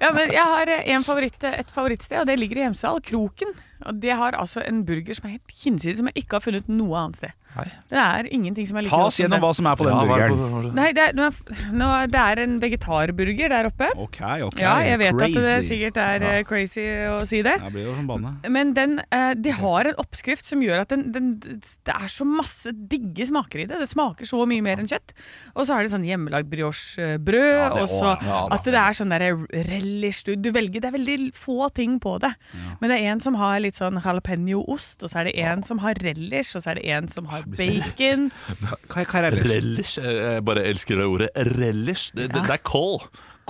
Ja, 0.00 0.10
men 0.12 0.28
jeg 0.28 0.44
har 0.44 0.68
eh, 0.68 0.84
en 0.92 1.04
favoritt, 1.06 1.40
et 1.48 1.72
favorittsted, 1.72 2.20
og 2.20 2.28
det 2.28 2.36
ligger 2.36 2.60
i 2.60 2.66
Hemsedal. 2.68 3.00
Kroken. 3.04 3.54
Og 3.88 4.00
det 4.02 4.16
har 4.16 4.36
altså 4.38 4.62
en 4.66 4.84
burger 4.86 5.16
som 5.16 5.28
er 5.28 5.38
helt 5.38 5.54
hinsides, 5.62 6.00
som 6.00 6.10
jeg 6.10 6.24
ikke 6.24 6.38
har 6.38 6.44
funnet 6.44 6.68
noe 6.72 6.98
annet 6.98 7.20
sted. 7.20 7.36
Nei. 7.50 7.64
Det 7.90 7.98
er 7.98 8.26
ingenting 8.30 8.66
som 8.68 8.76
er 8.78 8.84
like 8.86 8.94
Ta 8.94 9.08
oss 9.08 9.16
gjennom 9.18 9.40
hva 9.42 9.48
som 9.58 9.66
er 9.66 9.78
på 9.78 9.86
den 9.88 9.96
er 9.98 10.06
burgeren. 10.06 10.68
Nei, 10.76 10.90
det 10.94 11.06
er, 11.08 11.16
nå, 11.18 11.24
er- 11.26 11.72
nå, 11.74 11.88
det 12.12 12.20
er 12.22 12.42
en 12.44 12.52
vegetarburger 12.62 13.50
der 13.50 13.68
oppe. 13.72 13.88
Ok, 13.98 14.20
ok. 14.46 14.60
Ja, 14.62 14.76
jeg 14.86 15.00
vet 15.02 15.24
at 15.26 15.34
det 15.34 15.56
sikkert 15.66 15.98
er 15.98 16.26
ja. 16.26 16.34
crazy 16.46 16.84
å 17.10 17.18
si 17.26 17.40
det. 17.42 17.56
Jeg 17.58 17.74
blir 17.74 17.88
jo 17.88 17.96
som 17.96 18.06
bane. 18.06 18.36
Men 18.54 18.70
den, 18.76 19.00
eh, 19.10 19.32
de 19.34 19.56
har 19.58 19.90
en 19.90 19.98
oppskrift 19.98 20.46
som 20.46 20.62
gjør 20.62 20.84
at 20.84 20.94
den, 20.94 21.08
den, 21.14 21.32
det 21.42 21.96
er 21.96 22.06
så 22.12 22.26
masse 22.28 22.70
digge 22.70 23.26
smaker 23.26 23.64
i 23.64 23.66
det. 23.66 23.82
Det 23.82 23.90
smaker 23.90 24.30
så 24.30 24.46
mye 24.46 24.62
mer 24.62 24.78
enn 24.84 24.90
kjøtt. 24.90 25.16
Og 25.56 25.66
så 25.66 25.74
har 25.74 25.82
det 25.82 25.90
sånn 25.96 26.06
hjemmelagd 26.06 26.50
briochebrød, 26.52 27.50
Ja, 27.50 27.72
og 27.80 27.90
så 27.90 28.14
ja 28.14 28.40
at 28.50 28.66
det 28.66 28.78
er 28.78 28.96
sånn 28.96 29.12
der 29.12 29.24
relish 29.68 30.24
du, 30.26 30.32
du 30.38 30.50
velger. 30.54 30.82
Det 30.82 30.90
er 30.90 30.96
veldig 30.96 31.18
få 31.36 31.68
ting 31.74 31.98
på 32.02 32.16
det. 32.22 32.32
Men 32.80 32.92
det 32.92 32.98
er 33.00 33.14
en 33.14 33.22
som 33.22 33.36
har 33.40 33.58
litt 33.62 33.69
sånn 33.78 34.00
jalapeño-ost, 34.02 35.02
og 35.04 35.10
så 35.12 35.20
er 35.20 35.24
det 35.30 35.34
en 35.44 35.62
som 35.62 35.78
har 35.84 35.94
relish, 36.02 36.56
og 36.56 36.62
så 36.64 36.70
er 36.72 36.80
det 36.80 36.86
en 36.96 37.08
som 37.08 37.26
har 37.30 37.42
bacon. 37.46 38.30
Hva, 38.90 39.04
hva 39.04 39.22
er 39.22 39.30
relish? 39.36 39.50
Relish. 39.50 39.98
eh, 39.98 40.34
Jeg 40.36 40.44
bare 40.44 40.64
elsker 40.70 40.96
det 41.02 41.06
ordet. 41.06 41.30
Relish. 41.58 42.10
Det, 42.14 42.30
det, 42.34 42.42
det 42.48 42.56
er 42.58 42.64
kål. 42.64 42.98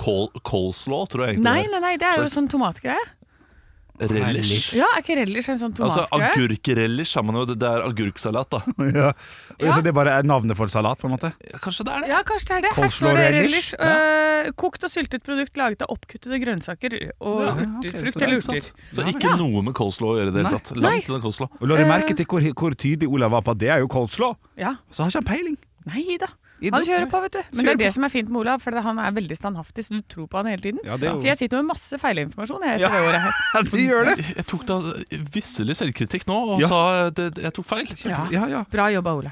Kål, 0.01 0.29
Coleslaw, 0.47 1.05
tror 1.05 1.25
jeg 1.27 1.35
egentlig 1.35 1.45
Nei, 1.51 1.65
nei, 1.69 1.79
nei, 1.83 1.95
det 2.01 2.07
er 2.09 2.21
jo 2.23 2.29
sånn 2.31 2.47
tomatgreie. 2.49 2.97
Relish. 4.01 4.71
Ja, 4.73 4.87
er 4.95 5.03
ikke 5.03 5.13
relish 5.19 5.49
en 5.51 5.59
sånn 5.59 5.73
Altså 5.77 6.07
tomatgrøt? 6.09 6.39
Agurkrelish 6.39 7.11
har 7.19 7.25
man 7.27 7.35
jo, 7.37 7.43
det 7.53 7.67
er 7.69 7.83
agurksalat, 7.85 8.49
da. 8.49 8.61
ja. 8.97 9.11
Ja. 9.61 9.75
Så 9.75 9.83
det 9.85 9.91
er 9.91 9.97
bare 9.99 10.15
navnet 10.25 10.57
for 10.57 10.71
salat, 10.73 10.97
på 10.97 11.05
en 11.05 11.13
måte? 11.13 11.29
Ja, 11.51 11.59
Kanskje 11.61 11.85
det 11.85 11.93
er 11.93 12.01
det? 12.05 12.09
Ja, 12.09 12.21
kanskje 12.25 12.47
det 12.49 12.55
er 12.57 12.65
det. 12.65 12.71
Her 12.79 12.89
står 12.95 13.19
det 13.19 13.27
relish. 13.35 13.43
relish. 13.43 13.69
øh, 13.77 14.30
kokt 14.55 14.83
og 14.83 14.89
syltet 14.91 15.23
produkt 15.23 15.55
laget 15.59 15.81
av 15.85 15.93
oppkuttede 15.95 16.39
grønnsaker 16.43 16.95
og 17.21 17.41
Ja, 17.45 17.53
urter. 17.53 17.71
Okay, 17.79 17.99
frukt 18.05 18.21
er 18.21 18.27
eller 18.27 18.37
urter. 18.41 18.69
Så 18.91 19.07
ikke 19.13 19.37
noe 19.37 19.61
med 19.63 19.73
coleslaw 19.77 20.13
å 20.13 20.17
gjøre 20.19 20.29
i 20.29 20.35
det 20.35 20.43
hele 20.45 20.57
tatt. 20.57 20.71
Langt 20.77 21.09
unna 21.09 21.21
coleslaw. 21.23 21.49
Og 21.61 21.67
La 21.67 21.75
du 21.75 21.81
Eh. 21.83 21.87
merke 21.87 22.15
til 22.17 22.25
hvor, 22.25 22.41
hvor 22.53 22.71
tydelig 22.75 23.07
Olav 23.09 23.31
var 23.31 23.41
på 23.41 23.51
at 23.51 23.57
det 23.59 23.69
er 23.69 23.79
jo 23.79 23.87
coleslaw? 23.87 24.35
Ja. 24.57 24.75
Så 24.91 25.03
har 25.03 25.09
ikke 25.11 25.21
han 25.21 25.29
peiling. 25.35 25.57
Nei 25.85 26.17
da. 26.21 26.27
Han 26.61 26.83
kjører 26.85 27.09
på, 27.09 27.19
vet 27.23 27.31
du. 27.33 27.39
Men 27.57 27.65
det 27.65 27.71
er 27.73 27.77
det 27.77 27.93
som 27.95 28.03
er 28.05 28.09
fint 28.13 28.29
med 28.29 28.37
Olav, 28.43 28.61
for 28.61 28.69
han 28.85 28.99
er 28.99 29.09
veldig 29.11 29.33
standhaftig, 29.35 29.81
så 29.83 29.95
du 29.97 30.01
tror 30.05 30.27
på 30.29 30.37
han 30.37 30.45
hele 30.45 30.61
tiden. 30.61 30.79
Ja, 30.85 30.93
jo- 30.95 31.17
Så 31.17 31.23
jeg 31.25 31.37
sitter 31.39 31.57
med 31.57 31.73
masse 31.73 31.97
feilinformasjon 31.97 32.61
etter 32.61 32.79
Ja. 32.79 32.89
det 32.89 33.01
året 33.01 33.21
her. 33.21 33.63
De 33.71 33.77
gjør 33.81 34.05
det! 34.15 34.35
Jeg 34.37 34.45
tok 34.45 34.65
da 34.67 34.77
visselig 35.33 35.73
selvkritikk 35.81 36.27
nå 36.27 36.37
og 36.53 36.61
Ja. 36.61 36.67
sa 36.67 37.09
det, 37.09 37.35
jeg 37.41 37.53
tok 37.53 37.65
feil. 37.65 37.87
Ja. 38.05 38.27
Ja, 38.29 38.45
ja. 38.47 38.63
Bra 38.69 38.89
jobba, 38.93 39.15
Olav. 39.17 39.31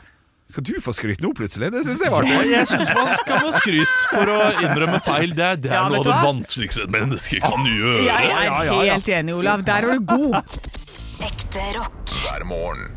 Skal 0.49 0.63
du 0.65 0.79
få 0.81 0.93
skryt 0.97 1.21
nå, 1.21 1.29
plutselig? 1.37 1.67
Det 1.75 1.83
syns 1.85 2.01
jeg 2.01 2.09
var 2.11 2.25
Ja, 2.25 2.39
artig. 2.39 2.51
jeg 2.55 2.67
syns 2.71 2.89
man 2.97 3.11
skal 3.19 3.41
få 3.43 3.51
skryt 3.59 3.97
for 4.09 4.31
å 4.33 4.37
innrømme 4.63 4.99
feil. 5.05 5.35
Det 5.37 5.45
er, 5.45 5.59
det 5.61 5.69
er 5.69 5.75
Ja, 5.77 5.83
noe 5.93 5.99
av 6.01 6.07
det 6.07 6.15
vanskeligste 6.25 6.87
et 6.87 6.93
menneske 6.95 7.37
kan 7.43 7.67
gjøre. 7.69 7.99
Jeg 8.07 8.31
er 8.33 8.45
ja, 8.47 8.63
ja, 8.65 8.77
ja. 8.81 8.93
helt 8.95 9.11
enig, 9.19 9.35
Olav. 9.37 9.61
Der 9.67 9.85
er 9.85 9.99
du 9.99 10.07
god. 10.09 10.57
Ekte 11.29 11.65
rock. 11.77 12.15
hver 12.23 12.45
morgen. 12.49 12.89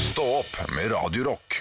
Stå 0.00 0.26
opp 0.40 0.58
med 0.74 0.90
Radio 0.90 1.28
Rock. 1.30 1.60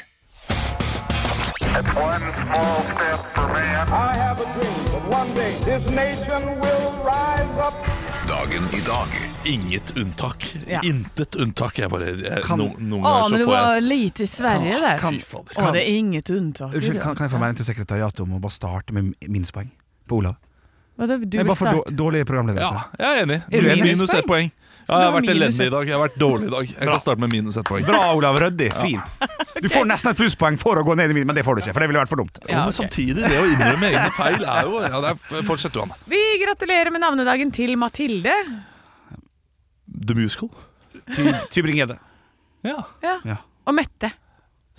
One 1.69 2.33
small 2.41 2.81
step 2.89 3.21
for 3.35 3.47
man. 3.53 3.87
I 3.93 4.17
have 4.17 4.41
a 4.41 4.47
dream 4.57 4.81
that 4.89 5.05
one 5.07 5.29
day 5.35 5.53
this 5.69 5.85
nation 5.93 6.59
will 6.59 6.89
rise 7.05 7.59
up. 7.61 7.77
Dagen 8.49 8.63
i 8.73 8.81
dag 8.85 9.07
Inget 9.45 9.97
unntak. 9.97 10.55
Ja. 10.67 10.81
Intet 10.83 11.35
unntak. 11.35 11.77
Jeg 11.79 11.89
bare 11.89 12.05
jeg, 12.05 12.43
Kan- 12.43 12.57
no, 12.57 12.65
Noen 12.79 13.03
Å, 13.05 13.11
ganger 13.11 13.29
men 13.29 13.39
du 13.39 13.45
var 13.45 13.75
jeg 13.75 13.83
lite 13.83 14.25
Sverige 14.27 14.79
der. 14.81 14.97
Kan- 14.97 15.19
kan. 15.21 15.65
Å, 15.67 15.73
det 15.73 15.83
er 15.83 15.89
inget 15.97 16.29
unntak. 16.29 16.73
Unnskyld, 16.73 17.01
kan, 17.01 17.15
kan 17.15 17.27
jeg 17.27 17.31
få 17.35 17.41
melding 17.43 17.59
til 17.61 17.67
sekretariatet 17.67 18.19
om 18.25 18.33
å 18.33 18.39
bare 18.41 18.55
starte 18.55 18.93
med 18.95 19.13
minuspoeng 19.21 19.69
på 20.09 20.17
Olav? 20.17 20.39
Hva 20.97 21.07
det, 21.07 21.19
du 21.29 21.37
er 21.37 21.43
vil 21.43 21.51
bare 21.51 21.59
for 21.61 21.93
dårlig 21.93 22.25
programledelse. 22.25 22.73
Ja, 22.73 23.05
jeg 23.05 23.19
er 23.19 23.27
enig. 23.27 23.39
Er 23.51 23.61
du 23.61 23.69
enig? 23.69 23.83
Minus 23.85 24.13
ett 24.17 24.25
poeng. 24.25 24.49
Ja, 24.87 24.99
jeg 25.01 25.05
har 25.09 25.13
vært 25.13 25.29
elendig 25.33 25.65
i 25.67 25.71
dag. 25.73 25.87
Jeg 25.89 25.95
har 25.97 26.01
vært 26.07 26.15
dårlig 26.21 26.47
i 26.47 26.51
dag. 26.53 26.69
Jeg 26.71 26.87
kan 26.89 27.01
starte 27.03 27.21
med 27.21 27.33
minus 27.33 27.57
ett 27.59 27.67
poeng. 27.67 27.83
Bra, 27.85 27.99
Olav. 28.15 28.39
Røddi. 28.41 28.69
Fint. 28.79 29.17
Du 29.59 29.67
får 29.67 29.83
nesten 29.89 30.13
et 30.13 30.15
plusspoeng 30.17 30.55
for 30.61 30.79
å 30.79 30.85
gå 30.87 30.93
ned 30.95 31.11
i 31.11 31.15
min, 31.17 31.25
men 31.27 31.35
det 31.35 31.43
får 31.43 31.57
du 31.57 31.61
ikke, 31.65 31.73
for 31.75 31.83
det 31.83 31.89
ville 31.91 31.99
vært 31.99 32.11
for 32.13 32.21
dumt. 32.21 32.37
Ja, 32.45 32.53
Ja, 32.53 32.61
men 32.69 32.75
samtidig, 32.77 33.25
det 33.27 33.39
å 33.41 33.43
innrømme 33.49 33.89
egne 33.89 34.11
feil 34.15 34.45
er 34.47 34.69
jo 34.69 34.79
ja, 34.85 35.01
det 35.03 35.09
er, 35.11 35.43
Fortsett 35.49 35.75
du, 35.75 35.81
Anne. 35.83 35.97
Vi 36.07 36.21
gratulerer 36.45 36.93
med 36.95 37.03
navnedagen 37.03 37.51
til 37.51 37.73
Mathilde. 37.81 38.31
The 40.07 40.15
Musical. 40.15 40.49
Ty 41.11 41.27
Tybring-Gjedde. 41.51 41.97
Ja. 42.63 42.77
Ja. 43.03 43.17
Ja. 43.27 43.37
Og 43.67 43.75
Mette. 43.75 44.13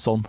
Sånn. 0.01 0.25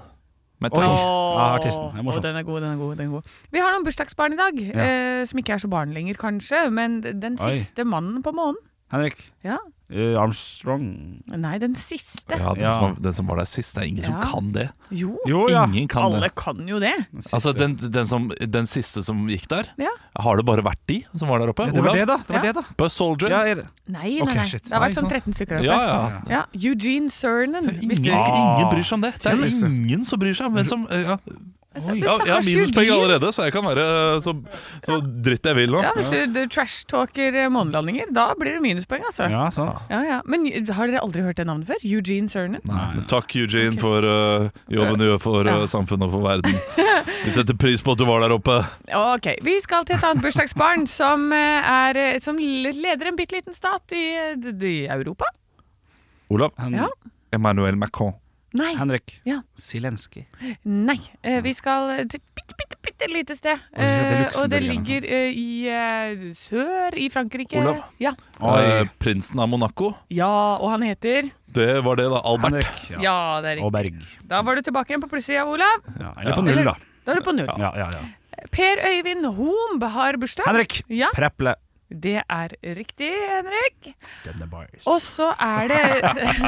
Mette. 0.61 0.77
Oi. 0.77 0.85
Åh, 0.85 1.55
Ja, 1.55 2.19
den 2.21 2.35
er 2.37 2.43
god, 2.45 2.59
den 2.61 2.71
er 2.73 2.77
god, 2.77 2.97
den 2.99 3.07
er 3.07 3.13
god. 3.15 3.29
Vi 3.53 3.61
har 3.63 3.71
noen 3.73 3.85
bursdagsbarn 3.87 4.35
i 4.35 4.39
dag, 4.41 4.59
Ja. 4.61 4.83
eh, 4.83 5.23
som 5.25 5.39
ikke 5.39 5.55
er 5.55 5.63
så 5.63 5.69
barn 5.71 5.93
lenger, 5.95 6.19
kanskje. 6.19 6.67
Men 6.71 6.99
den 7.01 7.37
Oi. 7.39 7.55
mannen 7.85 8.21
på 8.21 8.33
månen. 8.35 8.59
Henrik. 8.91 9.31
Ja. 9.43 9.57
Uh, 9.91 10.15
Armstrong. 10.21 10.83
Nei, 11.27 11.57
den 11.59 11.73
siste. 11.75 12.37
Ja, 12.39 12.53
den, 12.55 12.63
Ja. 12.63 12.71
Som, 12.77 12.81
var- 12.83 12.99
den 13.03 13.13
som 13.17 13.27
var 13.27 13.37
der 13.41 13.47
sist. 13.51 13.75
Det 13.75 13.81
er 13.83 13.87
ingen 13.89 14.05
som 14.07 14.21
kan 14.23 14.51
det. 14.55 14.69
Jo, 14.89 15.17
Jo, 15.27 15.49
ja. 15.51 15.65
Ingen 15.67 15.87
kan 15.91 16.03
alle 16.07 16.21
det. 16.21 16.35
kan 16.39 16.61
jo 16.67 16.79
det. 16.79 16.93
Altså, 17.33 17.51
den, 17.51 17.75
den, 17.75 18.07
som, 18.07 18.29
den 18.39 18.65
siste 18.71 19.03
som 19.03 19.25
gikk 19.27 19.49
der, 19.51 19.67
Ja. 19.77 19.91
har 20.17 20.37
det 20.39 20.45
bare 20.47 20.63
vært 20.63 20.79
de 20.87 21.01
som 21.13 21.27
var 21.27 21.39
der 21.43 21.51
oppe? 21.51 21.67
Det 21.75 21.83
var 21.83 21.93
det, 21.99 22.07
da. 22.07 22.17
Det 22.23 22.29
var 22.29 22.45
Ja. 22.45 22.53
det 22.53 22.55
da 22.55 22.63
Buzz 22.77 22.93
Soldier? 22.93 23.29
Ja, 23.35 23.41
er 23.43 23.55
det. 23.55 23.67
Nei, 23.87 24.19
nei, 24.19 24.33
nei. 24.33 24.45
Okay, 24.45 24.59
Det 24.63 24.71
har 24.71 24.79
vært 24.87 24.95
sånn 24.95 25.09
13 25.11 25.33
stykker 25.33 25.59
der 25.59 25.67
oppe. 25.67 25.67
ja. 25.67 26.21
Ja, 26.29 26.45
Eugene 26.55 27.09
Cernan. 27.09 27.67
Ingen, 27.81 27.91
ingen 27.91 28.69
bryr 28.71 28.83
seg 28.87 28.93
om 28.93 29.01
det. 29.01 29.13
Det 29.19 29.25
er 29.27 29.65
ingen 29.67 30.05
som 30.05 30.19
bryr 30.19 30.33
seg 30.33 30.47
om 30.47 30.53
hvem 30.55 30.65
som 30.65 30.87
ja. 30.89 31.17
Altså, 31.71 31.93
Ja, 31.95 32.17
jeg 32.27 32.33
har 32.35 32.43
minuspoeng 32.43 32.89
allerede, 32.91 33.29
så 33.31 33.45
jeg 33.47 33.53
kan 33.55 33.63
være 33.63 33.83
så, 34.25 34.33
så 34.83 34.97
dritt 35.23 35.45
jeg 35.47 35.55
vil 35.55 35.71
nå. 35.71 35.79
Ja, 35.85 35.93
Hvis 35.95 36.09
du, 36.11 36.33
du 36.35 36.41
trash-talker 36.51 37.37
eh, 37.45 37.47
månelandinger, 37.53 38.09
da 38.11 38.25
blir 38.35 38.57
det 38.57 38.61
minuspoeng, 38.65 39.05
altså. 39.07 39.29
Ja. 39.31 39.45
Ja, 39.45 39.49
sant. 39.55 39.79
Ja, 39.89 40.17
Men 40.27 40.43
har 40.67 40.91
dere 40.91 40.99
aldri 41.05 41.23
hørt 41.23 41.39
det 41.39 41.45
navnet 41.47 41.69
før? 41.71 41.79
Eugene 41.87 42.27
Cernan? 42.29 42.61
Nei, 42.67 43.05
takk, 43.11 43.31
Eugene, 43.39 43.79
for 43.79 44.03
uh, 44.03 44.49
jobben 44.71 44.99
du 44.99 45.05
gjør 45.07 45.21
for 45.23 45.47
Ja. 45.47 45.55
uh, 45.63 45.67
samfunnet 45.71 46.09
og 46.09 46.17
for 46.17 46.27
verden. 46.27 46.59
Vi 47.25 47.31
setter 47.33 47.55
pris 47.57 47.81
på 47.81 47.95
at 47.95 48.01
du 48.01 48.05
var 48.09 48.19
der 48.25 48.35
oppe. 48.35 48.57
Ok, 48.97 49.31
Vi 49.45 49.55
skal 49.63 49.85
til 49.87 49.95
et 49.95 50.03
annet 50.05 50.23
bursdagsbarn 50.25 50.83
som, 50.91 51.29
eh, 51.33 51.71
er, 51.71 51.97
eh, 51.97 52.19
som 52.23 52.37
leder 52.37 53.07
en 53.09 53.17
bitte 53.17 53.37
liten 53.39 53.55
stat 53.55 53.95
i, 53.95 54.03
eh, 54.35 54.65
i 54.67 54.75
Europa. 54.91 55.25
Olav. 56.31 56.51
Ja. 56.71 56.87
Emmanuel 57.31 57.75
Macron. 57.79 58.13
Nei. 58.53 58.73
Henrik. 58.75 59.21
Ja. 59.23 59.37
Zelenskyj. 59.55 60.25
nei. 60.65 60.97
Eh, 61.23 61.39
Vi 61.41 61.53
skal 61.55 62.07
til 62.11 62.19
bitte, 62.35 62.55
bitte, 62.59 62.75
bitte 62.83 63.07
lite 63.13 63.35
sted. 63.37 63.59
Og 63.71 63.79
det 63.79 64.11
Eh, 64.11 64.41
og 64.41 64.49
det 64.51 64.59
ligger 64.63 65.05
eh, 65.07 65.31
i 65.31 66.33
sør 66.35 66.97
i 66.99 67.07
Frankrike. 67.09 67.55
Olav. 67.61 67.83
Ja. 67.99 68.11
Uh, 68.41 68.83
prinsen 68.99 69.39
av 69.39 69.47
Monaco. 69.49 69.93
ja, 70.09 70.57
og 70.59 70.71
han 70.71 70.81
heter 70.83 71.31
Det 71.51 71.81
var 71.83 71.95
det, 71.95 72.09
da. 72.11 72.21
Albert. 72.25 72.51
Henrik. 72.51 72.89
Ja. 72.91 72.99
Ja, 73.01 73.41
det 73.41 73.57
er 73.57 73.63
Og 73.63 73.71
riktig. 73.73 73.99
Berg. 74.01 74.27
Da 74.27 74.41
var 74.41 74.55
du 74.55 74.61
tilbake 74.61 74.89
igjen 74.91 75.01
på 75.01 75.09
plussida, 75.09 75.45
Olav. 75.47 75.81
Ja, 75.99 76.13
eller 76.19 76.33
på 76.35 76.43
null, 76.43 76.57
Eller- 76.57 76.65
da. 76.65 76.75
Da 77.05 77.11
er 77.11 77.15
du 77.15 77.21
på 77.21 77.33
null. 77.35 77.47
Ja, 77.57 77.71
ja, 77.75 77.89
ja. 77.91 78.03
Per 78.51 78.77
Øyvind 78.87 79.25
Homb 79.35 79.83
har 79.83 80.13
bursdag. 80.17 80.45
Henrik. 80.47 80.81
Ja, 80.89 81.07
Preple. 81.15 81.55
Det 81.91 82.21
er 82.23 82.53
riktig, 82.77 83.09
Henrik. 83.11 83.91
Og 84.87 84.99
så 85.03 85.31
er 85.41 85.67
det 85.71 85.81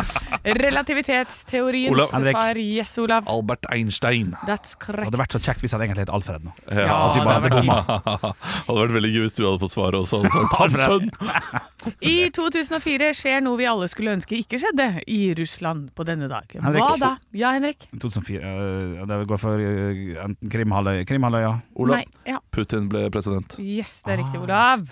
relativitetsteoriens 0.64 1.94
Olav. 1.94 2.12
Henrik. 2.14 2.38
far. 2.38 2.60
Yes, 2.62 2.98
Olav. 2.98 3.24
Albert 3.28 3.66
Einstein. 3.74 4.34
That's 4.48 4.74
Det 4.74 4.86
correct. 4.86 5.08
hadde 5.10 5.20
vært 5.22 5.36
så 5.36 5.42
kjekt 5.44 5.64
hvis 5.66 5.76
han 5.76 5.84
egentlig 5.86 6.06
het 6.06 6.14
Alfred 6.14 6.46
nå. 6.48 6.54
Ja, 6.72 6.86
ja 6.88 6.98
det 7.14 7.24
hadde 7.28 7.50
vært 7.50 7.58
hadde 8.68 8.80
vært 8.80 8.96
veldig 8.98 9.12
gøy 9.14 9.22
hvis 9.28 9.38
du 9.38 9.44
hadde 9.46 9.62
fått 9.64 9.76
svaret 9.76 10.00
også. 10.00 10.24
Sagt, 10.34 11.94
I 12.14 12.16
2004 12.34 13.12
skjer 13.18 13.44
noe 13.46 13.60
vi 13.60 13.68
alle 13.70 13.90
skulle 13.92 14.16
ønske 14.18 14.38
ikke 14.40 14.60
skjedde 14.62 14.90
i 15.12 15.22
Russland 15.38 15.92
på 15.98 16.06
denne 16.08 16.30
dag. 16.32 16.48
Henrik. 16.56 16.84
Hva 16.84 17.00
da? 17.02 17.12
Ja, 17.36 17.54
Henrik? 17.58 17.88
2004 18.00 18.40
uh, 18.40 19.06
Det 19.10 19.20
går 19.30 19.42
for 19.42 19.60
uh, 19.60 20.04
enten 20.26 20.54
Krimhalvøya 20.54 21.08
Krimhalvøya. 21.10 21.54
Olav. 21.76 22.02
Nei. 22.02 22.08
Ja. 22.30 22.40
Putin 22.56 22.88
ble 22.92 23.08
president. 23.14 23.58
Yes, 23.60 24.00
det 24.06 24.16
er 24.18 24.24
riktig, 24.24 24.40
Olav. 24.44 24.86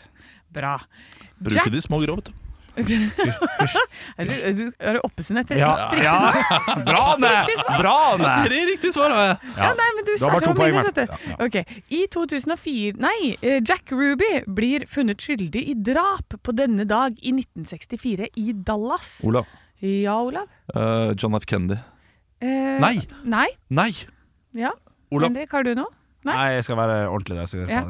Bra. 0.52 0.78
Bruke 1.42 1.70
de 1.74 1.82
små 1.84 2.02
grå, 2.04 2.16
vet 2.22 2.32
du. 2.32 2.38
Er 4.18 4.26
du, 4.26 4.32
er 4.32 4.54
du, 4.56 4.62
er 4.80 4.96
du 4.96 5.00
etter 5.42 5.58
Ja, 5.60 5.72
ett 5.76 5.92
riktig 5.92 6.06
ja. 6.06 6.14
svar? 6.32 6.86
Bra, 7.82 7.96
Anne! 8.14 8.32
Tre 8.46 8.60
riktige 8.70 8.94
svar 8.96 9.12
har 9.12 9.26
jeg! 9.26 9.52
Ja, 9.58 9.72
nei, 9.76 9.88
men 9.98 10.08
du 10.08 10.12
Du 10.14 10.24
har 10.24 10.32
bare 10.38 10.46
to 10.46 10.54
poeng, 10.56 10.76
minus, 10.78 10.88
Mark. 10.96 11.12
vet. 11.12 11.42
Ok, 11.44 11.82
I 11.92 12.02
2004 12.16 13.02
Nei, 13.04 13.36
eh, 13.42 13.60
Jack 13.60 13.92
Ruby 13.92 14.32
blir 14.48 14.86
funnet 14.88 15.20
skyldig 15.24 15.66
i 15.74 15.76
drap 15.76 16.38
på 16.44 16.56
denne 16.56 16.86
dag 16.88 17.18
i 17.20 17.34
1964 17.36 18.32
i 18.40 18.54
Dallas. 18.56 19.18
Olav. 19.28 19.50
Ja, 19.84 20.16
Olav? 20.22 20.48
Uh, 20.76 21.12
John 21.18 21.36
F. 21.36 21.46
Kennedy. 21.50 21.80
Uh, 22.42 22.78
Nei. 22.82 22.96
Nei? 23.28 23.48
Nei! 23.70 23.92
Ja. 24.56 24.72
Olav. 25.12 25.32
Henrik, 25.32 25.52
har 25.52 25.68
du 25.68 25.76
noe? 25.76 25.92
Nei. 26.24 26.34
Nei, 26.36 26.50
jeg 26.60 26.66
skal 26.68 26.78
være 26.78 26.98
ordentlig 27.10 27.38
der. 27.40 27.48
Så 27.50 27.62
Ja. 27.70 27.82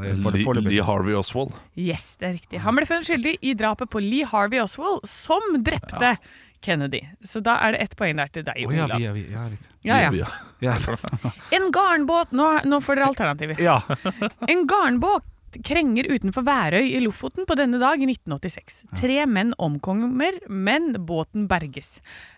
for, 0.46 0.62
Lee, 0.62 0.84
Harvey 0.88 1.14
Oswald. 1.20 1.52
Yes, 1.76 2.16
det 2.16 2.30
er 2.30 2.34
riktig. 2.38 2.60
Han 2.64 2.76
ble 2.76 2.86
funnet 2.88 3.10
skyldig 3.10 3.36
i 3.42 3.54
drapet 3.60 3.90
på 3.92 4.00
Lee 4.00 4.26
Harvey 4.26 4.62
Oswald, 4.64 5.04
som 5.10 5.42
drepte 5.60 6.18
Kennedy. 6.62 7.02
Så 7.26 7.42
da 7.44 7.58
er 7.66 7.74
det 7.74 7.82
ett 7.82 7.98
poeng 7.98 8.16
der 8.22 8.30
til 8.32 8.46
deg, 8.48 8.64
oh, 8.68 8.74
ja, 8.76 8.86
Olav. 8.86 9.02
vi, 9.02 9.10
vi, 9.18 9.26
ja, 9.34 9.44
riktig. 9.50 9.70
Ja, 9.84 9.98
ja. 10.00 10.12
Ja. 10.14 10.30
Ja. 10.62 10.96
En 11.58 11.72
garnbåt 11.74 12.32
Nå, 12.38 12.48
nå 12.70 12.80
får 12.86 13.00
dere 13.00 13.08
alternativer. 13.12 13.60
ja. 13.60 13.80
En 14.52 14.68
garnbåt 14.70 15.26
krenger 15.68 16.08
utenfor 16.08 16.46
Værøy 16.48 16.86
i 16.96 17.00
Lofoten 17.04 17.44
på 17.50 17.58
denne 17.60 17.80
dag 17.82 18.00
i 18.00 18.08
1986. 18.08 18.86
Tre 18.96 19.26
menn 19.28 19.52
omkommer, 19.60 20.38
men 20.48 20.94
båten 21.06 21.50
berges. 21.52 21.98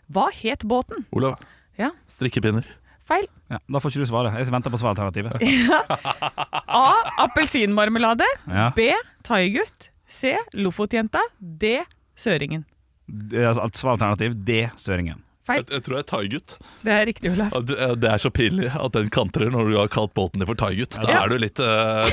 Hva 0.09 0.31
het 0.33 0.63
båten? 0.65 1.05
Olav. 1.13 1.37
Ja. 1.77 1.91
Strikkepinner. 2.09 2.65
Feil. 3.09 3.25
ja. 3.51 3.57
Da 3.67 3.79
får 3.83 3.91
ikke 3.91 4.05
du 4.05 4.09
svaret. 4.09 4.37
Jeg 4.39 4.47
venter 4.53 4.71
på 4.71 4.79
svaralternativet. 4.79 5.35
A. 6.73 6.83
Appelsinmarmelade. 7.25 8.23
Ja. 8.47 8.69
B. 8.75 8.91
Thaigutt. 9.27 9.89
C. 10.07 10.35
Lofotjenta. 10.53 11.19
D. 11.39 11.81
Søringen. 12.15 12.63
Det 13.07 13.43
altså 13.49 13.65
alt 13.65 13.77
Svaralternativ 13.77 14.35
D. 14.47 14.69
Søringen. 14.79 15.19
Feil. 15.43 15.59
Jeg, 15.59 15.73
jeg 15.75 15.83
tror 15.83 15.95
jeg 15.97 16.03
er 16.05 16.07
thaigutt. 16.07 16.53
Det 16.87 16.91
er 16.95 17.01
riktig, 17.09 17.31
Olav. 17.33 17.51
Eh, 17.59 17.95
Det 17.99 18.07
er 18.13 18.21
så 18.23 18.29
pinlig 18.31 18.69
at 18.79 18.93
den 18.95 19.09
kantrer 19.11 19.49
når 19.51 19.73
du 19.73 19.75
har 19.75 19.89
kalt 19.91 20.13
båten 20.15 20.39
din 20.39 20.47
for 20.47 20.55
thaigutt. 20.55 20.95
Da 21.03 21.09
Ja. 21.11 21.23
er 21.25 21.33
du 21.33 21.41
litt 21.43 21.59
uh, 21.59 22.07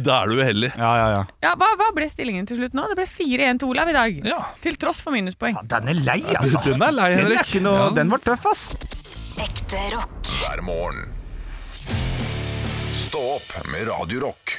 Da 0.00 0.22
er 0.22 0.32
du 0.32 0.40
uheldig. 0.40 0.70
Ja, 0.80 0.92
ja, 0.96 1.08
ja. 1.18 1.20
Ja, 1.44 1.52
hva, 1.60 1.68
hva 1.76 1.90
ble 1.92 2.08
stillingen 2.08 2.48
til 2.48 2.56
slutt 2.62 2.72
nå? 2.78 2.86
Det 2.88 2.96
ble 3.02 3.04
4-1 3.10 3.60
til 3.60 3.68
Olav 3.74 3.92
i 3.92 3.96
dag. 3.98 4.22
Ja. 4.32 4.40
Til 4.64 4.80
tross 4.80 5.02
for 5.04 5.12
minuspoeng. 5.12 5.60
Den 5.68 5.92
er 5.92 6.00
lei, 6.08 6.22
altså. 6.32 6.64
Den 6.64 6.80
er 6.88 6.96
lei, 6.96 7.10
Den, 7.12 7.18
er 7.20 7.28
Henrik. 7.28 7.44
ikke 7.52 7.62
noe, 7.68 7.82
Ja. 7.84 7.90
den 8.00 8.08
var 8.16 8.24
tøff, 8.24 8.48
ass. 8.48 8.64
Ekte 9.40 9.78
rock. 9.94 10.26
hver 10.40 10.60
morgen. 10.62 11.08
Stå 12.92 13.20
opp 13.36 13.54
med 13.72 13.86
Radio 13.88 14.20
Rock. 14.26 14.58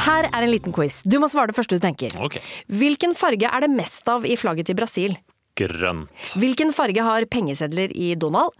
Her 0.00 0.28
er 0.28 0.42
en 0.42 0.50
liten 0.50 0.74
quiz. 0.74 1.00
Du 1.04 1.18
må 1.22 1.28
svare 1.32 1.50
det 1.50 1.56
første 1.56 1.78
du 1.78 1.82
tenker. 1.82 2.12
Ok. 2.20 2.36
Hvilken 2.68 3.14
farge 3.16 3.48
er 3.48 3.64
det 3.64 3.70
mest 3.72 4.08
av 4.08 4.26
i 4.28 4.36
flagget 4.36 4.68
til 4.70 4.76
Brasil? 4.78 5.16
Grønn. 5.58 6.06
Hvilken 6.40 6.74
farge 6.76 7.04
har 7.04 7.26
pengesedler 7.30 7.92
i 7.96 8.12
Donald? 8.20 8.52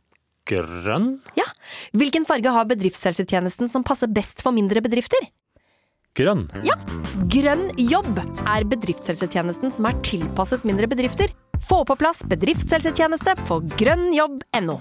Grønn? 0.48 1.12
Ja. 1.36 1.46
Hvilken 1.92 2.26
farge 2.28 2.52
har 2.54 2.68
bedriftshelsetjenesten 2.70 3.68
som 3.72 3.84
passer 3.86 4.08
best 4.08 4.44
for 4.44 4.56
mindre 4.56 4.82
bedrifter? 4.84 5.28
Grønn. 6.16 6.48
Ja. 6.66 6.78
Grønn 7.30 7.70
jobb 7.78 8.18
er 8.48 8.66
bedriftshelsetjenesten 8.72 9.72
som 9.74 9.86
er 9.88 10.00
tilpasset 10.06 10.64
mindre 10.68 10.88
bedrifter. 10.90 11.30
Få 11.68 11.84
på 11.84 11.96
plass 12.00 12.24
bedriftshelsetjeneste 12.28 13.36
på 13.48 13.60
grønnjobb.no. 13.78 14.80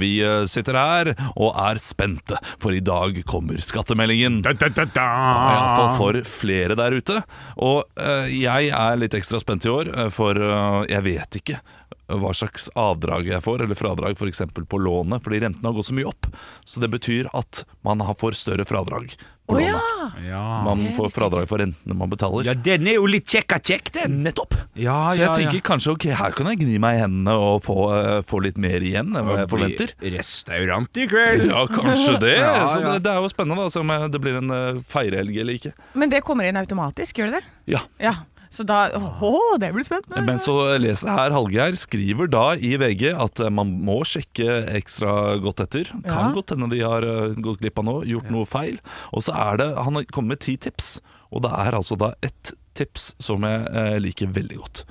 Vi 0.00 0.16
eh, 0.24 0.44
sitter 0.50 0.78
her 0.78 1.12
og 1.34 1.54
er 1.54 1.80
spente, 1.82 2.38
for 2.62 2.74
i 2.74 2.82
dag 2.84 3.20
kommer 3.28 3.60
skattemeldingen. 3.62 4.42
Iallfall 4.46 5.92
for 6.00 6.20
flere 6.26 6.76
der 6.78 6.96
ute. 6.96 7.20
Og 7.62 7.84
uh, 8.00 8.26
jeg 8.30 8.72
er 8.74 9.00
litt 9.00 9.16
ekstra 9.16 9.40
spent 9.42 9.66
i 9.66 9.72
år, 9.72 9.92
eh, 9.94 10.10
for 10.14 10.38
uh, 10.40 10.82
jeg 10.90 11.04
vet 11.06 11.40
ikke 11.40 11.60
hva 12.06 12.30
slags 12.36 12.68
avdrag 12.78 13.26
jeg 13.26 13.42
får, 13.42 13.64
eller 13.64 13.78
fradrag 13.78 14.18
f.eks. 14.18 14.44
på 14.54 14.78
lånet, 14.78 15.22
fordi 15.24 15.40
rentene 15.42 15.70
har 15.70 15.74
gått 15.74 15.88
så 15.88 15.96
mye 15.96 16.10
opp. 16.10 16.28
Så 16.66 16.82
det 16.82 16.92
betyr 16.92 17.30
at 17.34 17.64
man 17.86 18.04
får 18.18 18.38
større 18.38 18.66
fradrag 18.68 19.16
Å 19.46 19.58
ja! 19.62 19.80
Ja. 20.26 20.42
Man 20.66 20.80
får 20.96 21.12
fradrag 21.14 21.46
for 21.46 21.60
rentene 21.62 21.94
man 21.94 22.10
betaler. 22.10 22.48
ja, 22.48 22.54
den 22.54 22.88
er 22.90 22.96
jo 22.98 23.06
litt 23.06 23.28
kjekka 23.30 23.60
kjekk, 23.62 23.92
den. 23.94 24.16
Nettopp! 24.24 24.56
Ja, 24.74 25.12
Så 25.14 25.22
jeg 25.22 25.36
tenker 25.38 25.62
kanskje 25.68 25.92
ok, 25.94 26.06
her 26.18 26.34
kan 26.36 26.50
jeg 26.50 26.60
gni 26.64 26.80
meg 26.82 26.98
i 26.98 27.02
hendene 27.04 27.36
og 27.38 27.62
få, 27.66 27.76
uh, 27.94 28.20
få 28.26 28.40
litt 28.42 28.58
mer 28.58 28.82
igjen 28.82 29.12
enn 29.14 29.28
hva 29.28 29.38
jeg 29.44 29.50
forventer. 29.52 29.94
Restaurant 30.16 30.98
i 30.98 31.06
kveld. 31.10 31.46
Ja, 31.50 31.66
kanskje 31.70 32.16
det. 32.22 32.34
Ja, 32.46 32.54
Så 32.72 32.80
ja. 32.82 32.92
det, 32.96 33.04
det 33.06 33.12
er 33.12 33.22
jo 33.22 33.30
spennende 33.32 33.66
da, 33.68 33.80
om 33.80 34.10
det 34.12 34.22
blir 34.22 34.40
en 34.42 34.50
uh, 34.52 34.82
feirehelg 34.90 35.38
eller 35.42 35.60
ikke. 35.60 35.72
Men 35.94 36.10
det 36.12 36.24
kommer 36.26 36.48
inn 36.48 36.58
automatisk, 36.58 37.22
gjør 37.22 37.36
det 37.36 37.40
det? 37.40 37.52
Ja, 37.76 37.84
Ja. 38.02 38.16
Så 38.56 38.64
da 38.68 38.86
Å, 38.96 39.32
det 39.60 39.68
blir 39.74 39.84
spennende. 39.86 40.22
Men 40.24 40.38
så 40.40 40.54
leser 40.80 41.10
her 41.12 41.34
Hallgeir 41.34 41.76
skriver 41.80 42.30
da 42.32 42.44
i 42.56 42.74
VG 42.80 43.10
at 43.12 43.40
eh, 43.44 43.52
man 43.52 43.74
må 43.84 43.98
sjekke 44.08 44.60
ekstra 44.78 45.36
godt 45.44 45.60
etter. 45.66 45.90
Kan 46.06 46.30
Ja. 46.30 46.32
godt 46.36 46.54
hende 46.54 46.70
de 46.72 46.80
har 46.84 47.04
eh, 47.04 47.34
gått 47.44 47.60
glipp 47.60 47.78
av 47.82 47.88
noe, 47.90 48.06
gjort 48.08 48.30
noe 48.32 48.48
feil. 48.48 48.78
Og 49.12 49.26
så 49.26 49.34
er 49.36 49.60
det 49.60 49.68
Han 49.84 49.98
har 50.00 50.08
kommet 50.08 50.36
med 50.36 50.44
ti 50.46 50.56
tips, 50.56 51.00
og 51.30 51.42
det 51.44 51.52
er 51.52 51.76
altså 51.76 51.98
da 52.00 52.14
ett 52.24 52.54
tips 52.76 53.14
som 53.22 53.44
jeg 53.46 53.68
eh, 53.72 53.96
liker 54.04 54.32
veldig 54.36 54.56
godt. 54.60 54.84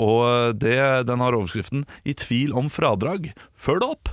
Og 0.00 0.56
det, 0.58 0.78
den 1.08 1.20
har 1.20 1.36
overskriften 1.36 1.84
'I 2.04 2.14
tvil 2.16 2.54
om 2.56 2.70
fradrag, 2.72 3.32
følg 3.54 3.80
det 3.84 3.88
opp'. 3.96 4.12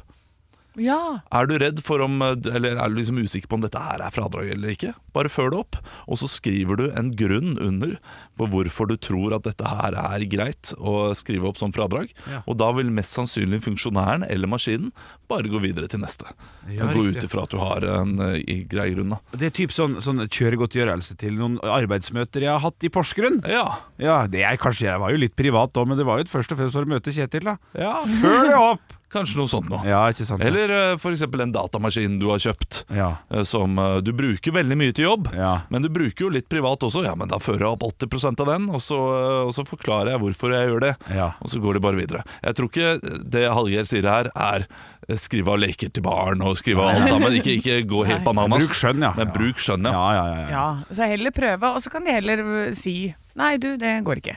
Ja. 0.77 1.21
Er 1.34 1.47
du 1.49 1.55
redd 1.60 1.79
for 1.84 2.01
om 2.05 2.21
Eller 2.21 2.77
er 2.77 2.89
du 2.91 2.99
liksom 2.99 3.17
usikker 3.17 3.49
på 3.49 3.58
om 3.58 3.63
dette 3.65 3.79
her 3.82 4.03
er 4.05 4.13
fradrag 4.13 4.51
eller 4.53 4.75
ikke? 4.75 4.93
Bare 5.15 5.32
følg 5.32 5.51
det 5.55 5.60
opp, 5.60 5.77
og 6.08 6.19
så 6.21 6.29
skriver 6.29 6.77
du 6.77 6.84
en 6.93 7.10
grunn 7.17 7.58
under 7.58 7.95
på 8.38 8.47
hvorfor 8.47 8.88
du 8.88 8.95
tror 9.01 9.34
at 9.36 9.43
dette 9.47 9.65
her 9.67 9.97
er 9.97 10.23
greit 10.29 10.71
å 10.77 11.12
skrive 11.17 11.49
opp 11.49 11.58
som 11.60 11.73
fradrag. 11.75 12.13
Ja. 12.29 12.43
Og 12.47 12.60
da 12.62 12.69
vil 12.77 12.91
mest 12.93 13.17
sannsynlig 13.17 13.60
funksjonæren 13.65 14.23
eller 14.29 14.47
maskinen 14.51 14.93
bare 15.29 15.49
gå 15.51 15.60
videre 15.63 15.89
til 15.91 15.99
neste. 16.03 16.29
Ja, 16.71 16.88
gå 16.93 17.08
ut 17.10 17.19
ifra 17.25 17.43
at 17.43 17.53
du 17.53 17.58
har 17.62 17.84
en 17.89 18.13
eh, 18.29 18.63
grei 18.69 18.91
grunn. 18.93 19.15
da 19.17 19.19
Det 19.41 19.49
er 19.49 19.55
typ 19.58 19.73
sånn, 19.75 19.97
sånn 20.05 20.23
kjøregodtgjørelse 20.29 21.17
til 21.19 21.36
noen 21.39 21.58
arbeidsmøter 21.65 22.45
jeg 22.45 22.53
har 22.53 22.63
hatt 22.63 22.86
i 22.88 22.93
Porsgrunn. 22.93 23.41
Ja, 23.49 23.65
Ja, 23.99 24.21
det 24.32 24.45
er 24.47 24.55
kanskje 24.62 24.88
Jeg 24.88 25.01
var 25.01 25.12
jo 25.12 25.19
litt 25.19 25.36
privat 25.36 25.73
da, 25.75 25.84
men 25.86 25.97
det 25.99 26.05
var 26.08 26.21
jo 26.21 26.29
først 26.29 26.53
og 26.53 26.62
fremst 26.62 26.77
for 26.77 26.88
å 26.88 26.93
møte 26.93 27.12
Kjetil, 27.13 27.49
da. 27.51 27.58
ja 27.77 27.97
Følg 28.21 28.47
det 28.53 28.55
opp! 28.55 28.95
Kanskje 29.13 29.39
noe 29.39 29.49
sånt 29.51 29.69
noe. 29.71 29.81
Ja, 29.87 30.01
ikke 30.11 30.25
sant? 30.27 30.43
Eller 30.45 30.71
uh, 30.73 30.97
for 31.01 31.15
eksempel 31.15 31.41
en 31.45 31.53
datamaskin 31.55 32.19
du 32.21 32.27
har 32.31 32.39
kjøpt. 32.43 32.83
Ja. 32.95 33.11
uh, 33.33 33.43
Som 33.47 33.77
uh, 33.81 33.99
du 34.05 34.11
bruker 34.15 34.53
veldig 34.55 34.77
mye 34.79 34.93
til 34.95 35.07
jobb, 35.09 35.29
Ja. 35.35 35.61
men 35.69 35.81
du 35.85 35.89
bruker 35.93 36.27
jo 36.27 36.29
litt 36.33 36.49
privat 36.51 36.83
også. 36.85 37.03
Ja, 37.05 37.15
men 37.19 37.29
da 37.31 37.39
fører 37.41 37.65
jeg 37.67 37.73
opp 37.77 37.83
80 37.89 38.29
av 38.39 38.47
den, 38.49 38.69
og 38.69 38.81
så, 38.83 38.97
eh, 38.99 39.47
og 39.47 39.53
så 39.55 39.63
forklarer 39.67 40.13
jeg 40.13 40.21
hvorfor 40.23 40.53
jeg 40.53 40.69
gjør 40.69 40.83
det. 40.83 40.93
Ja. 41.15 41.31
Og 41.41 41.49
så 41.51 41.59
går 41.63 41.77
de 41.77 41.81
bare 41.85 41.99
videre. 41.99 42.23
Jeg 42.43 42.57
tror 42.57 42.69
ikke 42.69 43.19
det 43.35 43.43
Hallgeir 43.49 43.87
sier 43.89 44.07
her, 44.09 44.29
er 44.35 44.65
eh, 45.07 45.15
skrive 45.19 45.53
av 45.55 45.61
leker 45.63 45.91
til 45.95 46.03
barn 46.05 46.41
og 46.45 46.57
skrive 46.59 46.83
av 46.83 46.93
alt 46.99 47.09
sammen. 47.11 47.37
Ikke, 47.39 47.55
ikke 47.59 47.79
gå 47.89 48.03
helt 48.09 48.25
bananas. 48.27 48.65
Bruk 48.67 48.77
skjønn, 48.77 49.01
ja. 49.07 49.13
Men 49.17 49.31
bruk 49.35 49.61
skjønn, 49.63 49.87
ja. 49.89 49.95
Ja, 49.95 50.11
ja, 50.19 50.25
ja, 50.29 50.43
ja. 50.43 50.49
ja. 50.53 50.93
Så 50.95 51.09
heller 51.09 51.33
prøve, 51.35 51.73
og 51.73 51.81
så 51.85 51.93
kan 51.93 52.05
de 52.07 52.15
heller 52.19 52.45
si 52.77 52.97
Nei, 53.39 53.53
du, 53.61 53.69
det 53.79 53.91
går 54.03 54.19
ikke. 54.19 54.33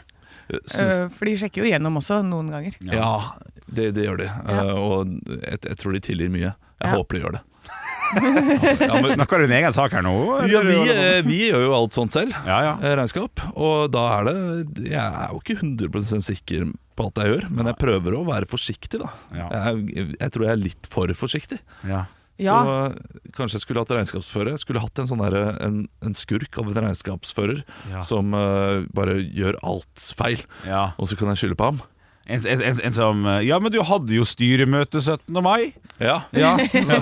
Eh, 0.52 0.58
Syns, 0.68 1.00
Uh, 1.02 1.08
for 1.16 1.24
de 1.30 1.36
sjekker 1.40 1.64
jo 1.64 1.70
gjennom 1.70 1.96
også, 2.00 2.20
noen 2.26 2.50
ganger. 2.52 2.76
ja, 2.92 3.12
det, 3.72 3.92
det 3.96 4.04
gjør 4.08 4.18
de. 4.20 4.28
Ja. 4.28 4.66
og 4.76 5.14
jeg, 5.28 5.62
jeg 5.64 5.76
tror 5.80 5.92
de 5.96 6.00
tilgir 6.04 6.30
mye. 6.34 6.52
Jeg 6.52 6.90
Ja. 6.90 6.96
håper 6.98 7.16
de 7.16 7.22
gjør 7.24 7.36
det. 7.38 7.42
Snakker 9.14 9.38
du 9.40 9.44
en 9.46 9.54
egen 9.56 9.72
sak 9.72 9.92
her 9.96 10.02
nå? 10.04 10.12
Ja, 10.50 10.60
vi, 10.66 10.74
eh, 10.92 11.20
vi 11.24 11.38
gjør 11.48 11.62
jo 11.66 11.74
alt 11.78 11.94
sånt 11.96 12.12
selv. 12.12 12.34
Ja, 12.44 12.58
ja. 12.66 12.72
eh, 12.82 12.96
Regnskap. 12.98 13.40
Og 13.56 13.86
da 13.94 14.02
er 14.18 14.28
det 14.28 14.88
Jeg 14.90 15.00
er 15.00 15.30
jo 15.32 15.40
ikke 15.40 15.56
100% 15.62 16.26
sikker 16.26 16.66
på 16.98 17.06
alt 17.06 17.20
jeg 17.22 17.30
gjør, 17.32 17.46
men 17.56 17.70
jeg 17.70 17.78
prøver 17.80 18.18
å 18.18 18.24
være 18.28 18.48
forsiktig, 18.50 19.00
da. 19.00 19.08
Ja. 19.32 19.46
Jeg, 19.72 20.10
jeg 20.20 20.34
tror 20.34 20.44
jeg 20.44 20.52
er 20.52 20.60
litt 20.60 20.90
for 20.92 21.08
forsiktig. 21.16 21.60
Ja. 21.88 22.02
Ja. 22.40 22.56
Så 22.64 22.76
eh, 22.86 23.30
kanskje 23.36 23.58
jeg 23.58 23.64
skulle 23.66 23.82
hatt 23.84 23.92
regnskapsfører. 23.94 24.54
Jeg 24.54 24.62
skulle 24.64 24.82
hatt 24.82 24.98
en 25.02 25.10
sånn 25.10 25.22
en, 25.22 25.78
en 26.02 26.14
skurk 26.16 26.58
av 26.58 26.70
en 26.70 26.80
regnskapsfører 26.88 27.62
Ja. 27.92 28.02
som 28.06 28.32
uh, 28.34 28.82
bare 28.94 29.18
gjør 29.20 29.58
alt 29.62 30.12
feil, 30.16 30.42
ja. 30.66 30.92
og 30.98 31.08
så 31.10 31.18
kan 31.18 31.32
jeg 31.32 31.42
skylde 31.44 31.58
på 31.60 31.72
ham. 31.72 31.82
En, 32.22 32.38
en, 32.46 32.60
en, 32.62 32.78
en 32.86 32.94
som 32.94 33.24
Ja, 33.42 33.56
men 33.58 33.72
du 33.74 33.80
hadde 33.82 34.14
jo 34.14 34.22
styremøte 34.22 35.00
17. 35.02 35.34
mai. 35.42 35.72
Ja. 35.98 36.20
Ja, 36.30 36.52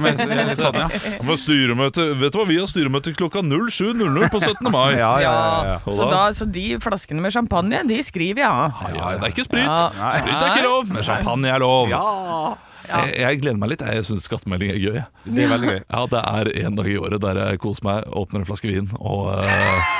men, 0.00 0.16
litt 0.48 0.62
sånn, 0.62 0.78
ja. 0.80 0.86
For 1.20 1.36
styremøte, 1.40 2.06
vet 2.20 2.32
du 2.32 2.38
hva, 2.40 2.46
Vi 2.48 2.56
har 2.56 2.70
styremøte 2.70 3.12
klokka 3.18 3.42
07.00 3.44 4.30
på 4.32 4.40
17. 4.40 4.70
mai. 4.72 4.96
Ja, 4.96 5.12
ja, 5.20 5.34
ja, 5.34 5.74
ja. 5.74 5.76
Så, 5.84 6.08
da- 6.08 6.32
så 6.36 6.48
de 6.48 6.64
flaskene 6.80 7.20
med 7.20 7.36
champagne, 7.36 7.82
de 7.88 8.00
skriver 8.06 8.46
jeg 8.46 8.48
av. 8.48 8.80
Ja, 8.80 8.96
ja, 8.96 9.12
det 9.20 9.28
er 9.28 9.36
ikke 9.36 9.46
sprit. 9.46 9.68
Ja. 9.68 10.10
Sprit 10.16 10.34
er 10.40 10.48
ikke 10.54 10.66
lov, 10.66 10.88
men 10.88 11.04
champagne 11.06 11.52
er 11.52 11.64
lov. 11.68 11.92
Ja, 11.92 12.56
Jeg, 12.90 13.14
jeg 13.22 13.40
gleder 13.42 13.60
meg 13.62 13.72
litt. 13.72 13.84
Jeg 13.86 14.06
syns 14.08 14.26
skattemelding 14.28 14.72
er 14.74 14.80
gøy. 14.80 14.94
jeg. 14.98 15.06
Det 15.26 15.44
er 15.44 15.52
veldig 15.54 15.70
gøy. 15.74 15.80
Ja, 15.84 16.02
Det 16.14 16.22
er 16.34 16.52
en 16.66 16.78
dag 16.80 16.90
i 16.90 16.96
året 17.00 17.22
der 17.24 17.42
jeg 17.44 17.60
koser 17.62 17.86
meg, 17.86 18.08
åpner 18.22 18.42
en 18.42 18.48
flaske 18.48 18.70
vin 18.70 18.90
og, 18.98 19.30
eh, 19.44 19.90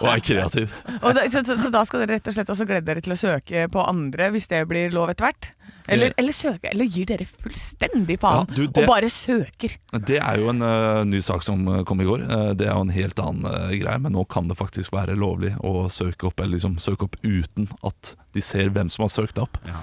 og 0.00 0.08
er 0.14 0.22
kreativ. 0.24 0.74
Og 1.04 1.14
da, 1.16 1.24
så, 1.32 1.42
så, 1.48 1.70
da 1.72 1.84
skal 1.88 2.04
dere 2.04 2.18
rett 2.18 2.28
og 2.30 2.36
slett 2.36 2.50
også 2.52 2.66
glede 2.68 2.86
dere 2.86 3.02
til 3.04 3.14
å 3.14 3.18
søke 3.18 3.66
på 3.72 3.84
andre 3.86 4.30
hvis 4.34 4.48
det 4.50 4.64
blir 4.70 4.92
lov 4.94 5.12
etter 5.12 5.30
hvert? 5.30 5.50
Eller, 5.90 6.12
eller 6.20 6.34
søke, 6.34 6.68
eller 6.70 6.86
gir 6.86 7.08
dere 7.08 7.24
fullstendig 7.26 8.18
faen 8.22 8.44
Ja, 8.44 8.54
du, 8.54 8.60
det- 8.66 8.82
og 8.84 8.90
bare 8.90 9.08
søker? 9.10 9.72
Det 10.06 10.20
er 10.22 10.38
jo 10.42 10.50
en 10.52 10.62
uh, 10.62 11.02
ny 11.08 11.18
sak 11.24 11.42
som 11.46 11.64
eh, 11.66 11.80
kom 11.88 12.02
i 12.02 12.06
går. 12.06 12.26
Uh, 12.30 12.50
det 12.54 12.68
er 12.68 12.74
jo 12.76 12.84
en 12.84 12.92
helt 12.94 13.22
annen 13.22 13.48
uh, 13.48 13.72
greie, 13.74 13.98
men 14.04 14.14
nå 14.14 14.22
kan 14.30 14.46
det 14.50 14.58
faktisk 14.60 14.94
være 14.94 15.16
lovlig 15.18 15.54
å 15.66 15.88
søke 15.90 16.28
opp, 16.30 16.38
eller 16.40 16.58
liksom 16.58 16.78
søke 16.82 17.08
opp 17.08 17.16
uten 17.24 17.66
at 17.86 18.14
de 18.36 18.44
ser 18.44 18.70
hvem 18.70 18.90
som 18.92 19.06
har 19.06 19.12
søkt 19.14 19.34
deg 19.38 19.48
opp. 19.48 19.58
Ja. 19.66 19.82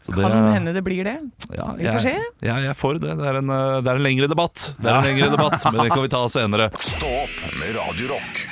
Så 0.00 0.12
Kan 0.14 0.32
hende 0.54 0.72
det 0.72 0.82
blir 0.86 1.04
det. 1.04 1.18
Ja, 1.52 1.72
Vi 1.76 1.84
får 1.84 2.00
se. 2.00 2.14
ja, 2.40 2.58
jeg 2.62 2.70
er 2.70 2.78
for 2.78 2.94
det. 2.98 3.16
Det 3.18 3.26
er 3.26 3.40
en, 3.42 3.50
eh, 3.50 3.80
det 3.82 3.92
er 3.92 3.96
en 3.96 4.06
lengre 4.06 4.28
debatt. 4.30 4.74
Det 4.78 4.86
er 4.88 4.94
en 5.00 5.04
lengre 5.04 5.30
debatt, 5.36 5.64
Men 5.72 5.82
det 5.84 5.90
kan 5.92 6.02
vi 6.02 6.08
ta 6.08 6.22
senere. 6.28 6.70
Stopp 6.78 7.42
med 7.58 7.76
radiorock. 7.76 8.46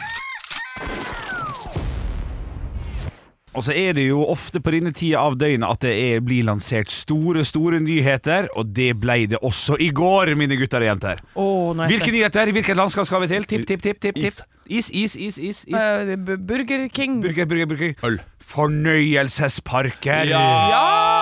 Og 3.57 3.65
så 3.65 3.73
er 3.73 3.95
det 3.97 4.05
jo 4.11 4.21
ofte 4.29 4.61
på 4.61 4.73
denne 4.75 4.93
tida 4.93 5.23
av 5.25 5.39
døgnet 5.41 5.65
at 5.65 5.81
det 5.87 5.95
er, 5.97 6.21
blir 6.21 6.45
lansert 6.45 6.93
store, 6.93 7.41
store 7.49 7.81
nyheter, 7.81 8.51
og 8.53 8.69
det 8.77 8.91
ble 9.01 9.23
det 9.33 9.41
også 9.41 9.79
i 9.81 9.89
går, 9.97 10.35
mine 10.37 10.59
gutter 10.61 10.85
og 10.85 10.91
jenter. 10.91 11.23
Oh, 11.41 11.73
Hvilke 11.73 12.13
nyheter? 12.13 12.53
Hvilket 12.53 12.77
landskap 12.77 13.09
skal 13.09 13.25
vi 13.25 13.31
til? 13.33 13.49
Tipp, 13.49 13.65
tipp, 13.71 13.81
tipp. 13.81 14.01
tipp, 14.03 14.21
tipp. 14.21 14.45
Is, 14.69 14.91
is, 14.93 15.17
is, 15.17 15.39
is, 15.39 15.65
is. 15.65 15.73
Uh, 15.73 16.37
Burger 16.37 16.89
King. 16.93 17.23
Burger, 17.25 17.49
burger, 17.49 17.73
burger. 17.73 17.97
Øl. 18.05 18.21
Fornøyelsesparker. 18.47 20.29
Ja! 20.29 20.45
av 20.45 21.16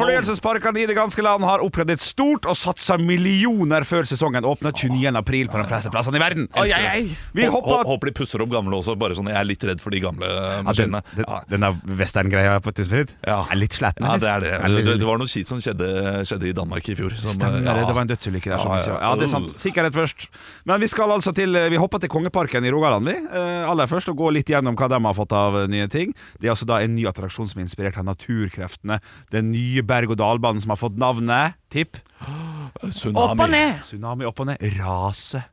fornøyelsesparkene 0.00 0.82
i 0.82 0.86
det 0.90 0.96
ganske 0.96 1.22
land 1.24 1.44
har 1.46 1.62
oppgradert 1.64 2.02
stort 2.04 2.46
og 2.50 2.56
satsa 2.58 2.96
millioner 3.00 3.84
før 3.88 4.06
sesongen 4.08 4.44
åpner 4.48 4.72
29. 4.74 5.14
april 5.20 5.48
på 5.52 5.60
de 5.62 5.66
fleste 5.70 5.90
plassene 5.94 6.18
i 6.20 6.22
verden. 6.22 6.48
Vi 7.34 7.46
Hå- 7.50 7.62
Håper 7.84 8.10
de 8.10 8.12
pusser 8.16 8.42
opp 8.42 8.50
gamle 8.52 8.76
også. 8.78 8.96
Bare 8.98 9.14
sånn, 9.16 9.28
Jeg 9.28 9.36
er 9.40 9.44
litt 9.44 9.64
redd 9.64 9.80
for 9.80 9.90
de 9.90 10.00
gamle 10.00 10.26
eh, 10.26 10.56
den, 10.56 10.64
maskinene. 10.68 11.02
den, 11.16 11.24
den 11.50 11.60
der 11.66 11.96
western-greia 12.00 12.60
på 12.64 12.72
Tusenfryd 12.74 13.14
Ja. 13.26 13.44
er 13.50 13.56
litt 13.56 13.72
sliten. 13.76 14.04
Ja, 14.04 14.16
det 14.18 14.28
er 14.30 14.40
det. 14.40 14.84
Det, 14.84 14.98
det 15.00 15.06
var 15.08 15.18
noe 15.18 15.26
kjipt 15.30 15.48
som 15.48 15.60
skjedde, 15.62 15.88
skjedde 16.28 16.48
i 16.48 16.52
Danmark 16.56 16.88
i 16.88 16.96
fjor. 16.98 17.14
Som, 17.20 17.34
Stemmer 17.36 17.62
ja. 17.64 17.74
det, 17.78 17.86
det 17.88 17.94
var 17.94 18.02
en 18.06 18.10
dødsulykke 18.12 18.50
der. 18.50 18.58
Ja, 18.58 18.80
som 18.84 18.98
ja. 19.00 19.14
det 19.20 19.28
er 19.28 19.32
sant. 19.32 19.54
Sikkerhet 19.60 19.94
først. 19.96 20.28
Men 20.68 20.80
vi 20.82 20.88
skal 20.90 21.10
altså 21.14 21.32
til 21.36 21.54
Vi 21.70 21.76
hopper 21.80 22.00
til 22.02 22.08
Kongeparken 22.12 22.64
i 22.66 22.70
Rogaland, 22.74 23.06
vi. 23.08 23.14
Eh, 23.14 23.70
aller 23.70 23.86
først, 23.90 24.08
og 24.12 24.16
går 24.18 24.32
litt 24.38 24.50
gjennom 24.50 24.76
hva 24.78 24.88
de 24.90 24.98
har 25.04 25.14
fått 25.16 25.32
av 25.36 25.56
eh, 25.62 25.68
nye 25.70 25.88
ting. 25.92 26.14
Det 26.40 26.48
er 26.48 26.54
altså 26.54 26.66
da 26.68 26.80
en 26.84 26.94
ny 26.96 27.06
attraksjon 27.10 27.48
som 27.50 27.60
er 27.60 27.66
inspirert 27.68 27.98
av 28.00 28.08
naturkreftene. 28.08 29.00
Den 29.34 29.52
nye 29.52 29.83
berg-og-dal-banen 29.88 30.62
som 30.64 30.74
har 30.74 30.80
fått 30.80 30.98
navnet 31.00 31.58
Tipp. 31.72 31.98
Tsunami. 32.84 33.24
Opp 33.24 33.44
og 33.46 33.50
ned. 33.52 33.82
Tsunami 33.86 34.28
opp 34.28 34.40
og 34.44 34.50
ned. 34.52 34.64
Rase. 34.80 35.44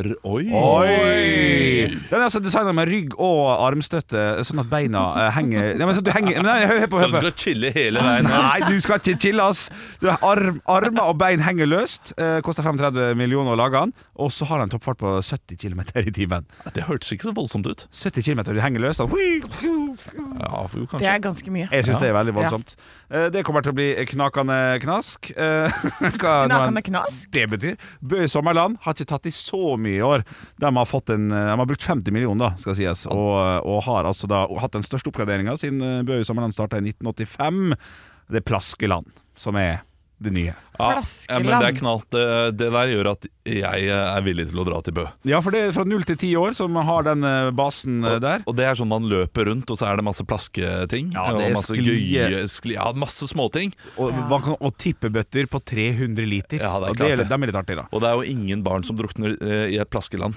R 0.00 0.14
Oi! 0.24 1.88
Den 2.10 2.18
er 2.18 2.24
altså 2.26 2.40
designa 2.42 2.72
med 2.76 2.88
rygg 2.90 3.14
og 3.20 3.40
armstøtte, 3.66 4.22
sånn 4.46 4.62
at 4.62 4.68
beina 4.70 5.02
eh, 5.26 5.30
henger 5.36 5.74
Nei, 5.78 5.86
men 5.88 5.96
sånn 5.96 6.04
at 6.04 6.08
du 6.08 6.12
henger 6.16 6.42
Nei, 6.46 6.56
hør, 6.66 6.80
hør 6.84 6.90
på. 6.92 7.00
Så 7.00 7.06
Hør 7.06 7.10
du 7.10 7.16
på. 7.16 7.22
skal 7.24 7.36
chille 7.44 7.72
hele 7.74 8.02
veien? 8.04 8.28
Nei, 8.30 8.60
du 8.68 8.76
skal 8.84 9.00
ikke 9.00 9.16
chille, 9.26 9.46
ass! 9.50 9.64
Du 10.02 10.08
har 10.10 10.22
arm, 10.26 10.60
armer 10.70 11.10
og 11.12 11.18
bein 11.20 11.42
henger 11.44 11.68
løst. 11.70 12.12
Eh, 12.20 12.38
koster 12.46 12.64
35 12.66 13.14
millioner 13.18 13.54
å 13.54 13.58
lage 13.60 13.80
den. 13.84 13.94
Og 14.20 14.32
så 14.34 14.46
har 14.50 14.60
den 14.62 14.72
toppfart 14.72 14.98
på 15.00 15.14
70 15.24 15.56
km 15.60 15.80
i 16.00 16.12
timen. 16.14 16.46
Det 16.76 16.84
hørtes 16.88 17.12
ikke 17.14 17.28
så 17.30 17.34
voldsomt 17.36 17.68
ut. 17.70 17.86
70 17.96 18.24
km, 18.26 18.42
du 18.54 18.60
henger 18.62 18.84
løst. 18.86 19.00
Sånn. 19.00 19.10
hui. 19.10 19.40
Ja, 20.40 20.66
for 20.68 20.78
jo, 20.80 20.84
Det 20.86 20.90
kanskje. 20.92 21.08
er 21.14 21.22
ganske 21.24 21.54
mye. 21.54 21.68
Jeg 21.72 21.84
syns 21.86 21.96
Ja. 21.96 22.00
det 22.04 22.10
er 22.10 22.16
veldig 22.18 22.34
voldsomt. 22.36 22.74
Eh, 23.10 23.28
Det 23.30 23.44
kommer 23.46 23.62
til 23.64 23.72
å 23.72 23.76
bli 23.78 23.88
knakende 24.10 24.58
knask. 24.82 25.30
Eh, 25.36 25.68
hva 26.20 26.34
nå 26.44 26.44
enn 26.44 26.50
Knakende 26.52 26.82
knask. 26.86 27.30
det 27.32 27.46
betyr. 27.50 27.76
Bø 28.02 28.22
i 28.24 28.28
Sommerland 28.30 28.78
har 28.84 28.94
ikke 28.94 29.06
tatt 29.14 29.26
i 29.26 29.30
så 29.34 29.76
mye 29.80 29.89
i 29.98 30.02
år. 30.04 30.24
De 30.62 30.70
har, 30.76 30.88
fått 30.88 31.12
en, 31.14 31.28
de 31.32 31.56
har 31.58 31.68
brukt 31.68 31.86
50 31.86 32.14
millioner, 32.14 32.50
da, 32.50 32.60
skal 32.60 32.78
sies, 32.78 33.06
og, 33.10 33.34
og 33.66 33.82
har 33.88 34.08
altså 34.08 34.30
da 34.30 34.44
hatt 34.62 34.76
den 34.76 34.86
største 34.86 35.12
oppgraderinga 35.12 35.56
siden 35.60 35.82
Bøhus 36.06 36.08
Bø 36.10 36.22
i 36.22 36.26
Sommerland 36.28 36.56
starta 36.56 36.80
i 36.80 36.84
1985. 36.92 37.76
Det 38.30 38.42
er 38.42 38.46
Plaskeland 38.46 39.10
som 39.38 39.58
er 39.58 39.80
det 40.20 40.32
nye. 40.34 40.52
Ja, 40.80 40.88
ja, 41.28 41.38
men 41.40 41.48
det 41.50 41.68
er 41.68 41.76
knalt. 41.76 42.06
Det, 42.12 42.24
det 42.56 42.68
der 42.72 42.90
gjør 42.92 43.08
at 43.14 43.26
jeg 43.48 43.86
eh, 43.88 44.02
er 44.16 44.24
villig 44.24 44.46
til 44.50 44.60
å 44.62 44.64
dra 44.68 44.80
til 44.84 44.94
Bø. 44.96 45.04
Ja, 45.28 45.40
for 45.44 45.52
det 45.54 45.62
er 45.66 45.74
fra 45.76 45.84
null 45.88 46.04
til 46.08 46.18
ti 46.20 46.30
år 46.40 46.54
som 46.56 46.76
har 46.88 47.04
den 47.08 47.24
eh, 47.26 47.48
basen 47.56 47.98
og, 48.04 48.18
der. 48.24 48.44
Og 48.48 48.56
det 48.58 48.68
er 48.68 48.78
sånn 48.78 48.90
man 48.92 49.08
løper 49.10 49.48
rundt, 49.50 49.72
og 49.72 49.80
så 49.80 49.88
er 49.90 50.00
det 50.00 50.06
masse 50.06 50.24
plasketing. 50.28 51.10
Ja, 51.16 51.26
det 51.36 51.48
er 51.48 51.56
masse 51.56 51.76
gøye 51.76 52.44
skli, 52.52 52.76
Ja, 52.78 52.88
masse 52.96 53.28
småting. 53.32 53.74
Og, 53.96 54.12
ja. 54.16 54.40
kan- 54.44 54.60
og 54.60 54.76
tippebøtter 54.80 55.48
på 55.50 55.60
300 55.72 56.28
liter. 56.28 56.60
Ja, 56.64 56.76
det 56.80 56.92
er 56.92 56.94
og 56.94 57.00
klart 57.00 57.16
det, 57.16 57.28
det. 57.28 57.40
er 57.40 57.52
litt 57.52 57.60
artig, 57.64 57.80
da. 57.80 57.88
Og 57.90 58.04
det 58.04 58.12
er 58.12 58.20
jo 58.20 58.36
ingen 58.36 58.64
barn 58.66 58.86
som 58.86 59.00
drukner 59.00 59.36
eh, 59.40 59.66
i 59.74 59.80
et 59.80 59.92
plaskeland. 59.92 60.36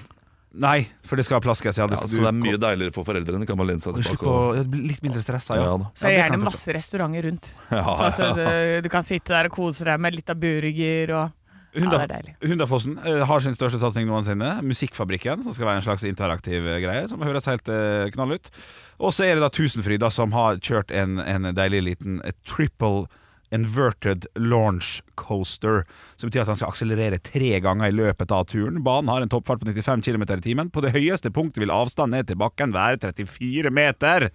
Nei, 0.54 0.84
for 1.02 1.18
det 1.18 1.24
skal 1.26 1.40
plaskes. 1.42 1.78
Ja, 1.80 1.86
det, 1.90 1.96
Ja, 1.98 2.06
så 2.06 2.20
det 2.22 2.28
er 2.30 2.36
mye 2.36 2.58
deiligere 2.62 2.94
for 2.94 3.06
foreldrene. 3.08 3.46
Kan 3.48 3.58
man 3.58 3.66
lene 3.66 3.82
seg 3.82 3.90
tilbake 3.96 4.06
slipper 4.12 4.30
å 4.30 4.42
det 4.54 4.66
blir 4.70 4.84
litt 4.92 5.00
mindre 5.02 5.22
stressa, 5.24 5.56
ja. 5.58 5.64
Ja. 5.72 5.88
Så 5.98 6.06
er 6.06 6.14
det 6.14 6.20
gjerne 6.20 6.38
masse 6.44 6.74
restauranter 6.76 7.26
rundt. 7.26 7.48
Ja, 7.74 7.82
Så 7.98 8.10
at 8.10 8.20
du, 8.38 8.44
du 8.86 8.88
kan 8.92 9.02
sitte 9.06 9.34
der 9.34 9.48
og 9.50 9.56
kose 9.56 9.86
deg 9.88 9.98
med 10.04 10.14
litt 10.14 10.30
av 10.30 10.38
burger 10.38 11.14
og 11.18 11.24
Ja, 11.74 11.80
Hundaf- 11.82 12.04
det 12.04 12.04
er 12.06 12.12
deilig. 12.14 12.34
Hundafossen 12.52 12.92
eh, 13.02 13.24
har 13.26 13.40
sin 13.42 13.56
største 13.58 13.80
satsing 13.82 14.06
noensinne. 14.06 14.52
Musikkfabrikken, 14.62 15.42
som 15.42 15.56
skal 15.56 15.66
være 15.72 15.80
en 15.82 15.86
slags 15.88 16.04
interaktiv 16.06 16.68
eh, 16.70 16.78
greie. 16.84 17.08
Som 17.10 17.24
høres 17.26 17.48
helt 17.50 17.66
eh, 17.74 18.06
knall 18.14 18.36
ut. 18.36 18.50
Og 19.02 19.10
så 19.16 19.26
er 19.26 19.34
det 19.34 19.42
da 19.42 19.50
Tusenfryd, 19.50 19.98
da, 20.04 20.12
som 20.14 20.30
har 20.38 20.60
kjørt 20.62 20.94
en, 20.94 21.18
en 21.18 21.50
deilig 21.56 21.80
liten 21.88 22.20
eh, 22.22 22.36
triple 22.46 23.08
inverted 23.54 24.26
launch 24.40 24.98
coaster. 25.20 25.84
Som 26.18 26.28
betyr 26.30 26.42
at 26.44 26.50
han 26.52 26.58
skal 26.60 26.72
akselerere 26.74 27.20
tre 27.24 27.52
ganger 27.64 27.92
i 27.92 27.94
løpet 27.94 28.34
av 28.34 28.48
turen. 28.50 28.82
Banen 28.86 29.12
har 29.12 29.22
en 29.24 29.30
toppfart 29.32 29.62
på 29.62 29.70
95 29.70 30.02
km 30.08 30.26
i 30.36 30.40
timen. 30.48 30.72
På 30.74 30.82
det 30.84 30.92
høyeste 30.96 31.30
punktet 31.34 31.62
vil 31.64 31.72
avstanden 31.74 32.18
ned 32.18 32.28
til 32.32 32.40
bakken 32.42 32.74
være 32.74 32.98
34 33.14 33.70
meter. 33.74 34.28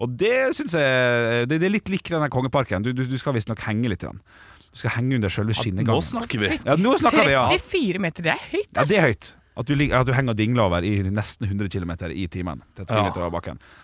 Og 0.00 0.14
det 0.20 0.54
syns 0.56 0.72
jeg 0.78 1.48
Det, 1.50 1.58
er 1.60 1.72
litt 1.74 1.90
lik 1.92 2.08
denne 2.12 2.30
kongeparken. 2.32 2.84
Du, 2.84 2.92
du, 2.96 3.04
du 3.08 3.18
skal 3.20 3.36
visstnok 3.36 3.60
henge 3.66 3.90
litt. 3.92 4.04
grann. 4.06 4.20
Du 4.70 4.78
skal 4.78 4.94
henge 5.00 5.16
under 5.18 5.32
selve 5.32 5.50
Nå 5.56 5.58
skinnegangen. 5.60 6.06
snakker 6.06 6.38
vi. 6.44 6.52
Ja, 6.64 6.76
nå 6.78 6.94
snakker 7.00 7.26
vi, 7.26 7.32
ja. 7.34 7.44
34 7.50 7.98
meter, 8.04 8.22
det 8.28 8.36
er 8.36 8.44
høyt, 8.52 8.68
Ja, 8.76 8.84
det 8.86 8.96
er 9.00 9.06
høyt. 9.08 9.32
At 9.58 9.66
du, 9.66 9.74
at 9.74 10.06
du 10.06 10.12
henger 10.14 10.32
og 10.32 10.38
dingler 10.38 10.62
over 10.68 10.84
i 10.86 10.92
nesten 11.10 11.48
100 11.48 11.68
km 11.72 11.90
i 12.14 12.26
timen. 12.30 12.62
Til 12.78 12.86
Ja. 12.86 13.00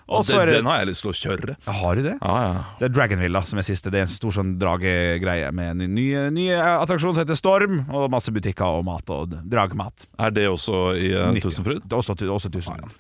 Og 0.07 0.23
det, 0.25 0.37
den, 0.37 0.49
det 0.49 0.59
den 0.61 0.69
har 0.71 0.79
jeg 0.79 0.89
lyst 0.93 1.03
til 1.03 1.11
å 1.11 1.17
kjøre. 1.19 1.57
Har 1.81 1.99
du 1.99 2.03
det? 2.07 2.15
Ja, 2.23 2.35
ja. 2.45 2.61
Det 2.79 2.89
er 2.89 2.95
Dragonville 2.95 3.41
da, 3.41 3.51
som 3.51 3.59
er 3.59 3.67
siste. 3.67 3.91
Det 3.91 4.01
er 4.01 4.07
en 4.07 4.13
stor 4.13 4.37
sånn 4.39 4.55
dragegreie 4.61 5.51
med 5.57 5.75
en 5.75 5.95
ny, 5.97 6.07
ny 6.33 6.47
attraksjon 6.55 7.17
som 7.17 7.25
heter 7.25 7.39
Storm, 7.39 7.83
og 7.91 8.07
masse 8.15 8.33
butikker 8.35 8.79
og 8.79 8.87
mat 8.87 9.11
og 9.13 9.35
dragmat. 9.43 10.07
Er 10.23 10.35
det 10.37 10.47
også 10.49 10.85
i 11.01 11.11
uh. 11.17 11.33
Tusenfryd? 11.43 11.83
Det 11.85 11.93
er 11.93 11.99
også, 11.99 12.17
også 12.39 12.53
Tusenfryd. 12.55 12.95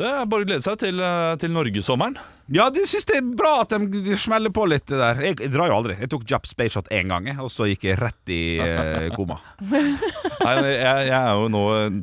Det 0.00 0.08
er 0.08 0.28
bare 0.32 0.44
å 0.46 0.48
glede 0.48 0.64
seg 0.64 0.78
til, 0.80 1.00
uh, 1.04 1.34
til 1.40 1.52
Norgesommeren. 1.52 2.16
Ja, 2.50 2.64
de 2.74 2.82
syns 2.88 3.04
det 3.06 3.18
er 3.20 3.26
bra 3.38 3.60
at 3.62 3.70
de, 3.70 4.00
de 4.02 4.16
smeller 4.18 4.50
på 4.50 4.64
litt 4.66 4.88
der. 4.90 5.20
Jeg, 5.22 5.36
jeg 5.44 5.52
drar 5.52 5.68
jo 5.70 5.76
aldri. 5.76 5.94
Jeg 6.00 6.10
tok 6.10 6.24
Jap 6.26 6.48
Space 6.50 6.74
Shot 6.74 6.88
én 6.90 7.06
gang, 7.12 7.28
og 7.44 7.50
så 7.52 7.68
gikk 7.70 7.84
jeg 7.86 7.98
rett 8.00 8.32
i 8.34 8.40
eh, 8.64 9.06
koma. 9.14 9.36
Nei, 9.60 10.54
jeg, 10.72 10.80
jeg 10.80 11.14
er 11.14 11.30
jo 11.36 11.46
nå 11.52 11.60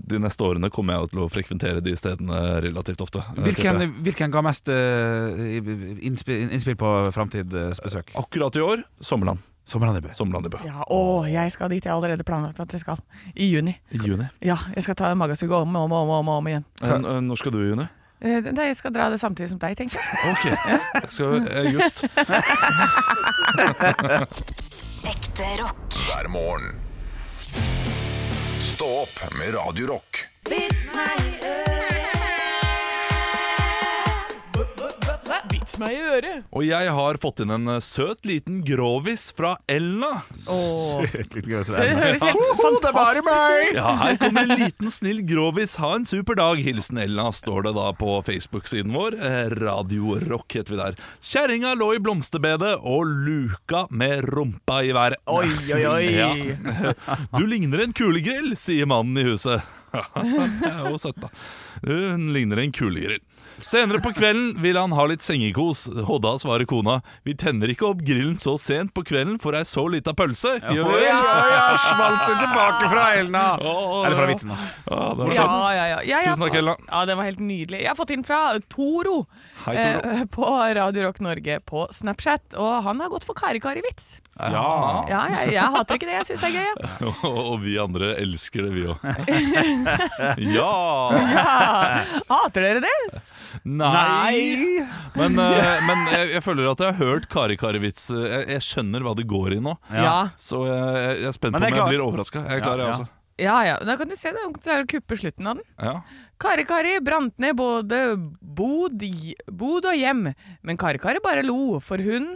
De 0.08 0.20
neste 0.22 0.46
årene 0.46 0.70
kommer 0.72 1.02
jeg 1.02 1.12
til 1.12 1.24
å 1.26 1.28
frekventere 1.34 1.82
de 1.84 1.96
stedene 2.00 2.40
relativt 2.64 3.02
ofte. 3.04 3.26
eh, 3.34 3.44
Hvilken, 3.50 3.84
hvilken 4.06 4.32
ga 4.38 4.46
mest 4.46 4.72
eh, 4.72 5.60
innspill, 6.08 6.48
innspill 6.54 6.80
på 6.80 6.94
framtidsbesøk? 7.18 8.16
Akkurat 8.24 8.56
i 8.62 8.64
år 8.64 8.88
Sommerland. 9.04 9.44
Sommerland 9.68 10.00
i 10.00 10.08
Som 10.16 10.32
Sommerland. 10.32 10.48
Ja, 10.66 10.84
å, 10.88 11.26
jeg 11.28 11.52
skal 11.52 11.68
dit. 11.74 11.84
Jeg 11.84 11.92
har 11.92 11.98
allerede 12.00 12.24
planlagt 12.24 12.60
at 12.64 12.72
jeg 12.72 12.80
skal. 12.86 12.98
I 13.36 13.50
juni. 13.52 13.74
I 13.92 14.00
juni. 14.00 14.24
Ja, 14.40 14.56
jeg 14.74 14.84
skal 14.86 14.96
ta 14.96 15.10
magasuget 15.20 15.52
om 15.60 15.76
og 15.76 15.84
om, 15.90 15.92
og 15.92 16.12
om, 16.22 16.30
og 16.32 16.38
om 16.40 16.48
igjen. 16.48 16.66
Eh, 16.82 16.94
eh, 16.96 17.20
Når 17.28 17.36
skal 17.42 17.52
du 17.52 17.60
i 17.60 17.68
juni? 17.74 17.88
Eh, 18.22 18.48
nei, 18.50 18.70
Jeg 18.72 18.78
skal 18.80 18.94
dra 18.96 19.10
det 19.12 19.20
samtidig 19.22 19.50
som 19.52 19.60
deg, 19.62 19.76
tenkte 19.78 20.00
jeg. 20.00 20.08
Ok, 20.32 20.46
jeg 21.04 21.10
skal 21.12 21.36
eh, 21.52 21.72
just 21.76 22.06
Ekte 25.08 25.50
rock. 25.62 25.94
hver 26.08 26.28
morgen. 26.32 26.80
Stå 28.60 28.88
opp 29.04 29.22
med 29.38 29.54
Radio 29.54 29.88
Rock. 29.94 30.24
Vits 30.50 30.90
meg 30.96 31.37
i 35.86 35.98
øret! 36.02 36.44
Og 36.52 36.64
jeg 36.66 36.90
har 36.98 37.18
fått 37.22 37.40
inn 37.44 37.52
en 37.54 37.68
eh, 37.76 37.80
søt 37.86 38.26
liten 38.26 38.64
grovis 38.66 39.28
fra 39.38 39.52
Elna. 39.70 40.24
Åh, 40.50 41.04
liten 41.14 41.46
grovis 41.46 41.68
så 41.70 41.76
det 41.78 41.84
det 41.84 41.92
er- 41.92 42.02
høres 42.02 42.26
helt 42.26 42.64
fantastisk 42.64 43.30
ut. 43.30 43.76
Ja, 43.78 43.92
her 44.02 44.18
kommer 44.18 44.42
en 44.48 44.60
liten 44.66 44.90
snill 44.92 45.22
grovis. 45.30 45.76
Ha 45.78 45.94
en 46.00 46.06
super 46.10 46.36
dag. 46.40 46.58
Hilsen 46.66 46.98
Elna, 46.98 47.28
står 47.32 47.64
det 47.70 47.76
da 47.78 47.92
på 47.94 48.18
Facebook-siden 48.26 48.92
vår. 48.98 49.20
Eh, 49.22 49.50
Radio 49.62 50.18
Rock 50.26 50.58
heter 50.58 50.74
vi 50.74 50.82
der. 50.82 50.98
Kjerringa 51.22 51.76
lå 51.78 51.92
i 51.96 52.02
blomsterbedet 52.02 52.74
og 52.82 53.06
luka 53.06 53.86
med 53.92 54.26
rumpa 54.34 54.82
i 54.84 54.92
været. 54.98 55.22
Oi, 55.28 55.48
oi, 55.78 55.86
oi. 55.86 56.04
Ja. 56.18 56.34
Du 57.38 57.46
ligner 57.46 57.84
en 57.84 57.94
kulegrill, 57.94 58.56
sier 58.58 58.88
mannen 58.90 59.18
i 59.22 59.24
huset. 59.28 59.62
Det 59.94 60.68
er 60.70 60.88
jo 60.90 60.98
søtt, 61.00 61.20
da. 61.22 61.30
Hun 61.86 62.32
ligner 62.34 62.60
en 62.64 62.72
kulegrill. 62.76 63.22
Senere 63.64 64.00
på 64.04 64.12
kvelden 64.14 64.52
vil 64.62 64.78
han 64.78 64.92
ha 64.94 65.06
litt 65.10 65.24
sengekos. 65.26 65.86
Og 66.04 66.20
da 66.24 66.36
svarer 66.42 66.68
kona 66.70 67.00
Vi 67.26 67.34
tenner 67.40 67.72
ikke 67.74 67.88
opp 67.90 68.04
grillen 68.06 68.36
så 68.42 68.54
sent 68.62 68.94
på 68.96 69.04
kvelden 69.08 69.40
for 69.42 69.58
ei 69.58 69.64
så 69.68 69.86
lita 69.92 70.14
pølse. 70.18 70.58
Gjør 70.62 70.92
vi 70.92 71.00
Ja, 71.08 71.18
oi, 71.18 71.80
smalt 71.88 72.22
det 72.28 72.36
tilbake 72.44 72.92
fra 72.92 73.06
Elna! 73.18 73.46
Eller 73.58 74.18
fra 74.20 74.28
vitsen, 74.30 74.54
da. 74.54 74.70
Ja, 74.88 75.00
det 75.18 75.28
var 75.28 75.34
Ja, 75.38 75.74
ja, 75.74 75.86
ja. 75.96 76.00
Jeg 76.12 76.30
Tusen 76.30 76.46
takk, 76.46 76.60
Elna. 76.62 76.76
Ja, 76.92 77.02
det 77.10 77.18
var 77.20 77.30
helt 77.32 77.42
nydelig. 77.44 77.82
Jeg 77.82 77.92
har 77.92 77.98
fått 78.00 78.14
inn 78.16 78.24
fra 78.28 78.40
Toro, 78.70 79.18
Hei, 79.66 79.76
Toro. 79.76 80.14
eh, 80.14 80.24
på 80.38 80.52
Radio 80.78 81.08
Rock 81.08 81.20
Norge 81.26 81.60
på 81.66 81.88
Snapchat. 81.94 82.56
Og 82.62 82.84
han 82.86 83.02
har 83.04 83.10
gått 83.14 83.26
for 83.28 83.38
Kari-Kari-vits. 83.38 84.20
Ja. 84.38 85.04
Ja, 85.10 85.24
jeg, 85.34 85.54
jeg 85.56 85.74
hater 85.74 85.98
ikke 85.98 86.06
det. 86.12 86.18
Jeg 86.20 86.28
syns 86.30 86.44
det 86.46 86.50
er 86.52 86.58
gøy. 86.60 86.72
Ja. 86.78 87.14
Og, 87.28 87.40
og 87.56 87.58
vi 87.64 87.74
andre 87.82 88.12
elsker 88.22 88.68
det, 88.68 88.72
vi 88.76 88.86
òg. 88.86 89.02
Ja! 90.58 90.70
Ja. 91.18 91.48
Hater 92.30 92.62
dere 92.64 92.82
det? 92.86 93.22
Nei! 93.66 94.84
Men, 95.18 95.38
uh, 95.40 95.74
men 95.90 96.08
jeg, 96.14 96.32
jeg 96.36 96.44
føler 96.46 96.70
at 96.72 96.84
jeg 96.84 96.94
har 96.94 97.00
hørt 97.02 97.28
Kari-Kari-vits. 97.32 98.10
Jeg, 98.14 98.48
jeg 98.54 98.66
skjønner 98.66 99.06
hva 99.06 99.16
det 99.18 99.28
går 99.30 99.58
i 99.58 99.62
nå. 99.64 99.78
Ja. 99.94 100.18
Så 100.42 100.66
jeg, 100.70 101.22
jeg 101.24 101.30
er 101.32 101.38
spent 101.38 101.58
på 101.58 101.62
om 101.64 101.70
jeg 101.70 101.92
blir 101.94 102.06
overraska. 102.06 102.44
Jeg 102.46 102.62
er 102.62 102.66
klar, 102.66 102.82
jeg 102.82 102.88
Ja, 102.88 102.90
ja. 102.92 102.98
også. 102.98 103.14
Ja, 103.38 103.58
ja. 103.68 103.76
Da 103.86 103.98
kan 104.00 104.10
du 104.10 104.16
se 104.18 104.32
det. 104.34 104.46
Du 104.50 104.58
klarer 104.64 104.86
å 104.86 104.90
kuppe 104.90 105.18
slutten 105.20 105.50
av 105.50 105.60
den. 105.60 105.68
Ja. 105.78 106.00
Kari-Kari 106.42 106.98
brant 107.06 107.38
ned 107.42 107.58
både 107.58 108.02
bod, 108.42 109.06
bod 109.50 109.88
og 109.90 109.98
hjem, 109.98 110.28
men 110.62 110.78
Kari-Kari 110.78 111.22
bare 111.24 111.46
lo, 111.46 111.80
for 111.82 112.02
hun 112.02 112.36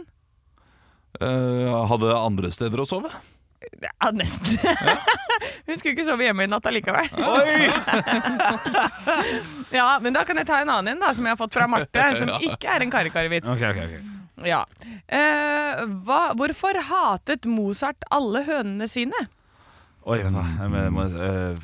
uh, 1.22 1.82
hadde 1.90 2.16
andre 2.18 2.50
steder 2.54 2.82
å 2.82 2.88
sove? 2.88 3.12
Ja, 3.88 4.10
nesten. 4.14 4.58
hun 5.66 5.76
skulle 5.78 5.94
ikke 5.96 6.06
sove 6.06 6.22
hjemme 6.28 6.42
i 6.46 6.48
natt 6.50 6.66
allikevel. 6.70 7.06
ja, 9.78 9.88
men 10.02 10.10
da 10.14 10.20
kan 10.28 10.36
jeg 10.40 10.46
ta 10.48 10.56
en 10.62 10.70
annen 10.72 10.90
en 10.96 11.02
da, 11.04 11.08
som 11.16 11.24
jeg 11.26 11.32
har 11.34 11.40
fått 11.40 11.54
fra 11.58 11.66
Marte, 11.70 12.02
som 12.20 12.28
ikke 12.38 12.66
er 12.70 12.80
en 12.86 12.92
karrikarivits. 12.94 13.48
Okay, 13.56 13.68
okay, 13.74 13.84
Ok, 13.86 13.92
ok, 13.92 13.96
ok. 14.02 14.08
Ja. 14.48 14.62
Eh, 15.06 15.82
hva, 16.06 16.20
hvorfor 16.38 16.74
hatet 16.88 17.42
Mozart 17.46 18.02
alle 18.10 18.40
hønene 18.48 18.86
sine? 18.90 19.20
Oi, 20.02 20.18
vent 20.24 20.34
da. 20.34 20.42
Eh, 20.42 20.48
et 20.66 20.72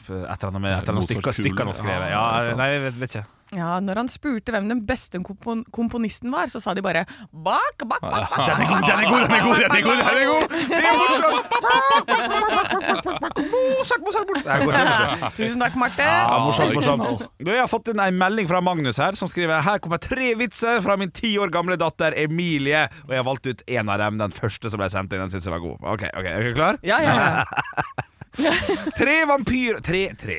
eller 0.07 0.49
annet 0.53 0.63
med 0.63 0.71
et 0.77 0.83
eller 0.85 0.95
annet 0.95 1.09
stykker, 1.09 1.59
han 1.59 1.71
har 1.73 1.79
skrevet. 1.81 2.09
Ja, 2.13 2.23
Ja, 2.47 2.53
nei, 2.59 2.69
jeg 2.77 2.83
vet, 2.87 2.97
vet 3.03 3.13
ikke. 3.17 3.27
Ja, 3.57 3.79
når 3.81 3.97
han 4.03 4.09
spurte 4.13 4.53
hvem 4.53 4.67
den 4.69 4.83
beste 4.85 5.17
kompon 5.25 5.63
komponisten 5.73 6.29
var, 6.35 6.51
så 6.53 6.61
sa 6.61 6.75
de 6.77 6.83
bare 6.85 7.07
bak, 7.33 7.81
bak, 7.81 8.03
bak, 8.03 8.29
bak. 8.29 8.45
Den 8.45 8.61
er 8.61 8.69
god, 8.69 8.83
den 8.85 8.99
er 9.01 9.09
god, 9.09 9.23
den 9.25 9.33
er 9.33 9.43
god! 9.47 9.57
Den 9.63 9.73
er 9.73 9.83
god, 9.87 9.97
den 9.97 10.09
er 10.09 10.27
god. 10.29 10.45
Det 10.69 10.85
er 10.85 10.97
morsomt! 11.01 11.49
Mozart, 13.49 14.03
Mozart, 14.05 14.27
Mozart. 14.29 14.89
Er. 14.89 15.33
Tusen 15.39 15.65
takk, 15.65 15.79
Marte. 15.81 16.05
Ja, 16.05 16.37
morsomt, 16.45 16.75
morsomt. 16.77 17.25
Du, 17.41 17.49
jeg 17.53 17.63
har 17.63 17.71
fått 17.73 17.89
inn 17.93 18.03
en 18.05 18.21
melding 18.21 18.51
fra 18.51 18.61
Magnus 18.65 19.01
her, 19.01 19.17
som 19.19 19.31
skriver 19.33 19.65
Her 19.65 19.81
kommer 19.85 20.01
tre 20.03 20.35
vitser 20.39 20.83
fra 20.85 20.99
min 21.01 21.13
ti 21.15 21.33
år 21.41 21.49
gamle 21.55 21.79
datter 21.81 22.13
Emilie. 22.21 22.85
Og 23.07 23.17
jeg 23.17 23.23
har 23.23 23.29
valgt 23.31 23.49
ut 23.49 23.65
en 23.65 23.89
av 23.95 24.03
dem, 24.05 24.21
den 24.21 24.35
første 24.37 24.69
som 24.73 24.83
ble 24.83 24.91
sendt 24.93 25.17
inn. 25.17 25.25
Den 25.25 25.33
syns 25.33 25.49
jeg 25.49 25.57
var 25.57 25.65
god. 25.65 25.81
Ok, 25.97 26.05
ok, 26.13 26.27
Er 26.35 26.51
du 26.51 26.53
klar? 26.59 26.81
Ja, 26.85 27.01
ja, 27.01 27.17
ja. 27.17 27.45
Tre 28.95 29.15
vampyr... 29.27 29.81
tre, 29.83 30.03
tre. 30.21 30.37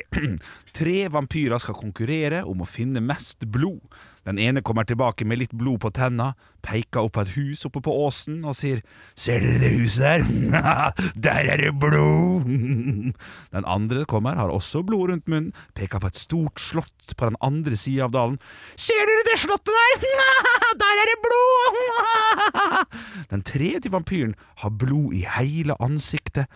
Tre 0.76 1.08
vampyrer 1.12 1.60
skal 1.62 1.78
konkurrere 1.78 2.44
om 2.48 2.62
å 2.62 2.68
finne 2.68 3.02
mest 3.04 3.46
blod. 3.50 3.82
Den 4.28 4.38
ene 4.38 4.60
kommer 4.60 4.84
tilbake 4.84 5.24
med 5.24 5.40
litt 5.40 5.52
blod 5.56 5.80
på 5.80 5.90
tenna, 5.96 6.34
peker 6.60 7.06
opp 7.06 7.14
på 7.16 7.22
et 7.24 7.32
hus 7.38 7.64
oppe 7.64 7.80
på 7.80 7.94
åsen 8.04 8.44
og 8.44 8.54
sier 8.58 8.82
'Ser 9.16 9.40
dere 9.40 9.58
det 9.62 9.70
huset 9.80 10.04
der? 10.04 10.20
der 11.26 11.48
er 11.54 11.56
det 11.56 11.72
blod!' 11.80 12.44
Den 13.54 13.64
andre 13.64 14.04
kommer, 14.04 14.36
har 14.36 14.52
også 14.52 14.84
blod 14.84 15.08
rundt 15.10 15.28
munnen, 15.28 15.52
peker 15.74 15.98
på 15.98 16.12
et 16.12 16.20
stort 16.20 16.60
slott 16.60 17.16
på 17.16 17.26
den 17.26 17.36
andre 17.40 17.76
sida 17.76 18.04
av 18.04 18.12
dalen. 18.12 18.38
'Ser 18.76 19.08
dere 19.08 19.24
det 19.24 19.38
slottet 19.40 19.72
der? 19.72 20.04
der 20.84 20.94
er 21.00 21.06
det 21.08 21.18
blod!' 21.24 22.86
Den 23.30 23.42
tredje 23.42 23.90
vampyren 23.90 24.34
har 24.60 24.70
blod 24.70 25.14
i 25.16 25.24
hele 25.24 25.74
ansiktet. 25.80 26.46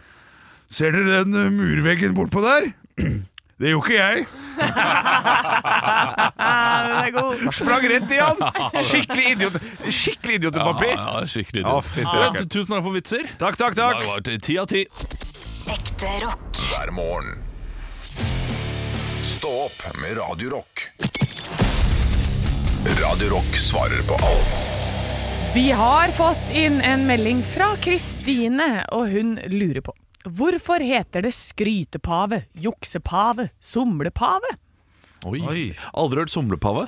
Ser 0.69 0.93
dere 0.93 1.25
den 1.25 1.57
murveggen 1.57 2.15
bortpå 2.15 2.45
der? 2.45 2.75
Det 3.61 3.71
gjorde 3.71 3.87
ikke 3.87 4.01
jeg. 4.03 4.27
Den 6.39 6.97
er 7.05 7.11
god. 7.15 7.45
Sprang 7.55 7.85
rett 7.93 8.11
i 8.11 8.19
han. 8.19 8.41
Skikkelig 8.91 9.27
idiot. 9.35 9.59
Skikkelig 9.95 10.35
idiotpapir. 10.41 10.91
Ja, 10.95 11.21
ja, 11.21 11.27
skikkelig 11.31 11.63
Ja, 11.63 11.69
dumt. 11.77 11.93
Ja, 12.03 12.15
rakkeren. 12.25 12.49
Tusen 12.51 12.75
takk 12.77 12.85
for 12.89 12.97
vitser. 12.99 13.25
Takk, 13.41 13.57
takk, 13.61 13.75
Det 13.79 13.85
takk. 13.87 14.05
var 14.09 14.25
til 14.27 14.41
ti 14.43 14.59
av 14.59 14.67
ti. 14.71 14.83
Ekte 15.75 16.11
rock. 16.25 16.63
hver 16.69 16.91
morgen. 16.97 17.39
Stå 19.25 19.51
opp 19.67 19.81
med 20.01 20.17
Radio 20.19 20.51
Rock. 20.59 20.89
Radio 23.01 23.29
Rock 23.33 23.57
svarer 23.59 24.03
på 24.09 24.15
alt 24.21 24.65
Vi 25.55 25.71
har 25.73 26.09
fått 26.17 26.51
inn 26.53 26.81
en 26.85 27.07
melding 27.09 27.41
fra 27.55 27.71
Kristine, 27.81 28.85
og 28.93 29.09
hun 29.13 29.37
lurer 29.49 29.81
på 29.87 29.95
Hvorfor 30.25 30.81
heter 30.81 31.23
det 31.23 31.33
skrytepave, 31.37 32.45
juksepave, 32.57 33.51
somlepave? 33.61 34.55
Oi. 35.27 35.41
Oi. 35.41 35.65
Aldri 35.97 36.25
hørt 36.25 36.33
somlepave. 36.33 36.87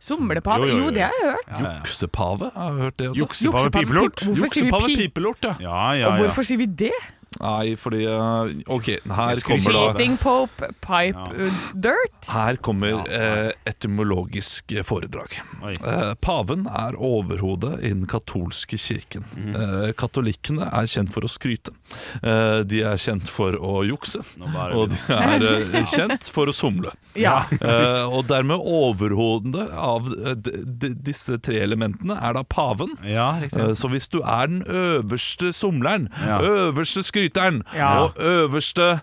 Somlepave? 0.00 0.62
Jo, 0.62 0.70
jo, 0.70 0.76
jo. 0.78 0.84
Jo, 0.84 0.90
det 0.94 1.02
har 1.02 1.12
jeg 1.18 1.32
hørt. 1.34 1.62
Juksepave, 1.64 2.50
har 2.54 2.72
hørt 2.78 2.96
det 2.98 3.08
også. 3.10 3.18
Juksepave 3.24 3.52
Juksepave, 3.58 3.84
pipelort. 3.86 4.14
pip- 4.22 4.28
Hvorfor 4.38 4.54
sier 4.54 4.96
vi 4.96 4.96
pipelort, 5.08 5.42
ja. 5.42 5.54
Ja, 5.60 5.80
ja, 5.98 6.06
Og 6.12 6.18
hvorfor 6.22 6.46
sier 6.46 6.58
vi 6.62 6.66
det? 6.66 6.92
Nei, 7.38 7.74
fordi 7.76 8.04
eh, 8.08 8.52
Ok, 8.72 8.86
her 9.04 9.40
kommer 9.44 9.74
da 9.76 9.82
Cheating 9.92 10.14
Pope 10.22 10.70
Pipe 10.80 11.26
ja. 11.36 11.50
Dirt? 11.76 12.28
Her 12.32 12.56
kommer 12.64 13.02
eh, 13.12 13.50
etymologisk 13.68 14.72
foredrag. 14.88 15.34
Oi. 15.62 15.74
Eh, 15.84 16.14
paven 16.24 16.64
er 16.72 16.96
overhodet 16.96 17.74
i 17.84 17.90
den 17.92 18.06
katolske 18.08 18.78
kirken. 18.80 19.26
Mm. 19.36 19.50
Eh, 19.60 19.90
katolikkene 20.00 20.70
er 20.72 20.88
kjent 20.88 21.12
for 21.14 21.26
å 21.28 21.30
skryte. 21.30 21.74
Eh, 22.22 22.62
de 22.68 22.80
er 22.88 22.96
kjent 23.02 23.28
for 23.30 23.54
å 23.60 23.82
jukse. 23.86 24.24
Og 24.72 24.88
de 24.94 24.98
er 25.18 25.46
eh, 25.52 25.78
kjent 25.94 26.30
for 26.32 26.48
å 26.50 26.56
somle. 26.56 26.94
Ja. 27.18 27.42
Eh, 27.60 28.04
og 28.08 28.24
dermed 28.32 28.64
overhodet 28.64 29.68
av 29.74 30.08
eh, 30.16 30.34
disse 31.04 31.36
tre 31.44 31.60
elementene 31.64 32.16
er 32.24 32.38
da 32.40 32.44
paven. 32.48 32.96
Ja. 33.04 33.34
Eh, 33.52 33.74
Så 33.78 33.92
hvis 33.92 34.08
du 34.10 34.22
er 34.24 34.48
den 34.48 34.64
øverste 34.64 35.52
somleren, 35.52 36.08
Ja. 36.24 36.40
øverste 36.40 37.02
skryteren 37.04 37.17
Ja. 37.76 37.90
og 38.04 38.16
øverste 38.22 39.00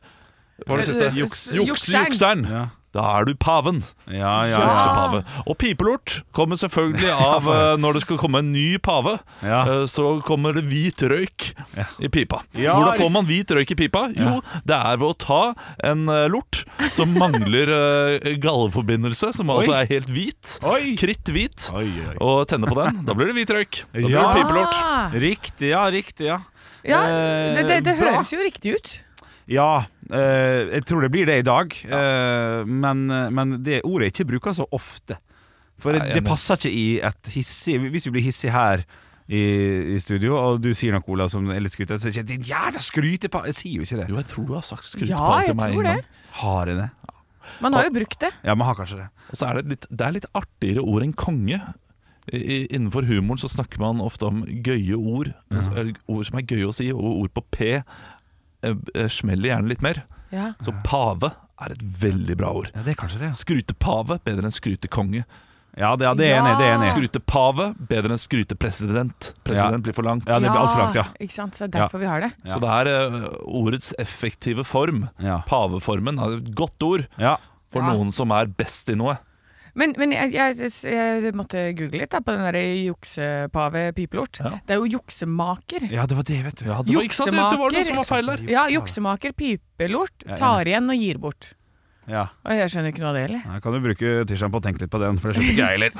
Hva 0.63 0.71
var 0.71 0.77
det 0.81 0.85
siste? 0.87 1.11
Juks, 1.19 1.45
jukseren. 1.57 2.05
jukseren. 2.09 2.45
Ja. 2.49 2.65
Da 2.95 3.03
er 3.19 3.25
du 3.27 3.33
paven. 3.35 3.81
Ja, 4.07 4.45
ja, 4.47 4.59
Ja. 4.63 5.17
Og 5.51 5.57
pipelort 5.59 6.21
kommer 6.31 6.55
selvfølgelig 6.55 7.09
av 7.35 7.43
eh, 7.51 7.73
når 7.83 7.97
det 7.97 8.01
skal 8.05 8.17
komme 8.21 8.39
en 8.39 8.53
ny 8.53 8.77
pave. 8.79 9.17
Eh, 9.43 9.83
Så 9.91 10.21
kommer 10.23 10.55
det 10.55 10.63
hvit 10.69 11.03
røyk 11.03 11.49
i 11.99 12.07
pipa. 12.07 12.39
Hvordan 12.55 12.95
får 13.01 13.11
man 13.11 13.27
hvit 13.27 13.51
røyk 13.51 13.73
i 13.75 13.75
pipa? 13.81 14.05
Jo, 14.15 14.37
det 14.63 14.77
er 14.79 14.95
ved 15.01 15.09
å 15.11 15.17
ta 15.19 15.41
en 15.83 16.07
eh, 16.07 16.29
lort 16.31 16.61
som 16.95 17.11
mangler 17.19 17.73
galleforbindelse, 18.39 19.33
som 19.35 19.51
altså 19.51 19.75
er 19.81 19.91
helt 19.91 20.07
hvit, 20.15 20.55
kritthvit, 20.95 21.67
og 22.23 22.45
tenne 22.47 22.71
på 22.71 22.79
den. 22.79 23.03
Da 23.03 23.11
blir 23.17 23.27
det 23.33 23.35
hvit 23.41 23.51
røyk. 23.59 23.83
Da 23.91 23.99
blir 24.07 24.15
det 24.23 24.35
pipelort. 24.39 24.79
Riktig, 25.19 25.73
ja, 25.75 25.83
riktig, 25.91 26.31
ja. 26.31 26.39
Ja, 26.87 27.01
Eh, 27.09 27.55
det, 27.57 27.65
det, 27.69 27.77
det 27.87 27.95
høres 27.99 28.31
jo 28.33 28.39
riktig 28.43 28.75
ut. 28.77 28.93
Ja, 29.51 29.85
eh, 30.09 30.71
jeg 30.73 30.85
tror 30.89 31.01
det 31.05 31.11
blir 31.13 31.25
det 31.29 31.39
i 31.41 31.45
dag. 31.45 31.73
Eh, 31.85 32.65
men, 32.65 33.05
men 33.33 33.55
det 33.65 33.81
ordet 33.85 34.07
er 34.09 34.13
ikke 34.13 34.27
bruker 34.35 34.55
så 34.57 34.65
ofte. 34.73 35.17
For 35.81 35.91
Nei, 35.91 35.99
det, 35.99 36.13
jeg 36.15 36.21
det 36.23 36.29
passer 36.29 36.55
ikke 36.61 36.71
i 36.71 36.85
et 37.03 37.29
hissig 37.33 37.73
Hvis 37.91 38.05
vi 38.07 38.11
blir 38.15 38.23
hissig 38.23 38.51
her 38.53 38.85
i, 39.27 39.41
i 39.91 39.97
studio, 39.99 40.37
og 40.39 40.61
du 40.63 40.69
sier 40.77 40.93
noe, 40.95 41.03
Olav, 41.11 41.31
som 41.33 41.49
er 41.51 41.59
litt 41.59 41.73
skrytete, 41.73 41.97
så 41.99 42.11
sier 42.11 42.21
jeg 42.21 42.27
'din 42.29 42.45
jævla 42.45 42.79
skrytepar'. 42.79 43.47
Jeg 43.49 43.57
sier 43.57 43.75
jo 43.81 43.87
ikke 43.87 43.97
det. 44.03 44.05
Jo, 44.13 44.15
jeg 44.21 44.27
tror 44.29 44.45
du 44.45 44.53
har 44.53 44.61
sagt 44.63 44.85
Ja, 44.85 44.91
skrytepave 44.93 45.39
jeg 45.41 45.49
til 45.49 45.57
meg 45.59 45.73
tror 45.73 45.81
en 45.81 45.89
det. 45.89 45.95
gang. 45.95 46.29
Har 46.41 46.67
jeg 46.71 46.77
det? 46.77 46.89
Man 47.61 47.73
har 47.73 47.83
jo 47.87 47.91
brukt 47.97 48.19
det. 48.21 48.31
Ja, 48.43 48.55
man 48.55 48.67
har 48.67 48.75
kanskje 48.77 48.97
det. 49.01 49.07
Og 49.29 49.37
så 49.37 49.47
er 49.49 49.53
det 49.59 49.65
litt, 49.73 49.87
det 49.89 50.05
er 50.07 50.13
litt 50.15 50.29
artigere 50.33 50.81
ord 50.85 51.03
enn 51.05 51.13
konge. 51.13 51.59
I, 52.33 52.65
innenfor 52.73 53.05
humoren 53.05 53.37
så 53.37 53.49
snakker 53.51 53.79
man 53.83 54.01
ofte 54.01 54.25
om 54.25 54.43
gøye 54.65 54.97
ord. 54.97 55.33
Altså, 55.53 55.91
Ord 56.09 56.25
som 56.25 56.39
er 56.39 56.47
gøye 56.49 56.67
å 56.69 56.73
si, 56.75 56.87
og 56.93 57.05
ord 57.21 57.33
på 57.37 57.43
P 57.53 57.71
eh, 57.75 57.81
eh, 58.65 59.09
smeller 59.13 59.51
gjerne 59.53 59.69
litt 59.69 59.83
mer. 59.85 60.03
Ja. 60.33 60.53
Så 60.65 60.73
pave 60.85 61.33
er 61.61 61.71
et 61.75 61.83
veldig 62.01 62.35
bra 62.39 62.49
ord. 62.61 62.71
Ja, 62.75 62.81
det 62.83 62.95
er 62.95 63.01
kanskje 63.03 63.21
det. 63.21 63.33
Skrytepave 63.39 64.17
bedre 64.25 64.49
enn 64.49 64.55
skrytekonge. 64.55 65.23
Ja, 65.75 65.89
det, 65.99 66.05
ja, 66.07 66.13
det 66.15 66.25
er 66.31 66.37
enig 66.39 66.51
i. 66.53 66.57
Det 66.59 66.65
er 66.69 66.73
enig. 66.77 66.89
Skrytepave 66.95 67.65
bedre 67.89 68.15
enn 68.15 68.21
skrytepresident. 68.23 69.29
President 69.43 69.83
blir 69.83 69.95
for 69.95 70.07
langt. 70.07 70.27
Ja, 70.27 70.37
det 70.39 70.47
blir 70.49 70.61
alt 70.61 70.71
for 70.71 70.81
langt, 70.85 70.95
ja. 70.99 71.03
Ikke 71.19 71.35
sant? 71.35 71.55
Så 71.57 71.67
det 71.67 71.75
er 71.75 71.85
derfor 71.85 71.99
vi 71.99 72.07
har 72.09 72.23
det. 72.23 72.29
Så 72.47 72.59
det 72.63 72.71
er 72.71 72.89
uh, 73.11 73.25
ordets 73.59 73.91
effektive 73.99 74.63
form. 74.67 75.05
Ja. 75.23 75.41
Paveformen 75.49 76.19
er 76.23 76.37
et 76.39 76.51
godt 76.55 76.83
ord 76.87 77.05
Ja. 77.19 77.35
for 77.75 77.83
Ja. 77.83 77.91
noen 77.91 78.11
som 78.15 78.31
er 78.31 78.47
best 78.47 78.89
i 78.89 78.95
noe. 78.95 79.17
Men, 79.75 79.91
men 79.99 80.13
jeg, 80.15 80.31
jeg, 80.35 80.69
jeg 80.87 81.33
måtte 81.35 81.65
google 81.75 81.99
litt 81.99 82.13
da, 82.13 82.21
på 82.23 82.35
den 82.35 82.45
der 82.47 82.59
juksepave 82.85 83.89
pipelort. 83.97 84.39
Ja. 84.39 84.53
Det 84.63 84.77
er 84.77 84.79
jo 84.79 84.87
juksemaker. 84.95 85.89
ja, 85.91 86.07
det 86.07 86.15
var 86.15 86.29
det, 86.31 86.39
vet 86.47 86.61
du. 86.61 86.69
Ja, 86.69 86.79
det 86.79 86.95
var, 86.95 87.09
ikke 87.09 87.19
sant? 87.19 87.35
Det 87.35 87.59
var 87.59 87.75
noe 87.75 87.85
som 87.89 87.99
var 87.99 88.09
feil 88.09 88.31
der. 88.31 88.47
Ja, 88.55 88.65
juksemaker, 88.71 89.35
pipelort, 89.35 90.27
tar 90.39 90.71
igjen 90.71 90.91
og 90.91 91.03
gir 91.03 91.21
bort. 91.21 91.51
Ja. 92.05 92.27
Og 92.45 92.53
jeg 92.53 92.69
skjønner 92.69 92.91
ikke 92.93 93.01
noe 93.01 93.09
av 93.09 93.15
det 93.17 93.23
heller. 93.25 93.61
Kan 93.63 93.73
du 93.73 93.79
bruke 93.81 94.11
tirsdagen 94.29 94.53
på 94.53 94.59
å 94.61 94.63
tenke 94.63 94.83
litt 94.83 94.91
på 94.93 95.01
den, 95.01 95.17
for 95.21 95.31
det 95.31 95.39
skjønner 95.39 95.55
ikke 95.55 95.63
jeg 95.63 95.79
heller. 95.79 95.91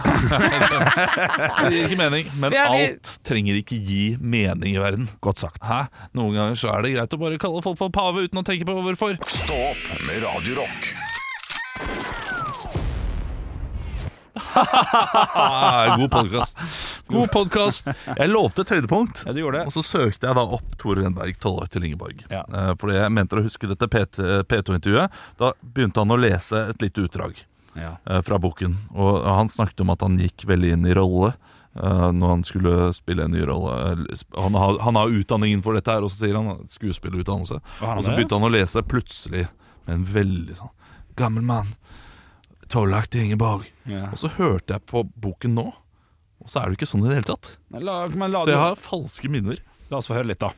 Det 1.66 1.72
gir 1.74 1.88
ikke 1.88 2.00
mening, 2.04 2.30
men 2.44 2.58
alt 2.62 3.16
trenger 3.26 3.58
ikke 3.58 3.80
gi 3.82 4.04
mening 4.22 4.78
i 4.78 4.84
verden. 4.84 5.10
Godt 5.26 5.42
sagt. 5.42 5.64
Hæ? 5.66 5.88
Noen 6.18 6.38
ganger 6.38 6.62
så 6.62 6.76
er 6.76 6.86
det 6.86 6.94
greit 6.94 7.18
å 7.18 7.22
bare 7.26 7.42
kalle 7.42 7.66
folk 7.66 7.82
for 7.82 7.94
pave 7.94 8.28
uten 8.28 8.44
å 8.44 8.46
tenke 8.46 8.70
på 8.70 8.78
hvorfor. 8.78 9.18
Stå 9.26 9.62
opp 9.74 9.94
med 10.06 10.22
Radio 10.28 10.70
god 16.00 16.12
podkast. 16.12 16.58
God 17.08 17.32
podkast. 17.34 17.90
Jeg 18.18 18.30
lovte 18.32 18.64
et 18.66 18.72
høydepunkt. 18.76 19.24
Ja, 19.28 19.34
du 19.36 19.42
gjorde 19.42 19.62
det. 19.62 19.66
Og 19.70 19.76
så 19.76 19.84
søkte 19.86 20.30
jeg 20.30 20.38
da 20.38 20.44
opp 20.58 20.78
Tore 20.82 21.04
Renberg, 21.04 21.38
tollvakt 21.44 21.74
til 21.76 21.88
Ingeborg. 21.90 22.24
Ja. 22.32 22.44
Eh, 22.48 22.72
Fordi 22.82 22.98
jeg 22.98 23.14
mente 23.16 23.40
å 23.40 23.44
huske 23.46 23.70
dette 23.72 23.90
P2-intervjuet. 23.92 25.20
Da 25.42 25.52
begynte 25.62 26.04
han 26.06 26.16
å 26.16 26.20
lese 26.22 26.66
et 26.72 26.82
lite 26.86 27.06
utdrag 27.08 27.42
Ja. 27.76 27.98
eh, 28.08 28.22
fra 28.24 28.40
boken. 28.40 28.78
Og 28.96 29.26
han 29.28 29.52
snakket 29.52 29.82
om 29.84 29.92
at 29.96 30.02
han 30.06 30.18
gikk 30.22 30.46
veldig 30.48 30.72
inn 30.78 30.86
i 30.88 30.96
rolle 30.96 31.34
eh, 31.76 32.12
når 32.16 32.28
han 32.38 32.44
skulle 32.48 32.94
spille 32.96 33.28
en 33.28 33.36
ny 33.36 33.44
rolle. 33.50 34.08
Han 34.38 34.56
har, 34.56 34.80
han 34.88 34.96
har 35.02 35.12
utdanningen 35.20 35.64
for 35.66 35.76
dette 35.76 35.92
her, 35.92 36.04
og 36.08 36.12
så 36.14 36.24
sier 36.26 36.40
han 36.40 36.64
skuespillerutdannelse. 36.72 37.60
Og 37.84 38.04
så 38.06 38.16
begynte 38.16 38.40
han 38.40 38.48
å 38.48 38.54
lese 38.56 38.84
plutselig 38.88 39.48
med 39.86 40.00
en 40.00 40.08
veldig 40.16 40.56
sånn 40.62 40.72
gammel 41.16 41.44
mann. 41.48 41.68
Tollvakt 42.70 43.12
til 43.14 43.26
Ingeborg. 43.26 43.66
Ja. 43.86 44.08
Og 44.12 44.18
så 44.20 44.30
hørte 44.38 44.76
jeg 44.76 44.86
på 44.90 45.04
boken 45.22 45.56
nå, 45.58 45.66
og 46.42 46.50
så 46.50 46.60
er 46.60 46.70
det 46.70 46.76
jo 46.76 46.80
ikke 46.82 46.90
sånn 46.90 47.06
i 47.06 47.10
det 47.12 47.20
hele 47.20 47.30
tatt. 47.30 47.52
La, 47.78 47.98
men 48.10 48.32
la, 48.34 48.44
Så 48.44 48.54
jeg 48.54 48.62
har 48.62 48.80
falske 48.82 49.30
minner. 49.32 49.62
la 49.90 50.00
oss 50.00 50.10
få 50.10 50.18
høre 50.18 50.32
litt, 50.32 50.42
da. 50.42 50.52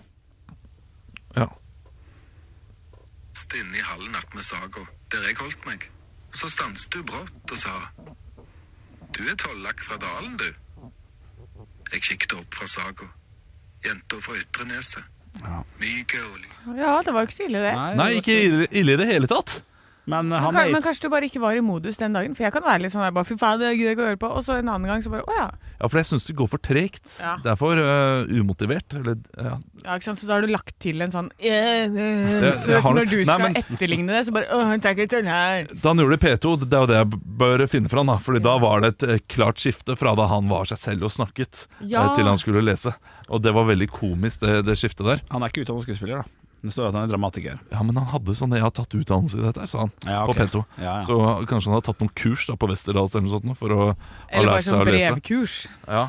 Ja. 1.35 1.47
inne 3.59 3.77
i 3.77 3.83
hallen 3.85 4.15
attmed 4.15 4.43
saga, 4.43 4.87
der 5.11 5.27
jeg 5.27 5.37
holdt 5.37 5.65
meg. 5.67 5.89
Så 6.31 6.49
stanset 6.51 6.91
du 6.91 7.03
brått 7.03 7.51
og 7.51 7.57
sa 7.57 7.71
Du 9.15 9.23
er 9.23 9.35
tollak 9.39 9.79
fra 9.79 9.97
dalen, 9.97 10.35
du. 10.37 10.49
Jeg 11.91 12.01
kikket 12.01 12.33
opp 12.37 12.53
fra 12.53 12.67
saga. 12.67 13.07
Jenta 13.85 14.19
fra 14.21 14.35
Ytre 14.35 14.65
Neset. 14.67 15.03
Myke 15.79 16.19
og 16.25 16.37
lys. 16.41 16.75
Ja, 16.77 16.97
det 17.05 17.13
var 17.13 17.23
jo 17.23 17.29
ikke 17.29 17.37
så 17.37 17.45
ille, 17.47 17.61
det. 17.63 17.73
Nei, 17.97 18.09
ikke 18.19 18.37
ille, 18.43 18.67
ille 18.71 18.95
i 18.95 18.99
det 18.99 19.07
hele 19.07 19.29
tatt. 19.31 19.61
Men 20.07 20.29
Men, 20.31 20.39
han 20.39 20.53
kan, 20.55 20.61
er 20.69 20.71
men 20.71 20.83
kanskje 20.85 21.03
du 21.03 21.09
bare 21.11 21.27
ikke 21.27 21.41
var 21.43 21.57
i 21.57 21.59
modus 21.61 21.97
den 21.99 22.13
dagen? 22.15 22.33
For 22.33 22.45
jeg 22.47 22.53
kan 22.55 22.63
være 22.63 22.79
litt 22.85 22.93
sånn 22.93 23.03
der, 23.03 23.11
bare, 23.11 23.27
fy 23.27 23.35
faen, 23.35 23.59
det 23.59 23.73
gidder 23.75 23.89
jeg 23.91 23.97
ikke 23.97 24.03
å 24.05 24.07
høre 24.07 24.19
på. 24.21 24.29
Og 24.39 24.45
så 24.47 24.55
en 24.61 24.69
annen 24.71 24.87
gang 24.87 25.01
så 25.03 25.11
bare 25.11 25.25
å 25.27 25.35
ja. 25.35 25.47
Ja, 25.81 25.89
for 25.91 25.99
jeg 25.99 26.07
syns 26.07 26.27
det 26.29 26.35
går 26.39 26.47
for 26.53 26.63
tregt. 26.63 27.03
Ja. 27.19 27.33
Det 27.43 27.51
er 27.51 27.59
for 27.59 27.75
uh, 27.75 28.23
umotivert. 28.31 28.95
Eller, 28.95 29.17
ja. 29.35 29.57
ja 29.83 29.97
ikke 29.99 30.07
sant? 30.07 30.21
Så 30.23 30.29
da 30.29 30.37
har 30.37 30.47
du 30.47 30.53
lagt 30.53 30.77
til 30.79 31.03
en 31.03 31.11
sånn 31.11 31.27
eh, 31.37 31.83
eh, 31.85 32.39
Det- 32.41 32.53
Så 32.63 32.79
har- 32.81 32.95
når 32.95 33.11
du 33.11 33.17
Nei, 33.17 33.25
skal 33.27 33.43
men- 33.43 33.59
etterligne 33.61 34.07
det, 34.15 34.23
så 34.29 34.31
bare 34.39 34.47
åh, 34.55 34.73
takk, 34.87 35.03
sånn 35.11 35.27
her. 35.27 35.67
Da 35.75 35.89
han 35.91 35.97
gjorde 35.99 36.17
det 36.17 36.23
i 36.23 36.25
P2, 36.37 36.55
det 36.63 36.73
er 36.73 36.79
jo 36.87 36.91
det 36.93 37.01
jeg 37.03 37.21
bør 37.43 37.67
finne 37.67 37.89
fram. 37.91 38.07
da 38.07 38.17
Fordi 38.17 38.43
da 38.47 38.57
var 38.63 38.81
det 38.81 38.93
et 38.95 39.09
eh, 39.09 39.19
klart 39.27 39.59
skifte 39.59 39.97
fra 39.99 40.15
da 40.15 40.27
han 40.31 40.47
var 40.47 40.65
seg 40.71 40.77
selv 40.79 41.03
og 41.03 41.11
snakket, 41.11 41.67
Ja. 41.83 42.07
eh, 42.07 42.15
til 42.15 42.25
han 42.31 42.37
skulle 42.39 42.63
lese. 42.63 42.95
Og 43.29 43.41
det 43.43 43.51
var 43.53 43.65
veldig 43.67 43.89
komisk, 43.91 44.39
det, 44.39 44.63
det 44.65 44.77
skiftet 44.79 45.03
der. 45.05 45.21
Han 45.31 45.43
er 45.43 45.49
ikke 45.51 45.65
utdannet 45.67 45.83
skuespiller, 45.83 46.23
da. 46.23 46.46
Det 46.63 46.71
står 46.73 46.87
at 46.89 46.95
han 46.97 47.03
er 47.05 47.11
dramatiker. 47.13 47.59
Ja, 47.71 47.83
men 47.85 47.95
han 47.99 48.07
hadde 48.09 48.33
sånn 48.35 48.51
Jeg 48.57 48.63
har 48.65 48.71
tatt 48.73 48.89
utdannelse 48.97 49.37
i 49.37 49.43
dette, 49.45 49.59
her, 49.61 49.67
sa 49.69 49.83
han. 49.85 49.91
Ja, 50.05 50.23
På 50.25 50.33
pento 50.33 50.63
P2. 50.63 50.81
Ja, 50.81 50.93
ja. 50.97 51.01
Så 51.05 51.17
kanskje 51.47 51.69
han 51.69 51.77
har 51.77 51.85
tatt 51.85 51.99
noen 52.01 52.13
kurs 52.17 52.47
da 52.49 52.55
på 52.57 52.67
Westerdals 52.71 53.13
eller 53.15 53.27
noe 53.29 53.39
sånt 53.39 53.57
for 53.59 53.69
å 53.75 53.77
ha 53.83 53.89
Eller 54.31 54.47
bare 54.47 54.55
lært 54.55 54.65
seg 54.65 54.73
sånn 54.73 54.81
å 54.81 54.87
lese. 54.89 55.11
brevkurs. 55.13 55.57
Ja. 55.87 56.05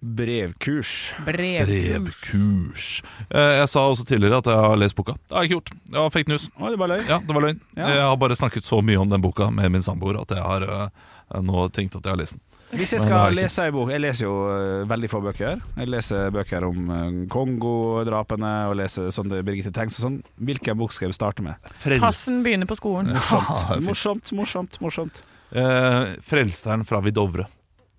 Brevkurs. 0.00 0.90
Brevkurs. 1.26 1.66
Brevkurs. 1.66 3.02
Eh, 3.34 3.56
Jeg 3.58 3.68
sa 3.68 3.82
også 3.90 4.04
tidligere 4.06 4.38
at 4.38 4.46
jeg 4.46 4.54
har 4.62 4.76
lest 4.78 4.94
boka. 4.94 5.16
Det 5.26 5.34
har 5.34 5.42
jeg 5.42 5.50
ikke 5.50 5.56
gjort. 5.58 5.72
Det 5.90 5.98
var 5.98 6.10
fake 6.14 6.28
news. 6.30 6.46
Å, 6.54 6.70
det 6.70 6.78
var 6.78 6.92
løgn. 6.92 7.08
Ja, 7.10 7.18
det 7.18 7.34
var 7.34 7.42
løgn. 7.48 7.60
Ja. 7.76 7.88
Jeg 7.96 8.04
har 8.06 8.16
bare 8.22 8.36
snakket 8.38 8.64
så 8.66 8.78
mye 8.84 9.00
om 9.02 9.10
den 9.10 9.20
boka 9.24 9.50
med 9.50 9.72
min 9.74 9.82
samboer 9.82 10.20
at 10.22 10.30
jeg 10.30 10.44
har 10.44 10.62
eh, 10.62 11.40
nå 11.42 11.66
tenkt 11.74 11.98
at 11.98 12.06
jeg 12.06 12.14
har 12.14 12.20
lest 12.22 12.36
den. 12.38 12.44
Hvis 12.68 12.92
jeg 12.92 13.00
det 13.00 13.06
skal 13.06 13.32
lese 13.32 13.64
ei 13.64 13.72
bok 13.72 13.88
Jeg 13.94 14.02
leser 14.02 14.26
jo 14.26 14.32
eh, 14.52 14.82
veldig 14.90 15.08
få 15.08 15.20
bøker. 15.24 15.60
Jeg 15.78 15.88
leser 15.88 16.28
bøker 16.34 16.66
om 16.68 16.90
uh, 16.92 17.06
Kongo-drapene 17.32 18.50
og 18.68 18.76
leser 18.82 19.08
sånne 19.14 19.40
Birgitte 19.46 19.72
Tengs 19.72 19.96
og 20.00 20.04
sånn. 20.04 20.18
Hvilken 20.50 20.76
bok 20.80 20.92
skal 20.92 21.08
jeg 21.08 21.16
starte 21.16 21.44
med? 21.46 21.56
Frels- 21.80 22.04
Tassen 22.04 22.42
begynner 22.44 22.68
på 22.68 22.76
skolen. 22.76 23.14
Ja. 23.16 23.80
Morsomt, 23.86 24.34
morsomt, 24.36 24.76
morsomt. 24.84 25.22
Eh, 25.48 26.12
Frelseren 26.28 26.84
fra 26.88 27.00
Vidovre. 27.04 27.48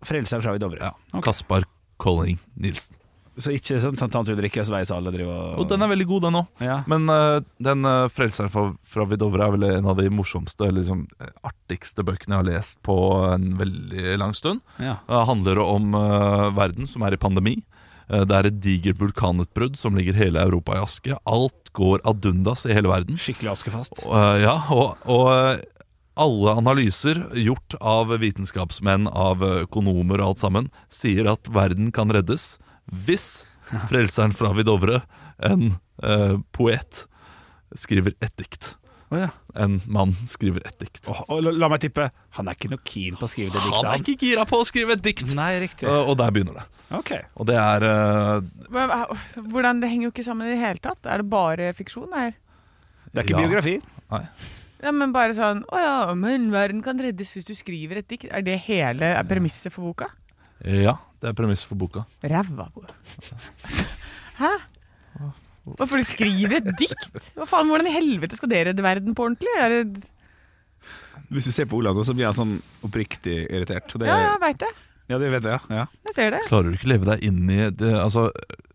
Frelseren 0.06 0.46
fra 0.46 0.54
Vidovre. 0.54 0.92
Ja. 0.92 1.22
Kaspar 1.26 1.66
Colling 1.98 2.38
Nilsen. 2.54 2.99
Så 3.40 3.54
ikke 3.56 3.80
sånn 3.82 3.98
Tante 4.00 4.34
Ulrikkes 4.36 4.72
vei 4.74 4.82
som 4.88 5.00
alle 5.00 5.14
driver 5.16 5.32
og 5.56 5.64
Og 5.64 5.70
den 5.72 5.86
er 5.86 5.92
veldig 5.92 6.08
god, 6.10 6.28
den 6.28 6.40
òg. 6.42 6.64
ja. 6.66 6.78
Men 6.92 7.08
uh, 7.12 7.40
den 7.64 7.88
uh, 7.88 8.10
Frelseren 8.12 8.52
fra, 8.54 8.66
fra 8.84 9.08
Vidovre 9.10 9.48
er 9.48 9.56
vel 9.56 9.68
en 9.70 9.90
av 9.90 10.00
de 10.00 10.10
morsomste 10.12 10.68
eller 10.68 10.82
liksom, 10.84 11.06
eh, 11.22 11.32
artigste 11.48 12.06
bøkene 12.06 12.36
jeg 12.36 12.44
har 12.44 12.50
lest 12.50 12.80
på 12.86 12.98
en 13.30 13.54
veldig 13.60 14.20
lang 14.20 14.36
stund. 14.38 14.64
ja. 14.80 14.98
Det 15.08 15.26
handler 15.30 15.62
om 15.64 15.94
uh, 15.96 16.50
verden 16.56 16.88
som 16.90 17.04
er 17.08 17.16
i 17.16 17.22
pandemi. 17.22 17.60
Det 18.10 18.34
er 18.34 18.48
et 18.50 18.56
digert 18.58 18.98
vulkanutbrudd 18.98 19.76
som 19.78 19.94
ligger 19.94 20.16
hele 20.18 20.42
Europa 20.42 20.74
i 20.74 20.80
aske. 20.82 21.14
Alt 21.30 21.70
går 21.78 22.02
ad 22.10 22.26
undas 22.26 22.66
i 22.66 22.74
hele 22.74 22.90
verden. 22.90 23.20
Skikkelig 23.22 23.52
askefast. 23.54 24.02
Eh, 24.02 24.38
ja, 24.42 24.56
og, 24.74 24.98
og 25.06 25.62
alle 26.20 26.56
analyser 26.60 27.22
gjort 27.38 27.78
av 27.80 28.12
vitenskapsmenn, 28.20 29.08
av 29.08 29.44
økonomer 29.46 30.20
og 30.20 30.34
alt 30.34 30.42
sammen, 30.42 30.72
sier 30.92 31.30
at 31.32 31.48
verden 31.54 31.94
kan 31.96 32.12
reddes 32.12 32.58
hvis 33.06 33.30
frelseren 33.90 34.34
fra 34.36 34.52
Vidovre, 34.58 35.04
en 35.46 35.74
eh, 36.04 36.36
poet, 36.56 37.06
skriver 37.78 38.16
et 38.20 38.36
dikt. 38.40 38.74
Oh, 39.10 39.18
ja. 39.18 39.30
En 39.58 39.80
mann 39.90 40.12
skriver 40.30 40.62
et 40.70 40.76
dikt. 40.82 41.02
Oh, 41.10 41.24
oh, 41.28 41.40
la, 41.42 41.54
la 41.56 41.70
meg 41.72 41.82
tippe, 41.82 42.10
han 42.38 42.50
er 42.50 42.58
ikke 42.58 42.70
noe 42.74 42.84
keen 42.86 43.18
på 43.18 43.26
å 43.26 43.32
skrive 43.32 43.56
det 43.56 43.64
Han 43.66 43.88
er 43.90 44.04
ikke 44.04 44.18
gira 44.22 44.46
på 44.50 44.60
å 44.62 44.68
skrive 44.70 44.94
et 44.98 45.02
dikt! 45.06 45.32
Nei, 45.38 45.56
riktig. 45.66 45.88
Og, 45.90 46.12
og 46.12 46.20
der 46.20 46.36
begynner 46.36 46.60
det. 46.60 46.66
Ok. 47.00 47.12
Og 47.38 47.46
det 47.50 47.58
er 47.62 47.86
uh, 47.86 48.46
Men, 48.74 48.94
Hvordan, 49.52 49.82
Det 49.82 49.90
henger 49.92 50.08
jo 50.08 50.14
ikke 50.14 50.26
sammen 50.26 50.48
i 50.48 50.54
det 50.56 50.62
hele 50.62 50.82
tatt. 50.82 51.06
Er 51.06 51.22
det 51.22 51.30
bare 51.30 51.74
fiksjon 51.78 52.14
her? 52.18 52.34
Det 53.10 53.22
er 53.22 53.28
ikke 53.28 53.36
Ja. 53.38 53.44
biografi. 53.46 53.76
Ja, 54.80 54.94
men 54.96 55.12
bare 55.14 55.36
sånn 55.38 55.62
Å 55.70 55.82
ja, 55.82 55.98
men 56.18 56.48
verden 56.54 56.82
kan 56.86 56.98
reddes 57.02 57.34
hvis 57.36 57.46
du 57.50 57.54
skriver 57.58 58.02
et 58.02 58.10
dikt. 58.10 58.30
Er 58.30 58.46
det 58.46 58.62
hele 58.66 59.12
premisset 59.30 59.74
for 59.74 59.90
boka? 59.90 60.10
Ja, 60.66 60.98
det 61.20 61.30
er 61.32 61.36
premiss 61.38 61.66
for 61.68 61.76
boka. 61.80 62.06
Ræva 62.24 62.70
på 62.74 62.84
Hæ? 64.40 64.52
Hvorfor 65.78 66.00
du 66.00 66.06
skriver 66.08 66.56
et 66.62 66.70
dikt? 66.80 67.10
Hva 67.36 67.46
faen, 67.50 67.68
Hvordan 67.70 67.90
i 67.92 67.94
helvete 67.94 68.38
skal 68.40 68.50
dere 68.50 68.72
redde 68.72 68.86
verden 68.86 69.14
på 69.18 69.26
ordentlig? 69.28 69.52
Er 69.60 69.74
det, 69.76 70.04
Hvis 71.30 71.46
du 71.50 71.52
ser 71.54 71.68
på 71.70 71.78
Olav 71.78 72.00
så 72.08 72.16
blir 72.16 72.26
jeg 72.26 72.38
sånn 72.40 72.56
oppriktig 72.88 73.36
irritert. 73.52 73.92
Det, 74.00 74.08
ja, 74.10 74.16
jeg 74.32 74.42
veit 74.42 74.64
det. 74.64 74.72
ja, 75.12 75.20
det 75.22 75.30
vet 75.36 75.46
jeg, 75.52 75.60
ja. 75.70 75.86
Jeg 76.10 76.16
ser 76.16 76.34
det. 76.34 76.42
Klarer 76.48 76.72
du 76.72 76.80
ikke 76.80 76.90
leve 76.96 77.12
deg 77.12 77.28
inn 77.28 77.44
i 77.54 77.60
det, 77.70 77.92
Altså, 78.00 78.30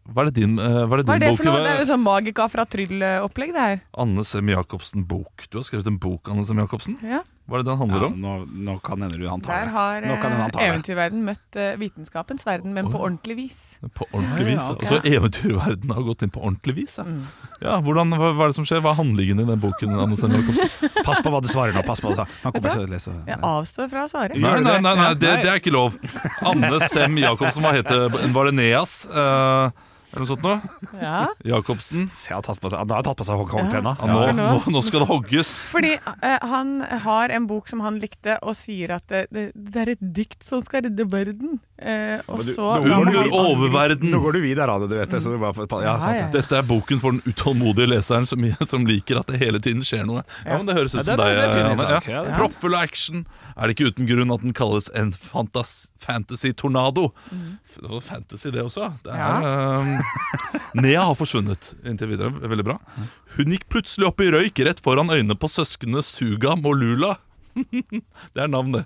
hva 0.05 0.23
er 0.23 0.31
det 0.31 0.37
din, 0.43 0.59
eh, 0.61 0.85
hva 0.85 0.99
er 0.99 1.03
det 1.03 1.09
Hva 1.09 1.17
er 1.17 1.25
det 1.25 1.33
bok? 1.33 1.41
for 1.41 1.49
noe? 1.49 1.63
Det 1.65 1.73
er 1.73 1.81
jo 1.81 1.89
sånn 1.91 2.05
Magika 2.05 2.47
fra 2.53 2.67
Tryll-opplegg, 2.69 3.55
det 3.57 3.65
her. 3.65 3.81
Anne 4.05 4.25
Sem 4.29 4.53
Jacobsen-bok. 4.53 5.49
Du 5.51 5.59
har 5.59 5.65
skrevet 5.67 5.89
en 5.91 5.99
bok, 5.99 6.29
Anne 6.31 6.45
Sem 6.47 6.61
Jacobsen. 6.61 6.99
Ja. 7.03 7.23
Hva 7.45 7.59
er 7.59 7.61
det 7.61 7.69
den 7.69 7.77
handler 7.77 8.01
ja 8.01 8.09
om? 8.09 8.15
nå, 8.25 8.35
nå 8.67 8.75
kan 8.81 9.03
hende 9.05 9.19
du 9.21 9.27
han 9.29 9.43
tar 9.45 9.67
Der 9.67 9.73
har 9.75 10.07
eh, 10.09 10.63
eventyrverden 10.65 11.27
møtt 11.27 11.59
eh, 11.61 11.75
vitenskapens 11.77 12.47
verden, 12.47 12.73
men 12.73 12.89
på 12.89 13.03
ordentlig 13.03 13.37
vis. 13.37 13.59
På 13.93 14.07
ordentlig 14.13 14.47
vis. 14.49 14.63
Ja, 14.63 14.69
Så 14.71 14.79
Altså, 14.81 15.01
eventyrverden 15.13 15.93
har 15.93 16.07
gått 16.09 16.25
inn 16.25 16.33
på 16.33 16.41
ordentlig 16.41 16.77
vis. 16.79 16.97
Ja. 16.97 17.05
Mm. 17.05 17.21
Ja, 17.61 17.77
hvordan, 17.85 18.17
hva, 18.17 18.33
hva 18.33 18.47
er 18.49 18.55
det 18.55 18.57
som 18.57 18.69
skjer? 18.69 18.81
Hva 18.85 18.95
er 18.95 19.01
handlingen 19.03 19.45
i 19.45 19.49
den 19.51 19.61
boken? 19.61 19.93
Pass 21.07 21.21
på 21.21 21.33
hva 21.35 21.43
du 21.45 21.51
svarer 21.53 21.77
nå. 21.77 21.85
pass 21.85 22.01
på 22.01 22.15
det. 22.17 22.25
Han 22.47 22.55
kommer 22.57 22.79
til 22.79 22.87
å 22.87 22.93
lese 22.95 23.13
Jeg 23.29 23.41
avstår 23.45 23.93
fra 23.93 24.07
å 24.07 24.11
svare. 24.11 24.41
Nei, 24.41 24.55
nei, 24.65 24.79
nei, 24.81 24.95
nei 25.03 25.11
det, 25.13 25.35
det 25.45 25.51
er 25.53 25.61
ikke 25.61 25.75
lov. 25.75 25.99
Anne 26.49 26.81
Sem 26.89 27.21
Jacobsen, 27.21 27.65
hva 27.65 27.75
heter 27.77 28.09
Var 28.09 28.49
det 28.49 28.57
Neas? 28.57 29.03
Eh, 29.05 29.85
eller 30.15 30.25
noe 30.25 30.31
sånt 30.31 30.45
noe? 30.47 31.01
Ja. 31.03 31.19
Jacobsen. 31.51 32.07
Se, 32.15 32.31
han 32.31 32.39
har 32.41 32.47
tatt 32.47 32.63
på 32.63 32.71
seg, 32.73 32.79
han 32.85 32.95
har 32.95 33.05
tatt 33.07 33.19
på 33.21 33.27
seg 33.27 33.43
håndtenna. 33.51 33.97
Ja, 33.99 34.07
nå, 34.09 34.21
nå- 34.39 34.49
nå, 34.55 34.73
nå 34.79 34.83
skal 34.87 35.03
det 35.05 35.11
hogges. 35.11 35.53
Fordi 35.73 35.93
uh, 35.99 36.39
han 36.55 36.75
har 37.05 37.35
en 37.35 37.49
bok 37.51 37.69
som 37.71 37.83
han 37.85 37.99
likte, 38.03 38.39
og 38.43 38.55
sier 38.59 38.95
at 39.01 39.09
det, 39.11 39.27
det, 39.35 39.49
det 39.55 39.83
er 39.85 39.93
et 39.97 40.05
dikt 40.17 40.47
som 40.47 40.63
skal 40.65 40.87
redde 40.87 41.07
verden. 41.13 41.59
Eh, 41.77 42.21
og 42.31 42.39
du- 42.39 42.53
så 42.55 42.69
Under 42.79 43.27
oververden. 43.35 44.11
Nå 44.13 44.21
går 44.23 44.33
du 44.37 44.41
videre, 44.41 44.71
Anne, 44.71 44.87
du 44.89 44.95
vet 44.97 45.11
det. 45.11 45.21
Så 45.23 45.33
du 45.33 45.39
bare, 45.39 45.67
ja, 45.83 45.99
sant 45.99 46.17
Ja. 46.21 46.29
Dette 46.31 46.53
er 46.59 46.63
boken 46.63 47.01
for 47.01 47.11
den 47.11 47.23
utålmodige 47.27 47.89
leseren 47.91 48.27
som, 48.27 48.39
som 48.67 48.87
liker 48.87 49.19
at 49.19 49.27
det 49.27 49.41
hele 49.41 49.59
tiden 49.59 49.83
skjer 49.83 50.07
noe. 50.07 50.23
Ja, 50.47 50.57
men 50.57 50.67
Det 50.67 50.77
høres 50.77 50.95
ut 50.95 51.01
Ja, 51.03 51.03
som 51.03 51.19
deg. 51.19 51.35
det 51.35 52.15
Anne. 52.15 52.37
Proppfull 52.39 52.75
av 52.75 52.83
action. 52.87 53.27
Er 53.57 53.67
det 53.69 53.77
ikke 53.77 53.91
uten 53.91 54.07
grunn 54.07 54.33
at 54.35 54.43
den 54.43 54.53
kalles 54.53 54.89
en 54.95 55.13
fantas 55.13 55.89
fantasy-tornado? 56.01 57.13
Mm. 57.31 58.03
fantasy, 58.03 58.51
det 58.51 58.63
også. 58.63 58.93
Det 59.03 59.13
er, 59.13 59.79
um, 59.79 60.03
Nea 60.83 61.03
har 61.05 61.15
forsvunnet 61.15 61.75
inntil 61.87 62.09
videre. 62.15 62.31
Veldig 62.31 62.65
bra. 62.67 62.79
Hun 63.37 63.47
gikk 63.55 63.69
plutselig 63.69 64.07
opp 64.11 64.21
i 64.21 64.31
røyk 64.31 64.59
rett 64.67 64.81
foran 64.83 65.11
øynene 65.11 65.35
på 65.39 65.51
søsknene 65.51 66.03
Sugam 66.03 66.65
og 66.67 66.79
Lula. 66.79 67.17
det 67.55 68.43
er 68.43 68.49
navn, 68.51 68.85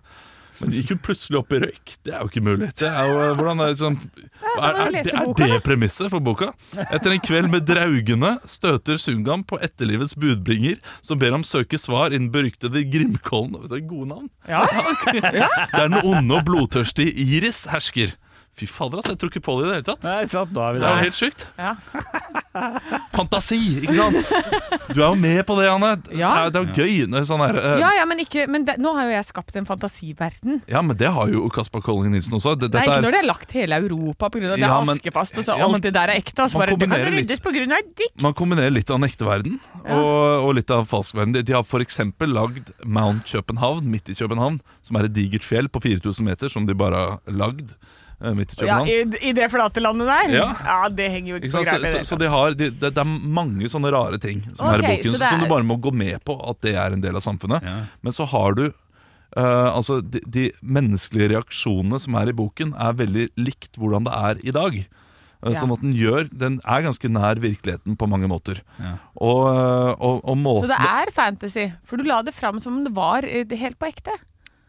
Men 0.58 0.74
gikk 0.74 0.92
hun 0.94 1.00
plutselig 1.06 1.38
opp 1.40 1.54
i 1.54 1.60
røyk? 1.62 1.94
Det 2.06 2.14
er 2.14 2.22
jo 2.22 2.30
ikke 2.30 2.42
mulig. 2.44 2.70
Det 2.80 2.88
er 2.90 3.10
jo, 3.10 3.18
hvordan 3.38 3.62
er 3.62 3.72
det, 3.72 3.78
sånn, 3.80 3.98
er, 3.98 4.64
er, 4.68 4.96
det, 4.96 5.02
er 5.14 5.52
det 5.54 5.60
premisset 5.66 6.10
for 6.12 6.24
boka? 6.24 6.50
Etter 6.88 7.14
en 7.14 7.22
kveld 7.22 7.50
med 7.52 7.66
draugene 7.68 8.34
støter 8.48 9.00
Sungam 9.02 9.44
på 9.46 9.60
etterlivets 9.64 10.16
budbringer, 10.18 10.80
som 11.04 11.20
ber 11.20 11.36
ham 11.36 11.46
søke 11.46 11.78
svar 11.80 12.14
innen 12.14 12.32
beryktede 12.34 12.82
Grimkollen. 12.90 13.58
Vet 13.64 13.76
du, 13.76 13.88
Gode 13.88 14.12
navn. 14.14 14.30
Ja. 14.48 14.64
Der 15.74 15.88
den 15.88 15.98
onde 16.00 16.38
og 16.38 16.46
blodtørstige 16.48 17.12
Iris 17.12 17.66
hersker. 17.70 18.14
Fy 18.58 18.66
fader, 18.66 18.98
altså. 18.98 19.14
Jeg 19.14 19.20
tror 19.22 19.30
ikke 19.30 19.44
på 19.46 19.54
det 19.60 19.64
i 19.64 19.68
det 19.70 19.76
hele 19.78 19.86
tatt. 19.86 20.02
Nei, 20.08 20.16
ikke 20.26 20.34
sant, 20.34 20.52
da 20.56 20.64
er 20.68 20.72
vi 20.74 20.80
Det 20.82 20.88
er 20.88 20.94
der. 20.96 21.04
helt 21.06 21.18
sykt. 21.18 21.46
Ja. 21.58 21.74
Fantasi, 23.14 23.58
ikke 23.82 23.94
sant? 23.94 24.30
Du 24.94 24.98
er 25.02 25.04
jo 25.12 25.14
med 25.18 25.40
på 25.46 25.54
det, 25.58 25.68
Anne. 25.70 25.90
Ja. 26.16 26.30
Det 26.34 26.42
er, 26.42 26.50
det 26.50 26.58
er 26.58 26.64
jo 26.64 26.74
gøy. 26.82 26.94
når 27.12 27.20
er 27.22 27.26
Sånn 27.28 27.42
her, 27.44 27.58
eh, 27.60 27.74
ja, 27.82 27.90
ja, 28.00 28.04
men, 28.08 28.22
ikke, 28.24 28.46
men 28.50 28.64
det, 28.66 28.74
nå 28.82 28.92
har 28.96 29.08
jo 29.08 29.12
jeg 29.14 29.26
skapt 29.28 29.58
en 29.60 29.66
fantasiverden. 29.68 30.60
ja, 30.70 30.82
men 30.82 30.96
det 30.98 31.10
har 31.14 31.30
jo 31.32 31.44
Kaspar 31.54 31.82
Colling 31.84 32.12
Nilsen 32.14 32.34
også. 32.38 32.54
Det, 32.58 32.70
Nei, 32.72 32.80
dette 32.80 32.84
ikke 32.88 32.96
er- 32.98 33.04
når 33.06 33.16
det 33.16 33.20
er 33.22 33.28
lagt 33.28 33.52
hele 33.58 33.78
Europa 33.82 34.30
pga. 34.34 34.40
det 34.40 34.52
er 34.58 34.64
Ja, 34.64 34.80
men- 34.82 34.94
askefast, 34.96 35.38
og 35.38 35.44
så 35.44 35.56
ja, 35.58 35.66
men- 35.66 35.74
alt 35.78 35.82
det 35.88 35.92
der 35.94 36.08
er 36.08 36.16
ekte. 36.22 36.42
Og 36.42 36.50
så 36.50 36.58
man 36.58 36.66
bare 36.66 36.76
det 36.76 36.78
kan 36.80 36.88
kombinerer 36.88 37.10
litt- 37.14 37.28
reddes 37.28 37.40
pga. 37.40 37.82
dikt. 38.02 38.22
Man 38.22 38.34
kombinerer 38.34 38.72
litt 38.74 38.90
av 38.90 39.00
den 39.00 39.08
ekte 39.10 39.24
verden 39.28 39.60
og, 39.84 40.48
og 40.48 40.54
litt 40.54 40.70
av 40.70 40.86
falsk 40.88 41.14
verden. 41.14 41.32
De, 41.34 41.42
de 41.42 41.52
har 41.52 41.62
f.eks. 41.62 41.98
lagd 42.26 42.72
Mount 42.84 43.24
København 43.24 43.84
midt 43.84 44.08
i 44.08 44.14
København, 44.14 44.60
som 44.82 44.96
er 44.96 45.04
et 45.04 45.12
digert 45.14 45.44
fjell 45.44 45.68
på 45.68 45.80
4000 45.80 46.24
meter 46.24 46.48
som 46.50 46.66
de 46.66 46.74
bare 46.74 46.94
har 46.94 47.18
lagd 47.28 47.74
midt 48.20 48.54
i 48.58 48.66
Ja, 48.66 48.78
i, 48.84 48.96
I 49.30 49.32
det 49.36 49.46
flate 49.52 49.82
landet 49.84 50.08
der? 50.10 50.32
Ja. 50.34 50.88
det 50.90 51.10
henger 51.12 51.30
jo 51.34 51.36
ikke 51.38 51.50
Ikke 51.52 51.62
på 51.62 51.68
greip. 51.70 51.86
så, 51.92 52.04
så 52.04 52.18
de 52.18 52.28
har, 52.32 52.56
de, 52.58 52.70
det, 52.70 52.92
det 52.94 52.98
er 53.04 53.12
mange 53.38 53.70
sånne 53.70 53.92
rare 53.94 54.18
ting 54.22 54.42
som 54.52 54.66
er 54.72 54.82
i 54.82 54.88
boken, 54.96 55.12
så 55.14 55.20
som 55.22 55.38
er- 55.38 55.44
du 55.46 55.52
bare 55.54 55.66
må 55.68 55.76
gå 55.80 55.92
med 55.94 56.18
på 56.26 56.34
at 56.50 56.60
det 56.66 56.74
er 56.74 56.92
en 56.96 57.00
del 57.04 57.16
av 57.16 57.22
samfunnet. 57.22 57.62
Ja. 57.62 57.80
Men 58.02 58.12
så 58.16 58.26
har 58.26 58.58
du 58.58 58.68
Uh, 59.36 59.68
altså 59.76 59.98
de, 60.00 60.22
de 60.24 60.46
menneskelige 60.64 61.28
reaksjonene 61.34 61.98
som 62.00 62.14
er 62.16 62.30
i 62.30 62.32
boken, 62.32 62.70
er 62.80 62.94
veldig 62.96 63.26
likt 63.36 63.76
hvordan 63.76 64.06
det 64.06 64.14
er 64.16 64.38
i 64.40 64.54
dag. 64.56 64.78
Eh, 64.78 65.52
Ja. 65.52 65.60
Sånn 65.60 65.70
at 65.74 65.82
den 65.84 65.92
gjør 65.94 66.24
Den 66.32 66.56
er 66.64 66.80
ganske 66.82 67.10
nær 67.12 67.38
virkeligheten 67.38 67.94
på 68.00 68.08
mange 68.08 68.26
måter. 68.26 68.62
Ja. 68.80 68.94
Og, 69.20 69.44
og, 70.00 70.24
og, 70.24 70.34
måten, 70.40 70.64
Så 70.64 70.72
det 70.72 70.80
er 70.80 71.12
fantasy? 71.14 71.66
For 71.84 72.00
du 72.00 72.08
la 72.08 72.22
det 72.22 72.32
fram 72.34 72.58
som 72.58 72.78
om 72.80 72.84
det 72.88 72.94
var 72.96 73.22
eh, 73.28 73.44
det 73.44 73.60
helt 73.60 73.78
på 73.78 73.86
ekte? 73.92 74.16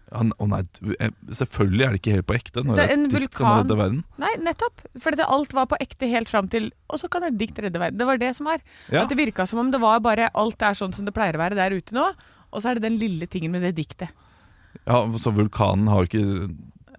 Ja, 0.10 0.24
Å 0.41 0.47
nei, 0.49 0.62
eh, 0.99 1.12
selvfølgelig 1.38 1.86
er 1.86 1.93
det 1.93 1.99
ikke 2.01 2.16
helt 2.18 2.28
på 2.30 2.38
ekte. 2.38 2.64
Når 2.66 2.80
Det 2.80 2.86
er 2.88 2.93
en 2.95 3.05
et 3.05 3.14
dikt 3.14 3.36
kan 3.38 3.60
redde 3.62 3.78
verden. 3.78 4.03
Nei, 4.22 4.32
nettopp. 4.41 4.82
For 4.97 5.14
dette, 5.14 5.28
alt 5.30 5.53
var 5.53 5.68
på 5.70 5.78
ekte 5.84 6.10
helt 6.10 6.32
fram 6.32 6.49
til 6.49 6.72
Og 6.89 6.99
så 7.01 7.10
kan 7.12 7.24
et 7.28 7.38
dikt 7.38 7.60
redde 7.62 7.78
verden. 7.78 7.99
Det 7.99 8.07
var 8.10 8.18
det 8.18 8.36
som 8.36 8.49
var. 8.49 8.64
Ja. 8.89 9.03
At 9.03 9.10
det 9.14 9.20
virka 9.20 9.45
som 9.45 9.60
om 9.62 9.70
det 9.72 9.82
var 9.82 9.99
bare 10.01 10.32
alt 10.34 10.62
er 10.66 10.74
sånn 10.74 10.95
som 10.95 11.05
det 11.05 11.14
pleier 11.14 11.38
å 11.38 11.43
være 11.43 11.60
der 11.60 11.78
ute 11.78 11.93
nå. 11.93 12.07
Og 12.49 12.62
så 12.62 12.72
er 12.72 12.80
det 12.80 12.88
den 12.88 12.97
lille 12.97 13.28
tingen 13.30 13.53
med 13.53 13.62
det 13.62 13.76
diktet. 13.78 14.10
Ja, 14.88 15.03
Så 15.22 15.34
vulkanen 15.34 15.89
har 15.89 16.07
ikke 16.07 16.49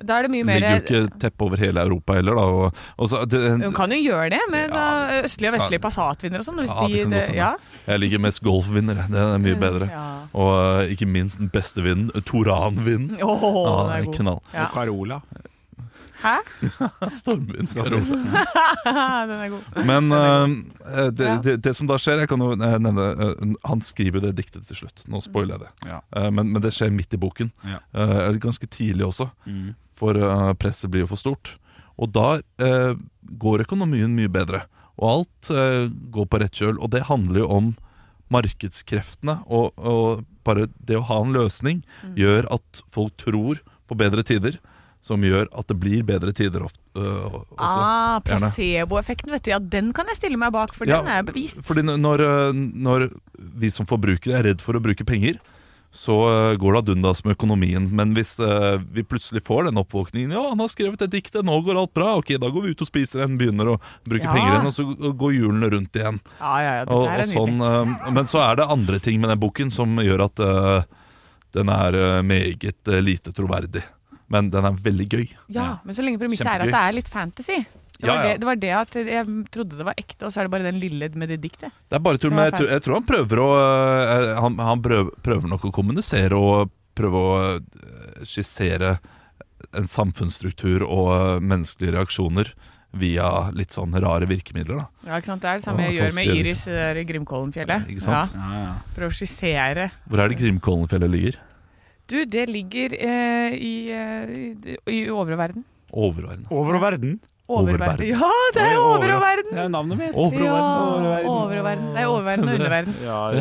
Da 0.06 0.18
er 0.18 0.26
det 0.26 0.32
mye 0.32 0.46
mer 0.48 0.60
ligger 0.62 0.76
jo 0.96 1.02
ikke 1.06 1.20
teppe 1.22 1.46
over 1.46 1.60
hele 1.60 1.82
Europa 1.84 2.16
heller, 2.16 2.38
da. 2.38 2.44
Og, 2.44 2.82
og 2.96 3.10
så, 3.10 3.24
det, 3.28 3.42
Hun 3.64 3.76
kan 3.76 3.92
jo 3.94 4.00
gjøre 4.00 4.30
det 4.36 4.40
med 4.52 4.74
Ja, 4.76 5.20
østlige 5.24 5.52
og 5.52 5.58
vestlige 5.58 5.82
passatvinder 5.84 6.42
og 6.42 6.48
sånn. 6.48 6.62
Hvis 6.62 6.72
Ja, 6.72 6.86
det 6.86 6.94
de, 6.94 7.02
kan 7.02 7.14
det, 7.14 7.26
godt 7.26 7.36
ja. 7.40 7.50
Jeg 7.90 8.04
liker 8.04 8.24
mest 8.28 8.42
golfvinner. 8.46 9.04
Det 9.10 9.26
er 9.26 9.44
mye 9.44 9.60
bedre. 9.60 9.90
Ja. 9.92 10.06
Og 10.30 10.54
eh, 10.56 10.94
ikke 10.94 11.08
minst 11.10 11.40
den 11.42 11.52
beste 11.52 11.84
vinden, 11.84 12.10
Toran-vinden. 12.26 13.20
Oh, 13.24 13.44
Ja, 13.44 13.78
det 13.90 14.00
er 14.00 14.12
knall. 14.20 14.42
Ja. 14.54 14.68
Og 14.68 14.76
Carola. 14.76 15.20
Hæ? 16.20 16.36
Stormvind. 17.20 17.68
den 17.74 19.40
er 19.40 19.48
god. 19.48 19.84
Men 19.86 20.12
uh, 20.12 21.10
det, 21.10 21.30
det, 21.44 21.56
det 21.64 21.72
som 21.76 21.88
da 21.88 21.96
skjer 22.00 22.24
Jeg 22.24 22.28
kan 22.28 22.42
jo 22.44 22.52
eh, 22.52 22.76
nevne 22.82 23.06
uh, 23.16 23.54
Han 23.70 23.80
skriver 23.84 24.26
det 24.26 24.34
diktet 24.42 24.66
til 24.68 24.82
slutt. 24.82 25.04
Nå 25.08 25.22
spoiler 25.24 25.56
jeg 25.56 25.64
det. 25.64 25.70
Ja. 25.88 26.00
Uh, 26.16 26.28
men, 26.34 26.52
men 26.52 26.64
det 26.64 26.74
skjer 26.76 26.92
midt 26.92 27.16
i 27.16 27.20
boken. 27.20 27.52
Ja. 27.64 27.80
Eh, 27.96 28.36
ganske 28.42 28.68
tidlig 28.68 29.06
også. 29.08 29.30
Mm. 29.46 29.72
For 30.00 30.16
uh, 30.16 30.50
presset 30.56 30.90
blir 30.92 31.04
jo 31.04 31.10
for 31.12 31.20
stort. 31.20 31.54
Og 32.00 32.08
da 32.16 32.38
uh, 32.40 32.94
går 33.40 33.66
økonomien 33.66 34.12
mye 34.16 34.30
bedre. 34.32 34.64
Og 34.96 35.06
alt 35.12 35.50
uh, 35.52 35.86
går 36.12 36.26
på 36.32 36.40
rett 36.40 36.56
kjøl. 36.56 36.80
Og 36.80 36.90
det 36.94 37.04
handler 37.10 37.42
jo 37.44 37.48
om 37.52 37.70
markedskreftene. 38.32 39.40
Og, 39.50 39.72
og 39.76 40.24
bare 40.46 40.68
det 40.80 40.98
å 40.98 41.06
ha 41.10 41.20
en 41.24 41.36
løsning 41.36 41.82
Mm. 42.00 42.14
gjør 42.16 42.46
at 42.56 42.82
folk 42.94 43.12
tror 43.20 43.60
på 43.90 43.96
bedre 44.00 44.24
tider. 44.24 44.56
Som 45.00 45.22
gjør 45.24 45.46
at 45.56 45.68
det 45.70 45.78
blir 45.80 46.02
bedre 46.04 46.32
tider 46.36 46.60
ofte, 46.66 46.80
øh. 47.00 47.38
Ah. 47.56 48.18
Placeboeffekten, 48.20 49.30
vet 49.32 49.46
du. 49.46 49.50
Ja, 49.54 49.58
den 49.58 49.94
kan 49.96 50.08
jeg 50.12 50.18
stille 50.18 50.36
meg 50.36 50.52
bak, 50.52 50.74
for 50.76 50.84
Ja, 50.84 50.98
den 51.00 51.08
er 51.08 51.22
bevist. 51.24 51.62
Fordi 51.64 51.80
når, 51.88 52.20
når 52.52 53.06
vi 53.38 53.70
som 53.72 53.88
forbrukere 53.88 54.36
er 54.36 54.44
redd 54.50 54.60
for 54.60 54.76
å 54.76 54.82
bruke 54.84 55.06
penger, 55.08 55.38
så 55.92 56.14
øh, 56.30 56.58
går 56.62 56.72
det 56.76 56.80
ad 56.84 56.92
undas 56.94 57.24
med 57.24 57.34
økonomien. 57.34 57.88
Men 57.96 58.12
hvis 58.14 58.36
øh, 58.40 58.78
vi 58.94 59.02
plutselig 59.02 59.42
får 59.42 59.66
den 59.66 59.80
oppvåkningen 59.80 60.30
Ja, 60.36 60.44
han 60.52 60.60
har 60.62 60.70
skrevet 60.70 61.02
et 61.02 61.10
dikt, 61.10 61.34
nå 61.42 61.56
går 61.66 61.80
alt 61.80 61.94
bra. 61.98 62.12
Ok, 62.20 62.30
da 62.38 62.46
går 62.50 62.62
vi 62.62 62.74
ut 62.76 62.84
og 62.84 62.90
spiser 62.90 63.24
en, 63.24 63.34
begynner 63.40 63.72
å 63.72 63.78
bruke 64.06 64.22
Ja. 64.28 64.34
penger 64.36 64.52
igjen, 64.52 64.68
og 64.70 64.76
så 64.76 65.14
går 65.18 65.34
hjulene 65.34 65.70
rundt 65.74 65.98
igjen. 65.98 66.20
Ja, 66.38 66.54
ja, 66.62 66.72
ja, 66.78 66.84
Og, 66.86 67.06
er 67.10 67.24
og 67.24 67.32
sånn, 67.32 67.58
øh, 67.58 68.12
men 68.14 68.30
så 68.30 68.42
er 68.46 68.60
det 68.62 68.68
andre 68.70 69.00
ting 69.02 69.18
med 69.20 69.30
den 69.34 69.42
boken 69.42 69.70
som 69.74 69.98
gjør 69.98 70.26
at 70.28 70.44
øh, 70.46 70.82
den 71.58 71.68
er 71.74 71.98
øh, 71.98 72.20
meget 72.22 72.78
øh, 72.86 73.00
lite 73.02 73.34
troverdig. 73.34 73.82
Men 74.30 74.46
den 74.52 74.64
er 74.64 74.76
veldig 74.78 75.08
gøy. 75.10 75.26
Ja, 75.50 75.80
men 75.82 75.94
så 75.96 76.04
lenge 76.06 76.20
premisset 76.22 76.46
er 76.46 76.62
at 76.62 76.70
det 76.70 76.78
er 76.78 76.94
litt 77.00 77.08
fantasy. 77.10 77.64
Det 78.00 78.08
var, 78.08 78.16
Ja, 78.16 78.22
ja. 78.24 78.32
Det, 78.32 78.40
det 78.40 78.48
var 78.48 78.58
det 78.62 78.72
at 78.80 78.94
jeg 79.00 79.26
trodde 79.52 79.76
det 79.80 79.86
var 79.90 79.94
ekte, 80.00 80.24
og 80.26 80.32
så 80.32 80.40
er 80.40 80.48
det 80.48 80.52
bare 80.56 80.66
den 80.70 80.80
lille 80.80 81.08
med 81.20 81.28
det 81.34 81.40
diktet. 81.42 81.70
Det 81.90 81.98
er 81.98 82.04
bare 82.06 82.18
tull, 82.22 82.32
men 82.34 82.46
jeg, 82.48 82.56
tror- 82.58 82.70
jeg 82.74 82.82
tror 82.86 82.94
han 83.00 83.08
prøver 83.12 83.42
å 83.44 83.48
øh, 83.60 84.34
Han, 84.40 84.58
han 84.58 84.82
prøver, 84.84 85.10
prøver 85.26 85.48
nok 85.52 85.68
å 85.68 85.72
kommunisere 85.76 86.36
og 86.40 86.72
prøve 86.96 87.20
å 87.20 87.38
øh, 87.44 88.24
skissere 88.26 88.96
en 89.76 89.86
samfunnsstruktur 89.86 90.82
og 90.88 91.08
øh, 91.14 91.40
menneskelige 91.44 91.94
reaksjoner 91.98 92.50
via 92.90 93.26
litt 93.54 93.70
sånn 93.76 93.92
rare 94.02 94.26
virkemidler. 94.26 94.80
da 94.80 95.10
Ja, 95.12 95.18
ikke 95.20 95.28
sant? 95.30 95.42
Det 95.44 95.50
er 95.52 95.60
det 95.60 95.62
samme 95.62 95.84
jeg 95.86 95.94
gjør 96.00 96.14
med 96.16 96.32
Iris 96.40 96.64
i 96.66 97.04
Grimkollenfjellet. 97.06 97.84
Ikke 97.92 98.02
sant? 98.02 98.32
Ja, 98.34 98.48
ja. 98.64 98.72
Prøve 98.96 99.12
å 99.12 99.18
skissere. 99.20 99.84
Hvor 100.10 100.24
er 100.24 100.32
det 100.32 100.40
Grimkollenfjellet 100.40 101.12
ligger? 101.12 101.38
Du, 102.10 102.16
det 102.26 102.48
ligger 102.50 102.96
eh, 102.98 103.54
i, 103.54 103.74
eh, 103.94 104.32
i, 104.34 104.74
i 104.90 104.98
oververden. 105.14 105.62
Oververden. 105.94 106.48
Over 106.50 106.80
og 106.80 106.82
verden. 106.82 107.12
Oververden. 107.50 108.06
Ja, 108.06 108.30
det 108.54 108.62
er 108.62 108.76
Over- 108.78 108.96
over 109.00 109.14
og 109.16 109.20
verden! 109.24 109.50
Det 109.50 109.62
er 109.64 109.68
navnet 109.74 109.98
mitt. 109.98 110.12
Ja, 110.14 110.20
Oververden. 110.24 111.30
oververden. 111.30 111.88
Det 111.94 112.00
er 112.04 112.10
oververden 112.12 112.48
og 112.48 112.54
underverden. 112.60 112.94
Ja, 113.04 113.18
Det 113.30 113.40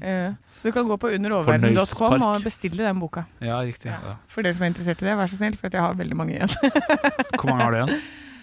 ja, 0.00 0.14
ja. 0.24 0.30
Så 0.56 0.68
du 0.70 0.72
kan 0.72 0.88
gå 0.88 0.96
på 1.00 1.10
underoververden.com 1.12 2.22
og 2.24 2.42
bestille 2.44 2.84
den 2.86 3.00
boka. 3.00 3.26
ja 3.44 3.58
riktig. 3.60 3.90
Ja. 3.92 4.14
For 4.28 4.42
dere 4.42 4.54
som 4.56 4.64
er 4.64 4.72
interessert 4.72 5.02
i 5.02 5.06
det, 5.10 5.16
vær 5.20 5.28
så 5.28 5.36
snill, 5.36 5.56
for 5.60 5.68
at 5.68 5.76
jeg 5.76 5.84
har 5.84 5.94
veldig 5.98 6.16
mange 6.16 6.34
igjen. 6.38 6.48
Hvor 7.40 7.50
mange 7.52 7.62
har 7.64 7.70
du 7.70 7.78
igjen? 7.82 7.94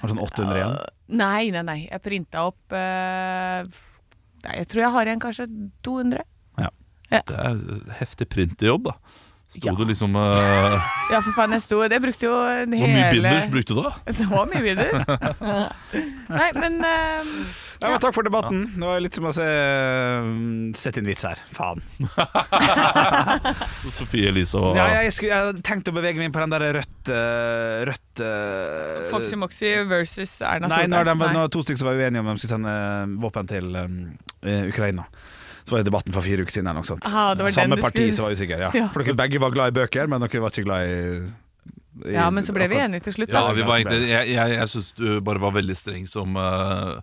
Har 0.01 0.07
du 0.07 0.13
sånn 0.13 0.23
800 0.23 0.57
igjen? 0.61 0.77
Nei, 1.17 1.43
nei, 1.55 1.63
nei. 1.65 1.79
Jeg 1.89 2.01
printa 2.05 2.43
opp 2.51 2.73
eh, 2.77 3.65
Nei, 4.45 4.53
jeg 4.61 4.67
tror 4.69 4.81
jeg 4.83 4.91
har 4.93 5.09
igjen 5.09 5.21
kanskje 5.23 5.47
200. 5.87 6.21
Ja. 6.61 7.21
Det 7.23 7.37
er 7.39 7.59
heftig 8.01 8.27
printjobb, 8.29 8.89
da. 8.91 8.97
Sto 9.47 9.69
Ja. 9.69 9.73
du 9.79 9.85
liksom 9.87 10.15
uh... 10.15 10.75
Ja, 11.13 11.21
for 11.23 11.31
faen, 11.31 11.53
jeg 11.55 11.63
sto 11.63 11.77
Jeg 11.85 12.01
brukte 12.03 12.27
jo 12.27 12.33
en 12.51 12.73
Hvor 12.75 12.89
mye 12.91 13.05
hele 13.07 13.21
binders 13.21 13.45
brukte 13.53 13.77
du 13.77 13.79
da? 13.85 13.93
Det 14.17 14.25
var 14.27 14.49
mye 14.51 14.63
binders. 14.65 14.97
nei, 16.41 16.49
men 16.57 16.75
uh, 16.83 17.29
Ja, 17.79 17.93
men 17.93 18.01
takk 18.03 18.15
for 18.17 18.27
debatten. 18.27 18.65
Det 18.73 18.83
var 18.89 18.99
litt 19.05 19.15
som 19.15 19.29
å 19.29 19.33
se 19.37 19.47
Sett 20.81 20.99
inn 20.99 21.07
vits 21.07 21.23
her. 21.27 21.39
Faen. 21.53 21.79
Så 23.85 23.93
Sofie 24.01 24.33
Elise 24.33 24.59
og 24.59 24.75
Ja, 24.75 24.89
jeg, 25.05 25.15
skulle, 25.15 25.39
jeg 25.39 25.63
tenkte 25.67 25.93
å 25.93 25.97
bevege 25.99 26.19
meg 26.19 26.27
inn 26.27 26.35
på 26.35 26.43
den 26.43 26.55
der 26.57 26.67
rødt 26.81 27.13
uh, 27.13 27.85
Rødt 27.87 28.23
uh, 28.25 29.07
Foxy 29.13 29.39
Moxy 29.39 29.71
versus 29.87 30.37
Erna 30.41 30.67
Nei, 30.67 30.83
Solberg. 30.83 30.91
når 30.97 31.07
de, 31.11 31.17
Nei. 31.23 31.31
når 31.39 31.55
to 31.55 31.63
stykker 31.63 31.81
som 31.85 31.91
var 31.93 32.01
uenige 32.03 32.25
om 32.25 32.33
de 32.33 32.37
skulle 32.41 32.55
sende 32.57 32.73
eh, 32.75 33.15
våpen 33.23 33.47
til 33.49 33.75
um, 33.79 33.97
Ukraina. 34.67 35.07
Så 35.67 35.75
var 35.75 35.81
det 35.83 35.89
debatten 35.91 36.13
for 36.15 36.23
fire 36.23 36.45
uker 36.47 36.55
siden. 36.55 36.67
eller 36.71 36.79
noe 36.79 36.87
sånt 36.87 37.03
Aha, 37.05 37.33
det 37.35 37.43
var 37.43 37.51
den 37.51 37.57
Samme 37.57 37.75
du 37.75 37.81
parti 37.83 37.97
skulle- 38.07 38.13
som 38.15 38.25
var 38.25 38.31
usikker. 38.37 38.59
Ja. 38.63 38.71
Ja. 38.73 38.87
For 38.93 39.03
dere 39.03 39.17
begge 39.19 39.39
var 39.43 39.51
glad 39.51 39.73
i 39.73 39.75
bøker, 39.81 40.07
men 40.07 40.23
dere 40.23 40.39
var 40.45 40.49
ikke 40.55 40.63
glad 40.63 40.87
i, 40.87 41.27
i 42.07 42.13
Ja, 42.13 42.29
men 42.31 42.43
så 42.47 42.53
ble 42.55 42.67
vi 42.71 42.77
enige 42.79 43.03
til 43.03 43.13
slutt, 43.17 43.29
Ja, 43.33 43.41
da. 43.49 43.51
vi 43.57 43.63
var 43.67 43.77
egentlig 43.81 44.07
Jeg, 44.07 44.29
jeg, 44.31 44.55
jeg 44.57 44.67
syns 44.71 44.91
du 44.95 45.19
bare 45.21 45.39
var 45.43 45.51
veldig 45.51 45.75
streng 45.75 46.07
som 46.07 46.37
uh, 46.39 47.01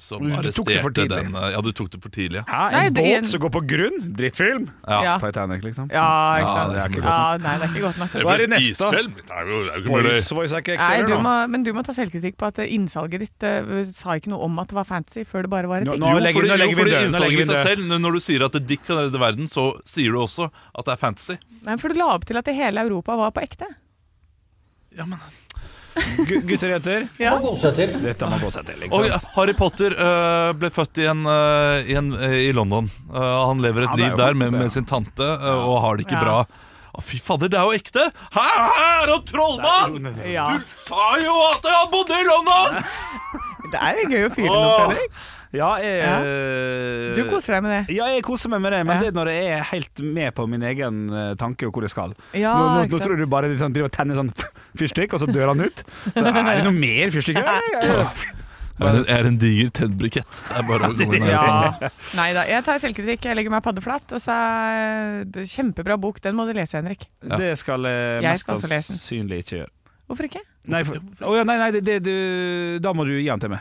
Som 0.00 0.22
Du 0.24 0.30
det 0.30 0.54
for 0.54 0.64
arresterte 0.72 1.04
den 1.10 1.34
uh, 1.36 1.50
Ja, 1.52 1.60
du 1.60 1.68
tok 1.76 1.90
det 1.92 1.98
for 2.02 2.08
tidlig, 2.14 2.40
ja. 2.40 2.44
Hæ, 2.48 2.60
en 2.68 2.72
nei, 2.72 2.90
båt 2.96 3.16
en- 3.18 3.26
som 3.28 3.40
går 3.42 3.50
på 3.52 3.60
grunn? 3.68 3.98
Drittfilm? 4.16 4.68
ja. 4.88 5.00
Ja. 5.04 5.18
Titanic, 5.20 5.62
liksom. 5.66 5.90
Ja, 5.92 6.06
ikke 6.40 6.54
Ja, 6.56 6.64
det 6.72 6.78
er 6.80 6.88
ikke 6.88 7.02
ja, 7.02 7.16
godt 7.32 7.42
nei, 7.42 7.52
det 7.58 7.66
er 7.66 7.72
ikke 7.74 7.82
godt 7.86 7.98
nok. 8.02 8.10
Hva 8.22 8.32
er 8.34 8.38
det 8.44 8.48
neste? 8.54 8.72
Isfjell? 8.72 9.08
Det 9.18 9.36
er 9.36 9.50
jo, 9.52 9.58
det 9.66 9.70
er 9.72 9.76
jo 9.76 9.82
ikke 9.82 9.92
mulig. 9.92 10.14
Voice, 10.32 10.52
er 10.56 10.64
ikke 10.64 10.72
ekte, 10.78 10.88
Nei, 10.88 11.02
du 11.10 11.14
må, 11.26 11.34
men 11.52 11.62
du 11.66 11.72
må 11.76 11.82
ta 11.84 11.92
selvkritikk 11.92 12.38
på 12.40 12.48
at 12.48 12.58
eh, 12.64 12.72
innsalget 12.78 13.20
ditt 13.26 13.46
uh, 13.46 13.84
sa 13.92 14.16
ikke 14.16 14.32
noe 14.32 14.48
om 14.48 14.58
at 14.64 14.68
det 14.72 14.78
var 14.80 14.88
fantasy, 14.88 15.24
før 15.28 15.42
det 15.46 15.50
bare 15.52 15.68
var 15.68 15.82
et 15.84 15.90
dikt. 15.90 16.00
nå 16.00 16.08
Jo, 16.14 16.22
legger- 16.24 16.40
fordi, 16.40 16.48
nå 16.52 16.56
legger 16.62 16.78
jo, 16.78 16.84
legger 16.88 17.02
vi 17.02 17.06
innsalget 17.12 17.40
i 17.40 17.48
seg 17.52 17.62
selv 17.68 18.00
Når 18.00 18.12
du 18.12 18.20
sier 18.20 18.44
at 18.48 18.52
det 18.56 18.64
dikt 18.66 18.86
kan 18.86 18.96
redde 19.02 19.20
verden, 19.20 19.48
så 19.52 19.68
sier 19.84 20.10
du 20.16 20.18
også 20.24 20.48
at 20.48 20.84
det 20.88 20.92
er 20.96 21.00
fantasy. 21.04 21.36
Nei, 21.66 21.76
for 21.76 21.88
du 21.92 22.00
la 22.00 22.08
opp 22.16 22.24
til 22.24 22.36
at 22.40 22.44
det 22.48 22.54
hele 22.56 22.80
Europa 22.88 23.16
var 23.16 23.30
på 23.36 23.42
ekte. 23.44 23.68
Ja, 24.96 25.06
men 25.08 25.18
Gu- 25.92 26.40
Gutter 26.48 26.70
og 26.70 26.74
jenter, 26.78 27.04
Ja. 27.20 27.32
dette 27.36 28.28
må 28.30 28.38
gå 28.40 28.50
seg 28.54 28.66
til. 28.66 28.82
Ikke 28.86 28.96
Og? 28.96 29.26
Harry 29.36 29.52
Potter 29.58 29.92
uh, 29.98 30.52
ble 30.56 30.70
født 30.72 30.98
i, 31.02 31.06
en, 31.10 31.24
uh, 31.28 31.82
i, 31.84 31.94
en, 32.00 32.12
uh, 32.16 32.36
i 32.38 32.50
London. 32.56 32.88
Han 33.12 33.60
lever 33.64 33.84
et 33.86 33.92
Ja, 33.96 34.00
liv 34.06 34.16
der 34.20 34.34
med, 34.34 34.52
med 34.56 34.72
sin 34.72 34.86
tante 34.88 35.26
og 35.26 35.80
har 35.84 35.96
det 36.00 36.06
ikke 36.06 36.18
Ja. 36.20 36.24
bra. 36.24 36.46
Å, 36.92 37.00
fy 37.00 37.16
fader, 37.24 37.48
det 37.48 37.56
er 37.56 37.64
jo 37.64 37.72
ekte! 37.72 38.02
Her 38.34 38.64
her 38.76 39.12
og 39.14 39.22
trollmann! 39.28 40.10
Ja. 40.28 40.50
Du 40.60 40.74
sa 40.76 41.14
jo 41.22 41.32
at 41.48 41.64
han 41.64 41.88
bodde 41.92 42.18
i 42.20 42.26
London! 42.28 42.82
Det 43.72 43.80
er 43.80 44.02
jo 44.02 44.08
gøy 44.12 44.24
å 44.26 44.32
fyre 44.34 44.50
den 44.52 44.66
opp, 44.68 44.80
Henrik. 44.90 45.14
Ja, 45.52 45.74
jeg, 45.84 45.98
Ja. 46.00 46.12
eh, 46.24 47.14
Du 47.14 47.24
koser 47.28 47.52
deg 47.54 47.62
med 47.62 47.72
det. 47.88 47.94
Ja, 47.94 48.06
jeg 48.08 48.22
koser 48.24 48.48
meg 48.48 48.62
med 48.64 48.72
det, 48.72 48.86
men 48.86 48.96
Ja. 48.96 49.00
det 49.02 49.08
er 49.12 49.18
når 49.18 49.28
jeg 49.32 49.46
er 49.58 49.62
helt 49.68 50.00
med 50.00 50.34
på 50.34 50.46
min 50.48 50.62
egen 50.62 51.10
eh, 51.12 51.34
tanke 51.36 51.66
og 51.66 51.72
hvor 51.74 51.82
jeg 51.84 51.90
skal. 51.92 52.14
Ja, 52.32 52.54
nå, 52.56 52.86
nå, 52.88 52.88
nå 52.88 53.00
tror 53.04 53.16
du 53.20 53.26
bare 53.26 53.48
liksom, 53.52 53.72
driver 53.74 53.90
og 53.90 53.92
tenner 53.92 54.16
sånn 54.16 54.32
fyrstikk, 54.80 55.12
og 55.12 55.20
så 55.20 55.26
dør 55.28 55.48
han 55.52 55.60
ut. 55.60 55.84
Så 56.14 56.24
er 56.24 56.32
det 56.32 56.64
noe 56.64 56.72
mer 56.72 57.10
fyrstikk? 57.12 57.36
Ja, 57.44 57.60
ja, 57.72 57.82
ja. 57.84 58.08
Jeg 58.82 58.88
er 58.88 58.96
en- 58.96 59.10
er 59.14 59.26
en 59.28 59.36
diger 59.38 59.68
tennbrikett. 59.70 60.26
Det 60.48 60.56
er 60.56 60.62
bare 60.66 60.88
å 60.88 60.94
gå. 60.96 61.26
Ja. 61.28 61.90
Nei 62.16 62.32
da. 62.32 62.42
Jeg 62.48 62.64
tar 62.64 62.78
selvkritikk. 62.80 63.20
Jeg 63.28 63.36
legger 63.36 63.50
meg 63.52 63.62
paddeflat. 63.62 64.10
Og 64.16 64.18
så 64.18 64.34
det 65.30 65.44
Kjempebra 65.52 65.98
bok. 66.00 66.18
Den 66.24 66.34
må 66.34 66.46
du 66.48 66.54
lese, 66.56 66.80
Henrik. 66.80 67.04
Ja. 67.22 67.36
Det 67.36 67.52
skal 67.60 67.84
jeg 67.84 68.22
mest 68.24 68.48
sannsynlig 68.48 69.44
ikke 69.44 69.60
gjøre. 69.60 69.70
Hvorfor 70.08 70.24
ikke? 70.26 70.42
Nei, 70.72 70.82
for, 70.88 70.98
oh 71.28 71.36
ja, 71.36 71.44
nei, 71.44 71.58
nei 71.60 71.70
det, 71.76 71.84
det, 71.84 72.00
du, 72.02 72.78
da 72.82 72.92
må 72.96 73.04
du 73.06 73.12
gi 73.20 73.28
den 73.28 73.40
til 73.44 73.50
meg. 73.54 73.60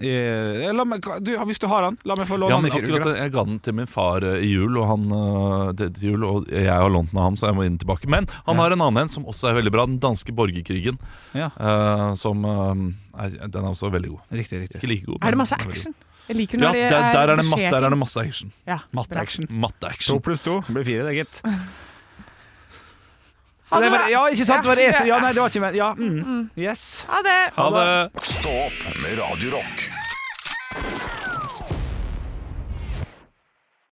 Eh, 0.00 0.72
la 0.72 0.84
meg 0.88 1.04
du, 1.20 1.32
hvis 1.44 1.58
du 1.60 1.66
har 1.68 1.84
han, 1.88 1.98
la 2.08 2.16
meg 2.16 2.28
få 2.30 2.38
låne 2.40 2.50
Ja, 2.54 2.56
han 2.56 2.66
i 2.66 2.72
fire 2.72 2.86
akkurat 2.86 3.06
uker. 3.06 3.16
Jeg 3.20 3.32
ga 3.34 3.44
den 3.50 3.58
til 3.66 3.74
min 3.76 3.86
far 3.90 4.24
eh, 4.24 4.38
i 4.46 4.50
jul, 4.54 4.78
og 4.80 4.86
han 4.88 5.04
eh, 5.16 5.72
det, 5.76 5.88
til 5.98 6.14
jul, 6.14 6.24
og 6.24 6.48
jeg 6.48 6.68
har 6.72 6.88
lånt 6.92 7.12
den 7.12 7.20
av 7.20 7.28
ham, 7.30 7.36
så 7.40 7.50
jeg 7.50 7.58
må 7.58 7.66
inn 7.68 7.76
tilbake. 7.82 8.08
Men 8.08 8.28
han 8.46 8.56
Ja. 8.56 8.62
har 8.62 8.72
en 8.76 8.80
annen 8.86 9.02
en 9.04 9.12
som 9.12 9.26
også 9.28 9.50
er 9.50 9.58
veldig 9.60 9.72
bra. 9.76 9.84
Den 9.90 9.98
danske 10.00 10.32
borgerkrigen. 10.32 10.98
Ja. 11.36 11.50
eh, 11.58 12.14
som 12.20 12.44
er, 12.44 13.34
Den 13.48 13.64
er 13.64 13.68
også 13.74 13.90
veldig 13.92 14.08
god. 14.16 14.20
Riktig, 14.32 14.62
riktig. 14.64 14.80
Ikke 14.80 14.88
like 14.94 15.04
god. 15.06 15.18
Er 15.22 15.30
det 15.36 15.38
masse 15.44 15.54
action? 15.60 15.94
Jeg 16.30 16.36
liker 16.36 16.58
når 16.62 16.66
Ja, 16.66 16.72
det 16.72 16.90
der, 16.92 17.12
der, 17.12 17.32
er 17.32 17.36
det 17.36 17.44
matte, 17.50 17.60
skjer 17.60 17.70
der 17.74 17.84
er 17.84 17.90
det 17.90 17.98
masse 17.98 18.20
action. 18.22 18.52
Ja, 18.66 18.76
bra. 18.78 19.00
Matte-action. 19.00 19.46
Matte-action. 19.50 20.14
To 20.14 20.20
pluss 20.22 20.40
to 20.46 20.60
blir 20.70 20.84
fire, 20.86 21.04
det, 21.10 21.14
gitt. 21.24 21.40
Ha 23.70 23.80
Det 23.80 23.90
var, 23.90 24.08
ja, 24.10 24.26
ikke 24.28 24.46
sant? 24.46 24.62
Det 24.64 24.68
var 24.68 24.76
det 24.76 25.06
Ja. 25.06 25.20
nei, 25.20 25.32
det 25.32 25.42
var 25.42 25.48
ikke 25.48 25.60
men, 25.60 25.74
Ja, 25.78 25.94
mm. 25.94 26.50
Yes. 26.58 27.04
Ha 27.08 27.22
det. 27.22 27.40
Ha 27.56 27.70
det! 27.70 28.22
Stå 28.22 28.50
opp 28.66 28.86
med 29.02 29.18
Radio 29.22 29.58
Rock. 29.58 29.99